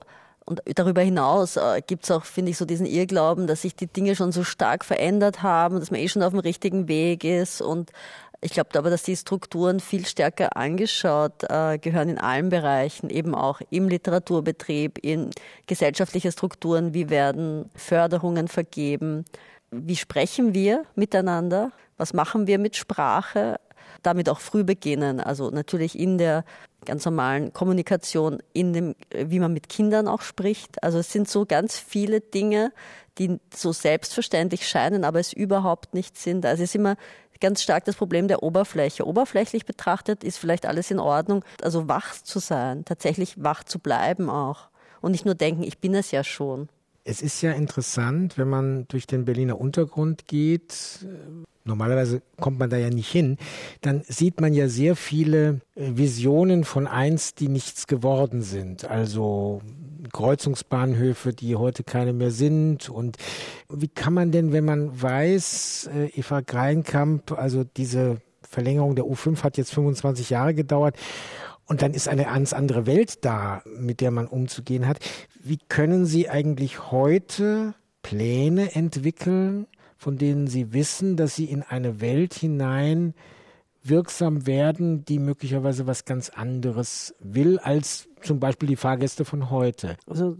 und 0.49 0.63
darüber 0.65 1.03
hinaus 1.03 1.59
äh, 1.59 1.83
gibt 1.87 2.05
es 2.05 2.11
auch, 2.11 2.25
finde 2.25 2.51
ich, 2.51 2.57
so 2.57 2.65
diesen 2.65 2.87
Irrglauben, 2.87 3.47
dass 3.47 3.63
sich 3.63 3.77
die 3.77 3.87
Dinge 3.87 4.17
schon 4.17 4.33
so 4.33 4.45
stark 4.45 4.83
verändert 4.83 5.43
haben, 5.43 5.79
dass 5.79 5.91
man 5.91 6.01
eh 6.01 6.09
schon 6.09 6.23
auf 6.23 6.31
dem 6.31 6.39
richtigen 6.39 6.89
Weg 6.89 7.23
ist. 7.23 7.61
Und 7.61 7.93
ich 8.41 8.53
glaube 8.53 8.71
aber, 8.79 8.89
dass 8.89 9.03
die 9.03 9.17
Strukturen 9.17 9.79
viel 9.79 10.07
stärker 10.07 10.57
angeschaut 10.57 11.45
äh, 11.51 11.77
gehören 11.77 12.09
in 12.09 12.19
allen 12.19 12.49
Bereichen, 12.49 13.11
eben 13.11 13.35
auch 13.35 13.61
im 13.69 13.89
Literaturbetrieb, 13.89 14.99
in 15.03 15.33
gesellschaftliche 15.67 16.33
Strukturen, 16.33 16.95
wie 16.95 17.11
werden 17.11 17.69
Förderungen 17.75 18.49
vergeben, 18.49 19.27
wie 19.71 19.97
sprechen 19.97 20.55
wir 20.55 20.85
miteinander, 20.95 21.73
was 21.99 22.15
machen 22.15 22.47
wir 22.47 22.59
mit 22.59 22.75
Sprache, 22.75 23.61
damit 24.03 24.29
auch 24.29 24.41
früh 24.41 24.65
beginnen, 24.65 25.21
also 25.21 25.51
natürlich 25.51 25.99
in 25.99 26.19
der 26.19 26.45
ganz 26.85 27.05
normalen 27.05 27.53
Kommunikation, 27.53 28.39
in 28.53 28.73
dem, 28.73 28.95
wie 29.13 29.41
man 29.41 29.53
mit 29.53 29.69
Kindern 29.69 30.09
auch 30.09 30.23
spricht. 30.23 30.83
Also 30.83 30.99
es 30.99 31.13
sind 31.13 31.29
so 31.29 31.45
ganz 31.45 31.79
viele 31.79 32.21
Dinge, 32.21 32.73
die 33.19 33.39
so 33.55 33.73
selbstverständlich 33.73 34.69
scheinen, 34.69 35.05
aber 35.05 35.19
es 35.19 35.33
überhaupt 35.33 35.95
nicht 35.95 36.17
sind. 36.17 36.47
Also 36.47 36.63
es 36.63 36.71
ist 36.71 36.77
immer 36.77 36.97
ganz 37.41 37.63
stark 37.63 37.85
das 37.85 37.97
Problem 37.97 38.29
der 38.29 38.43
Oberfläche. 38.43 39.07
Oberflächlich 39.07 39.67
betrachtet 39.67 40.25
ist 40.25 40.39
vielleicht 40.39 40.67
alles 40.67 40.91
in 40.91 40.99
Ordnung. 40.99 41.45
Also 41.63 41.89
wach 41.89 42.15
zu 42.23 42.39
sein, 42.39 42.85
tatsächlich 42.85 43.43
wach 43.43 43.65
zu 43.65 43.79
bleiben 43.79 44.31
auch. 44.31 44.69
Und 45.01 45.13
nicht 45.13 45.25
nur 45.25 45.35
denken, 45.35 45.63
ich 45.63 45.79
bin 45.79 45.95
es 45.95 46.11
ja 46.11 46.25
schon. 46.25 46.69
Es 47.05 47.23
ist 47.23 47.41
ja 47.41 47.53
interessant, 47.53 48.37
wenn 48.37 48.49
man 48.49 48.87
durch 48.89 49.07
den 49.07 49.25
Berliner 49.25 49.61
Untergrund 49.61 50.27
geht, 50.27 51.07
normalerweise 51.69 52.23
kommt 52.41 52.59
man 52.59 52.71
da 52.71 52.77
ja 52.77 52.91
nicht 52.91 53.11
hin, 53.11 53.37
dann 53.83 54.03
sieht 54.09 54.41
man 54.41 54.55
ja 54.55 54.69
sehr 54.69 54.97
viele 54.97 55.61
äh, 55.77 55.93
Visionen 55.95 56.65
von 56.65 56.89
einst, 56.89 57.39
die 57.39 57.49
nichts 57.49 57.87
geworden 57.87 58.43
sind. 58.43 58.85
Also 58.85 59.61
Kreuzungsbahnhöfe, 60.13 61.33
die 61.33 61.55
heute 61.55 61.85
keine 61.85 62.13
mehr 62.13 62.33
sind. 62.33 62.89
Und 62.89 63.19
wie 63.69 63.89
kann 63.89 64.15
man 64.15 64.33
denn, 64.33 64.53
wenn 64.53 64.65
man 64.65 65.01
weiß, 65.01 65.91
äh, 65.95 66.07
Eva 66.19 66.41
Greinkamp, 66.41 67.33
also 67.33 67.63
diese 67.65 68.21
Verlängerung 68.43 68.97
der 68.97 69.05
U5 69.05 69.43
hat 69.45 69.59
jetzt 69.59 69.73
25 69.73 70.31
Jahre 70.31 70.55
gedauert, 70.55 70.97
und 71.67 71.83
dann 71.83 71.93
ist 71.93 72.09
eine 72.09 72.25
ganz 72.25 72.55
andere 72.55 72.87
Welt 72.87 73.27
da, 73.27 73.63
mit 73.79 74.01
der 74.01 74.11
man 74.11 74.27
umzugehen 74.27 74.89
hat. 74.89 75.01
Wie 75.39 75.59
können 75.69 76.07
Sie 76.07 76.31
eigentlich 76.31 76.91
heute 76.91 77.75
Pläne 78.03 78.75
entwickeln, 78.75 79.67
von 79.99 80.17
denen 80.17 80.47
Sie 80.47 80.73
wissen, 80.73 81.17
dass 81.17 81.35
Sie 81.37 81.47
in 81.47 81.63
eine 81.63 82.01
Welt 82.01 82.35
hinein 82.35 83.15
wirksam 83.89 84.47
werden, 84.47 85.05
die 85.05 85.19
möglicherweise 85.19 85.87
was 85.87 86.05
ganz 86.05 86.29
anderes 86.31 87.15
will 87.21 87.59
als 87.59 88.09
zum 88.23 88.41
Beispiel 88.41 88.69
die 88.69 88.77
Fahrgäste 88.77 89.25
von 89.25 89.51
heute. 89.51 89.97
Also 90.07 90.37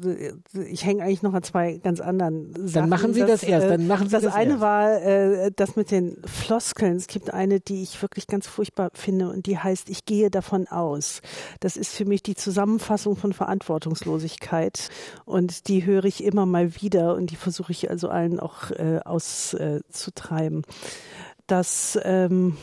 ich 0.67 0.85
hänge 0.85 1.03
eigentlich 1.03 1.23
noch 1.23 1.35
an 1.35 1.43
zwei 1.43 1.79
ganz 1.79 2.01
anderen 2.01 2.53
Sachen. 2.55 2.73
Dann 2.73 2.89
machen 2.89 3.15
Sie 3.15 3.21
das, 3.21 3.41
das 3.41 3.43
erst. 3.45 3.71
Dann 3.71 3.87
machen 3.87 4.09
Sie 4.09 4.13
das, 4.13 4.25
das 4.25 4.35
eine 4.35 4.53
erst. 4.53 4.61
war 4.61 5.03
äh, 5.03 5.51
das 5.55 5.77
mit 5.77 5.91
den 5.91 6.21
Floskeln. 6.25 6.97
Es 6.97 7.07
gibt 7.07 7.33
eine, 7.33 7.61
die 7.61 7.83
ich 7.83 8.01
wirklich 8.03 8.27
ganz 8.27 8.47
furchtbar 8.47 8.91
finde 8.95 9.31
und 9.31 9.47
die 9.47 9.59
heißt, 9.59 9.89
ich 9.91 10.05
gehe 10.05 10.31
davon 10.31 10.67
aus. 10.69 11.21
Das 11.61 11.77
ist 11.77 11.95
für 11.95 12.05
mich 12.05 12.23
die 12.23 12.35
Zusammenfassung 12.35 13.17
von 13.17 13.33
Verantwortungslosigkeit 13.33 14.89
und 15.25 15.69
die 15.69 15.85
höre 15.85 16.05
ich 16.05 16.25
immer 16.25 16.47
mal 16.47 16.75
wieder 16.77 17.15
und 17.15 17.31
die 17.31 17.37
versuche 17.37 17.73
ich 17.73 17.91
also 17.91 18.09
allen 18.09 18.41
auch 18.41 18.71
äh, 18.71 19.01
auszutreiben. 19.05 20.63
Äh, 20.63 20.73
das 21.49 21.99
ähm, 22.05 22.59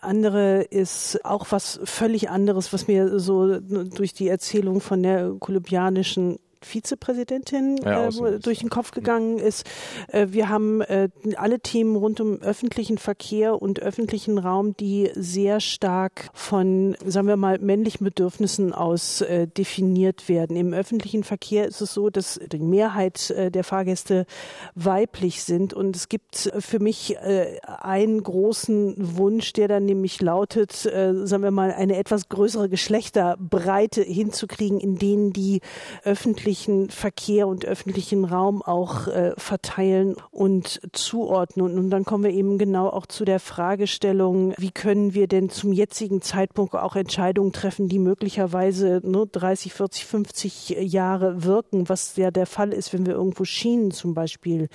andere 0.00 0.62
ist 0.62 1.24
auch 1.24 1.46
was 1.50 1.80
völlig 1.84 2.30
anderes, 2.30 2.72
was 2.72 2.88
mir 2.88 3.18
so 3.18 3.58
durch 3.60 4.12
die 4.12 4.28
Erzählung 4.28 4.80
von 4.80 5.02
der 5.02 5.32
kolumbianischen 5.38 6.38
Vizepräsidentin 6.62 7.78
ja, 7.78 8.08
äh, 8.08 8.38
durch 8.38 8.60
den 8.60 8.70
Kopf 8.70 8.90
gegangen 8.90 9.38
ist. 9.38 9.66
Äh, 10.08 10.28
wir 10.30 10.48
haben 10.48 10.80
äh, 10.82 11.08
alle 11.36 11.60
Themen 11.60 11.96
rund 11.96 12.20
um 12.20 12.40
öffentlichen 12.40 12.98
Verkehr 12.98 13.60
und 13.60 13.80
öffentlichen 13.80 14.38
Raum, 14.38 14.76
die 14.76 15.10
sehr 15.14 15.60
stark 15.60 16.30
von, 16.32 16.96
sagen 17.04 17.28
wir 17.28 17.36
mal, 17.36 17.58
männlichen 17.58 18.04
Bedürfnissen 18.04 18.72
aus 18.72 19.20
äh, 19.20 19.46
definiert 19.46 20.28
werden. 20.28 20.56
Im 20.56 20.72
öffentlichen 20.72 21.24
Verkehr 21.24 21.66
ist 21.66 21.80
es 21.80 21.94
so, 21.94 22.10
dass 22.10 22.40
die 22.52 22.58
Mehrheit 22.58 23.30
äh, 23.30 23.50
der 23.50 23.64
Fahrgäste 23.64 24.26
weiblich 24.74 25.42
sind 25.44 25.74
und 25.74 25.96
es 25.96 26.08
gibt 26.08 26.50
für 26.58 26.78
mich 26.78 27.16
äh, 27.16 27.58
einen 27.62 28.22
großen 28.22 28.94
Wunsch, 29.16 29.52
der 29.52 29.68
dann 29.68 29.84
nämlich 29.84 30.20
lautet, 30.20 30.72
sagen 30.72 31.42
wir 31.42 31.50
mal, 31.50 31.72
eine 31.72 31.96
etwas 31.96 32.28
größere 32.28 32.68
Geschlechterbreite 32.68 34.02
hinzukriegen, 34.02 34.80
in 34.80 34.98
denen 34.98 35.32
die 35.32 35.60
öffentlichen 36.04 36.47
öffentlichen 36.48 36.88
Verkehr 36.88 37.46
und 37.46 37.66
öffentlichen 37.66 38.24
Raum 38.24 38.62
auch 38.62 39.06
äh, 39.06 39.32
verteilen 39.36 40.16
und 40.30 40.80
zuordnen. 40.94 41.78
Und 41.78 41.90
dann 41.90 42.06
kommen 42.06 42.24
wir 42.24 42.30
eben 42.30 42.56
genau 42.56 42.88
auch 42.88 43.04
zu 43.04 43.26
der 43.26 43.38
Fragestellung, 43.38 44.54
wie 44.56 44.70
können 44.70 45.12
wir 45.12 45.26
denn 45.26 45.50
zum 45.50 45.74
jetzigen 45.74 46.22
Zeitpunkt 46.22 46.74
auch 46.74 46.96
Entscheidungen 46.96 47.52
treffen, 47.52 47.90
die 47.90 47.98
möglicherweise 47.98 49.02
nur 49.04 49.26
30, 49.26 49.74
40, 49.74 50.06
50 50.06 50.68
Jahre 50.80 51.44
wirken, 51.44 51.90
was 51.90 52.16
ja 52.16 52.30
der 52.30 52.46
Fall 52.46 52.72
ist, 52.72 52.94
wenn 52.94 53.04
wir 53.04 53.12
irgendwo 53.12 53.44
Schienen 53.44 53.90
zum 53.90 54.14
Beispiel 54.14 54.68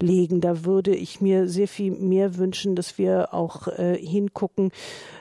legen. 0.00 0.40
Da 0.40 0.64
würde 0.64 0.96
ich 0.96 1.20
mir 1.20 1.46
sehr 1.46 1.68
viel 1.68 1.92
mehr 1.92 2.38
wünschen, 2.38 2.74
dass 2.74 2.98
wir 2.98 3.32
auch 3.32 3.68
äh, 3.68 3.96
hingucken, 3.96 4.72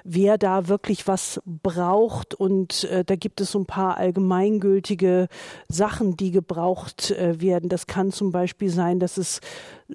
wer 0.03 0.37
da 0.37 0.67
wirklich 0.67 1.07
was 1.07 1.41
braucht. 1.45 2.33
Und 2.33 2.85
äh, 2.85 3.03
da 3.03 3.15
gibt 3.15 3.41
es 3.41 3.51
so 3.51 3.59
ein 3.59 3.65
paar 3.65 3.97
allgemeingültige 3.97 5.27
Sachen, 5.67 6.17
die 6.17 6.31
gebraucht 6.31 7.11
äh, 7.11 7.41
werden. 7.41 7.69
Das 7.69 7.87
kann 7.87 8.11
zum 8.11 8.31
Beispiel 8.31 8.69
sein, 8.69 8.99
dass 8.99 9.17
es 9.17 9.41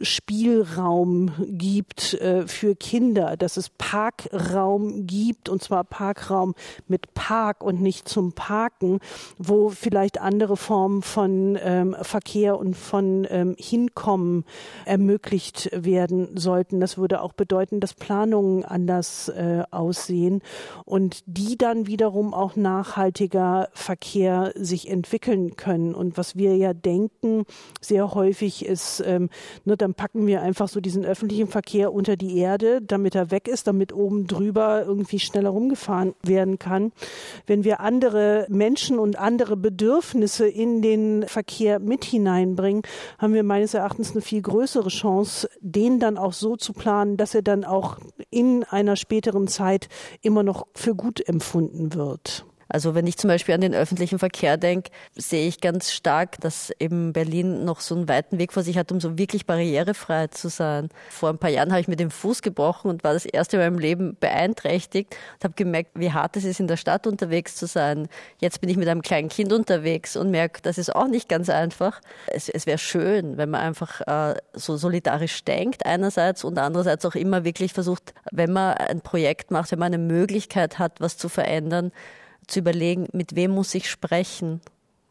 Spielraum 0.01 1.31
gibt 1.47 2.15
äh, 2.15 2.47
für 2.47 2.75
Kinder, 2.75 3.37
dass 3.37 3.57
es 3.57 3.71
Parkraum 3.71 5.07
gibt, 5.07 5.49
und 5.49 5.63
zwar 5.63 5.85
Parkraum 5.85 6.55
mit 6.89 7.15
Park 7.15 7.63
und 7.63 7.81
nicht 7.81 8.09
zum 8.09 8.33
Parken, 8.33 8.99
wo 9.39 9.71
vielleicht 9.71 10.21
andere 10.21 10.57
Formen 10.57 11.03
von 11.03 11.59
ähm, 11.63 11.97
Verkehr 12.03 12.59
und 12.59 12.75
von 12.75 13.27
ähm, 13.31 13.55
Hinkommen 13.59 14.45
ermöglicht 14.85 15.71
werden 15.73 16.37
sollten. 16.37 16.81
Das 16.81 16.99
würde 16.99 17.21
auch 17.21 17.33
bedeuten, 17.33 17.81
dass 17.81 17.95
Planungen 17.95 18.65
anders 18.65 19.29
äh, 19.29 19.63
aussehen 19.71 20.43
und 20.85 21.23
die 21.27 21.57
dann 21.57 21.87
wiederum 21.87 22.35
auch 22.35 22.57
nachhaltiger 22.57 23.69
Verkehr 23.73 24.53
sich 24.57 24.91
entwickeln 24.91 25.57
können. 25.57 25.95
Und 25.95 26.19
was 26.19 26.37
wir 26.37 26.57
ja 26.57 26.75
denken, 26.75 27.45
sehr 27.81 28.15
häufig 28.15 28.65
ist, 28.65 29.03
ähm, 29.07 29.31
ne, 29.65 29.77
dann 29.85 29.93
packen 29.93 30.27
wir 30.27 30.41
einfach 30.41 30.69
so 30.69 30.81
diesen 30.81 31.05
öffentlichen 31.05 31.47
Verkehr 31.47 31.93
unter 31.93 32.17
die 32.17 32.39
Erde, 32.39 32.81
damit 32.81 33.15
er 33.15 33.31
weg 33.31 33.49
ist, 33.49 33.67
damit 33.67 33.93
oben 33.93 34.27
drüber 34.27 34.83
irgendwie 34.87 35.19
schneller 35.19 35.51
rumgefahren 35.51 36.15
werden 36.23 36.59
kann. 36.59 36.91
Wenn 37.47 37.65
wir 37.65 37.81
andere 37.81 38.47
Menschen 38.49 38.99
und 38.99 39.19
andere 39.19 39.59
Bedürfnisse 39.59 40.49
in 40.49 40.81
den 40.81 41.27
Verkehr 41.29 41.81
mit 41.81 42.07
hineinbringen, 42.07 42.81
haben 43.19 43.35
wir 43.35 43.43
meines 43.43 43.75
Erachtens 43.75 44.13
eine 44.13 44.23
viel 44.23 44.41
größere 44.41 44.89
Chance, 44.89 45.51
den 45.61 46.01
dann 46.01 46.17
auch 46.17 46.33
so 46.33 46.57
zu 46.57 46.73
planen, 46.73 47.19
dass 47.19 47.35
er 47.35 47.43
dann 47.43 47.65
auch 47.65 47.99
in 48.31 48.65
einer 48.65 48.97
späteren 48.97 49.49
Zeit 49.49 49.91
immer 50.23 50.43
noch 50.43 50.67
für 50.75 50.95
gut 50.95 51.29
empfunden 51.29 51.93
wird. 51.93 52.47
Also 52.75 52.97
wenn 52.97 53.07
ich 53.07 53.17
zum 53.17 53.29
Beispiel 53.29 53.55
an 53.55 53.61
den 53.61 53.73
öffentlichen 53.73 54.19
Verkehr 54.19 54.57
denke, 54.57 54.91
sehe 55.15 55.47
ich 55.47 55.61
ganz 55.61 55.93
stark, 55.93 56.41
dass 56.41 56.73
eben 56.81 57.13
Berlin 57.13 57.65
noch 57.65 57.79
so 57.79 57.95
einen 57.95 58.09
weiten 58.09 58.37
Weg 58.41 58.53
vor 58.53 58.65
sich 58.65 58.77
hat, 58.77 58.91
um 58.91 59.01
so 59.01 59.17
wirklich 59.17 59.47
barrierefrei 59.47 60.27
zu 60.27 60.49
sein. 60.49 60.89
Vor 61.09 61.29
ein 61.29 61.39
paar 61.39 61.51
Jahren 61.51 61.71
habe 61.71 61.81
ich 61.81 61.87
mir 61.87 61.95
den 61.95 62.11
Fuß 62.11 62.43
gebrochen 62.43 62.91
und 62.91 63.05
war 63.05 63.13
das 63.13 63.27
erste 63.27 63.59
Mal 63.59 63.69
im 63.69 63.79
Leben 63.79 64.17
beeinträchtigt 64.19 65.15
und 65.35 65.45
habe 65.45 65.55
gemerkt, 65.55 65.93
wie 65.95 66.11
hart 66.11 66.37
es 66.37 66.43
ist, 66.43 66.59
in 66.59 66.67
der 66.67 66.77
Stadt 66.77 67.07
unterwegs 67.07 67.55
zu 67.55 67.69
sein. 67.69 68.09
Jetzt 68.41 68.61
bin 68.61 68.69
ich 68.69 68.77
mit 68.77 68.89
einem 68.89 69.03
kleinen 69.03 69.29
Kind 69.29 69.53
unterwegs 69.53 70.17
und 70.17 70.33
merke, 70.33 70.61
das 70.61 70.77
ist 70.77 70.97
auch 70.97 71.07
nicht 71.07 71.29
ganz 71.29 71.51
einfach. 71.51 72.01
Es, 72.27 72.49
es 72.49 72.67
wäre 72.67 72.79
schön, 72.79 73.37
wenn 73.37 73.51
man 73.51 73.61
einfach 73.61 74.01
äh, 74.01 74.35
so 74.53 74.77
solidarisch 74.77 75.45
denkt 75.45 75.87
einerseits 75.87 76.43
und 76.43 76.59
andererseits 76.59 77.07
auch 77.07 77.15
immer 77.15 77.45
wirklich 77.45 77.73
versucht, 77.73 78.15
wenn 78.33 78.53
man 78.53 78.75
ein 78.75 79.01
Projekt 79.01 79.53
macht, 79.53 79.71
wenn 79.71 79.79
man 79.79 79.95
eine 79.95 80.03
Möglichkeit 80.03 80.81
hat, 80.81 81.01
was 81.01 81.17
zu 81.17 81.29
verändern, 81.29 81.93
zu 82.47 82.61
überlegen, 82.61 83.09
mit 83.13 83.35
wem 83.37 83.53
muss 83.53 83.75
ich 83.75 83.91
sprechen. 83.91 84.61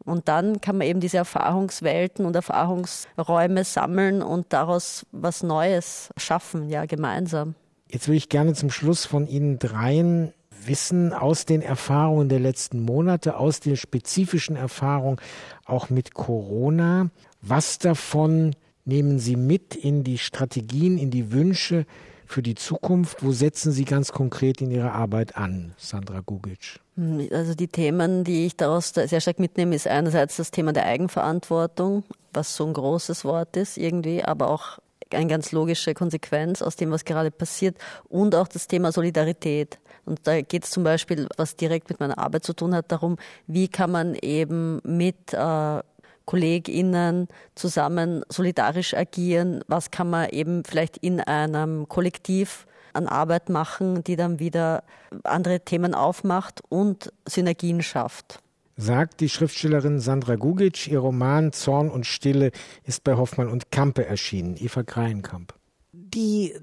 Und 0.04 0.28
dann 0.28 0.60
kann 0.60 0.76
man 0.76 0.86
eben 0.86 1.00
diese 1.00 1.16
Erfahrungswelten 1.16 2.26
und 2.26 2.36
Erfahrungsräume 2.36 3.64
sammeln 3.64 4.22
und 4.22 4.52
daraus 4.52 5.06
was 5.12 5.42
Neues 5.42 6.10
schaffen, 6.16 6.68
ja, 6.68 6.84
gemeinsam. 6.84 7.54
Jetzt 7.88 8.08
würde 8.08 8.16
ich 8.16 8.28
gerne 8.28 8.54
zum 8.54 8.70
Schluss 8.70 9.06
von 9.06 9.26
Ihnen 9.26 9.58
dreien 9.58 10.32
wissen, 10.66 11.12
aus 11.12 11.46
den 11.46 11.62
Erfahrungen 11.62 12.28
der 12.28 12.40
letzten 12.40 12.80
Monate, 12.80 13.36
aus 13.36 13.60
den 13.60 13.76
spezifischen 13.76 14.56
Erfahrungen 14.56 15.20
auch 15.64 15.90
mit 15.90 16.14
Corona, 16.14 17.10
was 17.40 17.78
davon 17.78 18.54
nehmen 18.84 19.18
Sie 19.18 19.36
mit 19.36 19.74
in 19.74 20.04
die 20.04 20.18
Strategien, 20.18 20.98
in 20.98 21.10
die 21.10 21.32
Wünsche 21.32 21.86
für 22.26 22.42
die 22.42 22.54
Zukunft? 22.54 23.22
Wo 23.22 23.32
setzen 23.32 23.72
Sie 23.72 23.84
ganz 23.84 24.12
konkret 24.12 24.60
in 24.60 24.70
Ihrer 24.70 24.92
Arbeit 24.92 25.36
an, 25.36 25.74
Sandra 25.76 26.20
Gugic? 26.20 26.80
Also 26.96 27.54
die 27.54 27.66
Themen, 27.66 28.22
die 28.22 28.46
ich 28.46 28.56
daraus 28.56 28.90
sehr 28.90 29.20
stark 29.20 29.40
mitnehme, 29.40 29.74
ist 29.74 29.88
einerseits 29.88 30.36
das 30.36 30.52
Thema 30.52 30.72
der 30.72 30.86
Eigenverantwortung, 30.86 32.04
was 32.32 32.54
so 32.54 32.64
ein 32.66 32.72
großes 32.72 33.24
Wort 33.24 33.56
ist 33.56 33.76
irgendwie, 33.76 34.22
aber 34.22 34.48
auch 34.48 34.78
eine 35.12 35.26
ganz 35.26 35.50
logische 35.52 35.94
Konsequenz 35.94 36.62
aus 36.62 36.76
dem, 36.76 36.90
was 36.90 37.04
gerade 37.04 37.30
passiert 37.30 37.76
und 38.08 38.34
auch 38.34 38.48
das 38.48 38.68
Thema 38.68 38.92
Solidarität. 38.92 39.78
Und 40.04 40.20
da 40.26 40.40
geht 40.40 40.64
es 40.64 40.70
zum 40.70 40.84
Beispiel, 40.84 41.26
was 41.36 41.56
direkt 41.56 41.88
mit 41.88 41.98
meiner 41.98 42.18
Arbeit 42.18 42.44
zu 42.44 42.52
tun 42.52 42.74
hat, 42.74 42.92
darum, 42.92 43.16
wie 43.46 43.68
kann 43.68 43.90
man 43.90 44.14
eben 44.14 44.80
mit 44.84 45.32
äh, 45.32 45.80
KollegInnen 46.26 47.28
zusammen 47.54 48.22
solidarisch 48.28 48.94
agieren? 48.94 49.62
Was 49.66 49.90
kann 49.90 50.10
man 50.10 50.28
eben 50.30 50.64
vielleicht 50.64 50.98
in 50.98 51.20
einem 51.20 51.88
Kollektiv 51.88 52.66
an 52.94 53.06
Arbeit 53.06 53.48
machen, 53.48 54.04
die 54.04 54.16
dann 54.16 54.38
wieder 54.38 54.84
andere 55.22 55.60
Themen 55.60 55.94
aufmacht 55.94 56.62
und 56.68 57.12
Synergien 57.26 57.82
schafft? 57.82 58.40
Sagt 58.76 59.20
die 59.20 59.28
Schriftstellerin 59.28 60.00
Sandra 60.00 60.34
Gugic, 60.34 60.88
ihr 60.88 60.98
Roman 60.98 61.52
Zorn 61.52 61.90
und 61.90 62.06
Stille 62.06 62.50
ist 62.82 63.04
bei 63.04 63.16
Hoffmann 63.16 63.48
und 63.48 63.70
Kampe 63.70 64.04
erschienen. 64.04 64.56
Eva 64.58 64.82
Kreienkamp. 64.82 65.54
Die 65.92 66.54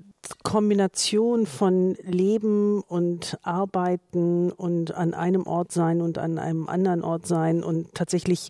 Kombination 0.43 1.45
von 1.45 1.95
Leben 2.03 2.81
und 2.81 3.37
Arbeiten 3.43 4.51
und 4.51 4.93
an 4.93 5.13
einem 5.13 5.47
Ort 5.47 5.71
sein 5.71 6.01
und 6.01 6.17
an 6.17 6.37
einem 6.37 6.67
anderen 6.67 7.03
Ort 7.03 7.27
sein 7.27 7.63
und 7.63 7.93
tatsächlich 7.93 8.49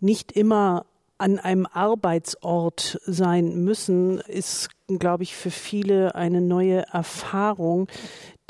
nicht 0.00 0.32
immer 0.32 0.84
an 1.18 1.38
einem 1.38 1.66
Arbeitsort 1.66 3.00
sein 3.06 3.64
müssen, 3.64 4.20
ist, 4.20 4.68
glaube 4.88 5.24
ich, 5.24 5.34
für 5.34 5.50
viele 5.50 6.14
eine 6.14 6.40
neue 6.40 6.84
Erfahrung, 6.92 7.88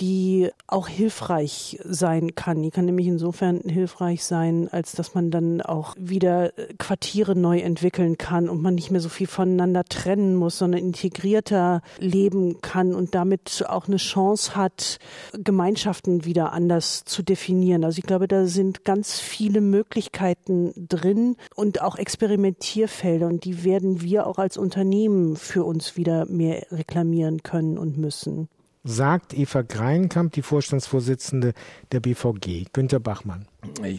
die 0.00 0.50
auch 0.66 0.88
hilfreich 0.88 1.78
sein 1.84 2.34
kann. 2.34 2.62
Die 2.62 2.70
kann 2.70 2.84
nämlich 2.84 3.06
insofern 3.06 3.60
hilfreich 3.60 4.24
sein, 4.24 4.68
als 4.70 4.92
dass 4.92 5.14
man 5.14 5.30
dann 5.30 5.62
auch 5.62 5.94
wieder 5.98 6.52
Quartiere 6.78 7.34
neu 7.34 7.60
entwickeln 7.60 8.18
kann 8.18 8.48
und 8.48 8.60
man 8.60 8.74
nicht 8.74 8.90
mehr 8.90 9.00
so 9.00 9.08
viel 9.08 9.26
voneinander 9.26 9.84
trennen 9.84 10.34
muss, 10.34 10.58
sondern 10.58 10.80
integrierter 10.80 11.82
leben 11.98 12.60
kann 12.60 12.94
und 12.94 13.14
damit 13.14 13.64
auch 13.68 13.88
eine 13.88 13.96
Chance 13.96 14.54
hat, 14.54 14.98
Gemeinschaften 15.32 16.24
wieder 16.24 16.52
anders 16.52 17.04
zu 17.04 17.22
definieren. 17.22 17.84
Also 17.84 17.98
ich 17.98 18.04
glaube, 18.06 18.28
da 18.28 18.46
sind 18.46 18.84
ganz 18.84 19.18
viele 19.20 19.60
Möglichkeiten 19.60 20.72
drin 20.76 21.36
und 21.54 21.80
auch 21.80 21.96
Experimentierfelder 21.96 23.26
und 23.26 23.44
die 23.44 23.64
werden 23.64 24.02
wir 24.02 24.26
auch 24.26 24.38
als 24.38 24.58
Unternehmen 24.58 25.36
für 25.36 25.64
uns 25.64 25.96
wieder 25.96 26.26
mehr 26.26 26.66
reklamieren 26.70 27.42
können 27.42 27.78
und 27.78 27.96
müssen 27.96 28.48
sagt 28.86 29.36
Eva 29.36 29.62
Greinkamp, 29.62 30.32
die 30.32 30.42
Vorstandsvorsitzende 30.42 31.52
der 31.92 32.00
BVG. 32.00 32.66
Günter 32.72 33.00
Bachmann. 33.00 33.46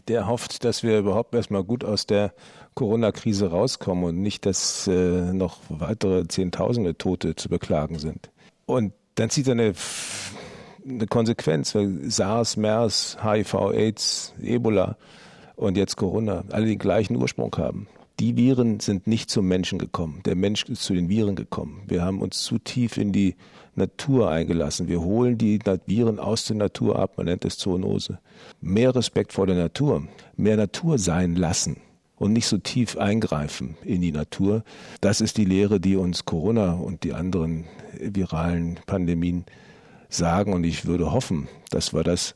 Der 0.07 0.27
hofft, 0.27 0.63
dass 0.63 0.81
wir 0.81 0.99
überhaupt 0.99 1.35
erstmal 1.35 1.63
gut 1.63 1.83
aus 1.83 2.05
der 2.05 2.33
Corona-Krise 2.73 3.49
rauskommen 3.49 4.05
und 4.05 4.21
nicht, 4.21 4.45
dass 4.45 4.87
äh, 4.87 5.33
noch 5.33 5.59
weitere 5.69 6.27
Zehntausende 6.27 6.97
Tote 6.97 7.35
zu 7.35 7.49
beklagen 7.49 7.99
sind. 7.99 8.29
Und 8.65 8.93
dann 9.15 9.29
zieht 9.29 9.47
er 9.47 9.53
eine, 9.53 9.73
eine 10.87 11.07
Konsequenz, 11.07 11.75
weil 11.75 12.09
SARS, 12.09 12.55
MERS, 12.55 13.17
HIV, 13.21 13.53
AIDS, 13.73 14.33
Ebola 14.41 14.95
und 15.55 15.75
jetzt 15.75 15.97
Corona 15.97 16.43
alle 16.51 16.67
den 16.67 16.79
gleichen 16.79 17.17
Ursprung 17.17 17.53
haben. 17.57 17.87
Die 18.19 18.35
Viren 18.35 18.79
sind 18.79 19.05
nicht 19.05 19.29
zum 19.29 19.47
Menschen 19.47 19.79
gekommen. 19.79 20.21
Der 20.25 20.35
Mensch 20.35 20.63
ist 20.63 20.83
zu 20.83 20.93
den 20.93 21.09
Viren 21.09 21.35
gekommen. 21.35 21.83
Wir 21.87 22.03
haben 22.03 22.21
uns 22.21 22.41
zu 22.41 22.57
tief 22.57 22.97
in 22.97 23.11
die 23.11 23.35
Natur 23.77 24.29
eingelassen. 24.29 24.87
Wir 24.87 25.01
holen 25.01 25.37
die 25.37 25.59
Viren 25.85 26.19
aus 26.19 26.45
der 26.45 26.55
Natur 26.57 26.97
ab. 26.97 27.13
Man 27.17 27.27
nennt 27.27 27.45
es 27.45 27.57
Zoonose. 27.57 28.19
Mehr 28.59 28.95
Respekt 28.95 29.33
vor 29.33 29.47
der 29.47 29.55
Natur. 29.55 30.07
Mehr 30.35 30.57
Natur 30.57 30.97
sein 30.97 31.35
lassen 31.35 31.77
und 32.17 32.33
nicht 32.33 32.47
so 32.47 32.57
tief 32.57 32.97
eingreifen 32.97 33.77
in 33.83 34.01
die 34.01 34.11
Natur. 34.11 34.63
Das 35.01 35.21
ist 35.21 35.37
die 35.37 35.45
Lehre, 35.45 35.79
die 35.79 35.95
uns 35.95 36.25
Corona 36.25 36.73
und 36.73 37.03
die 37.03 37.13
anderen 37.13 37.65
viralen 37.99 38.79
Pandemien 38.87 39.45
sagen. 40.09 40.53
Und 40.53 40.63
ich 40.63 40.85
würde 40.85 41.11
hoffen, 41.11 41.47
dass 41.69 41.93
wir 41.93 42.03
das 42.03 42.35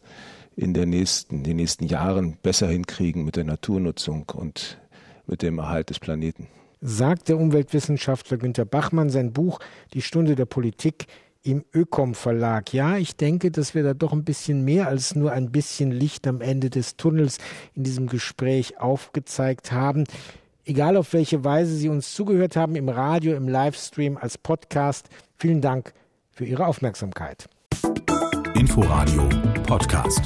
in 0.56 0.74
der 0.74 0.86
nächsten, 0.86 1.44
den 1.44 1.58
nächsten 1.58 1.86
Jahren 1.86 2.38
besser 2.42 2.68
hinkriegen 2.68 3.26
mit 3.26 3.36
der 3.36 3.46
Naturnutzung 3.46 4.30
und 4.34 4.78
mit 5.26 5.42
dem 5.42 5.58
Erhalt 5.58 5.90
des 5.90 6.00
Planeten. 6.00 6.48
Sagt 6.82 7.30
der 7.30 7.38
Umweltwissenschaftler 7.38 8.38
Günter 8.38 8.66
Bachmann 8.66 9.10
sein 9.10 9.34
Buch 9.34 9.60
Die 9.94 10.02
Stunde 10.02 10.36
der 10.36 10.46
Politik 10.46 11.08
im 11.44 11.64
Ökom 11.74 12.14
Verlag. 12.14 12.74
Ja, 12.74 12.98
ich 12.98 13.16
denke, 13.16 13.52
dass 13.52 13.74
wir 13.74 13.84
da 13.84 13.94
doch 13.94 14.14
ein 14.14 14.24
bisschen 14.24 14.64
mehr 14.64 14.88
als 14.88 15.16
nur 15.16 15.32
ein 15.32 15.52
bisschen 15.52 15.92
Licht 15.92 16.28
am 16.28 16.42
Ende 16.42 16.70
des 16.70 16.98
Tunnels 16.98 17.38
in 17.74 17.84
diesem 17.84 18.08
Gespräch 18.08 18.80
aufgezeigt 18.80 19.72
haben. 19.72 20.04
Egal 20.66 20.98
auf 20.98 21.14
welche 21.14 21.44
Weise 21.44 21.76
Sie 21.76 21.90
uns 21.90 22.14
zugehört 22.14 22.56
haben, 22.56 22.76
im 22.76 22.90
Radio, 22.90 23.34
im 23.34 23.48
Livestream, 23.48 24.18
als 24.18 24.38
Podcast, 24.38 25.10
vielen 25.38 25.62
Dank 25.62 25.94
für 26.32 26.46
Ihre 26.46 26.68
Aufmerksamkeit. 26.68 27.50
Inforadio 28.54 29.28
Podcast. 29.64 30.22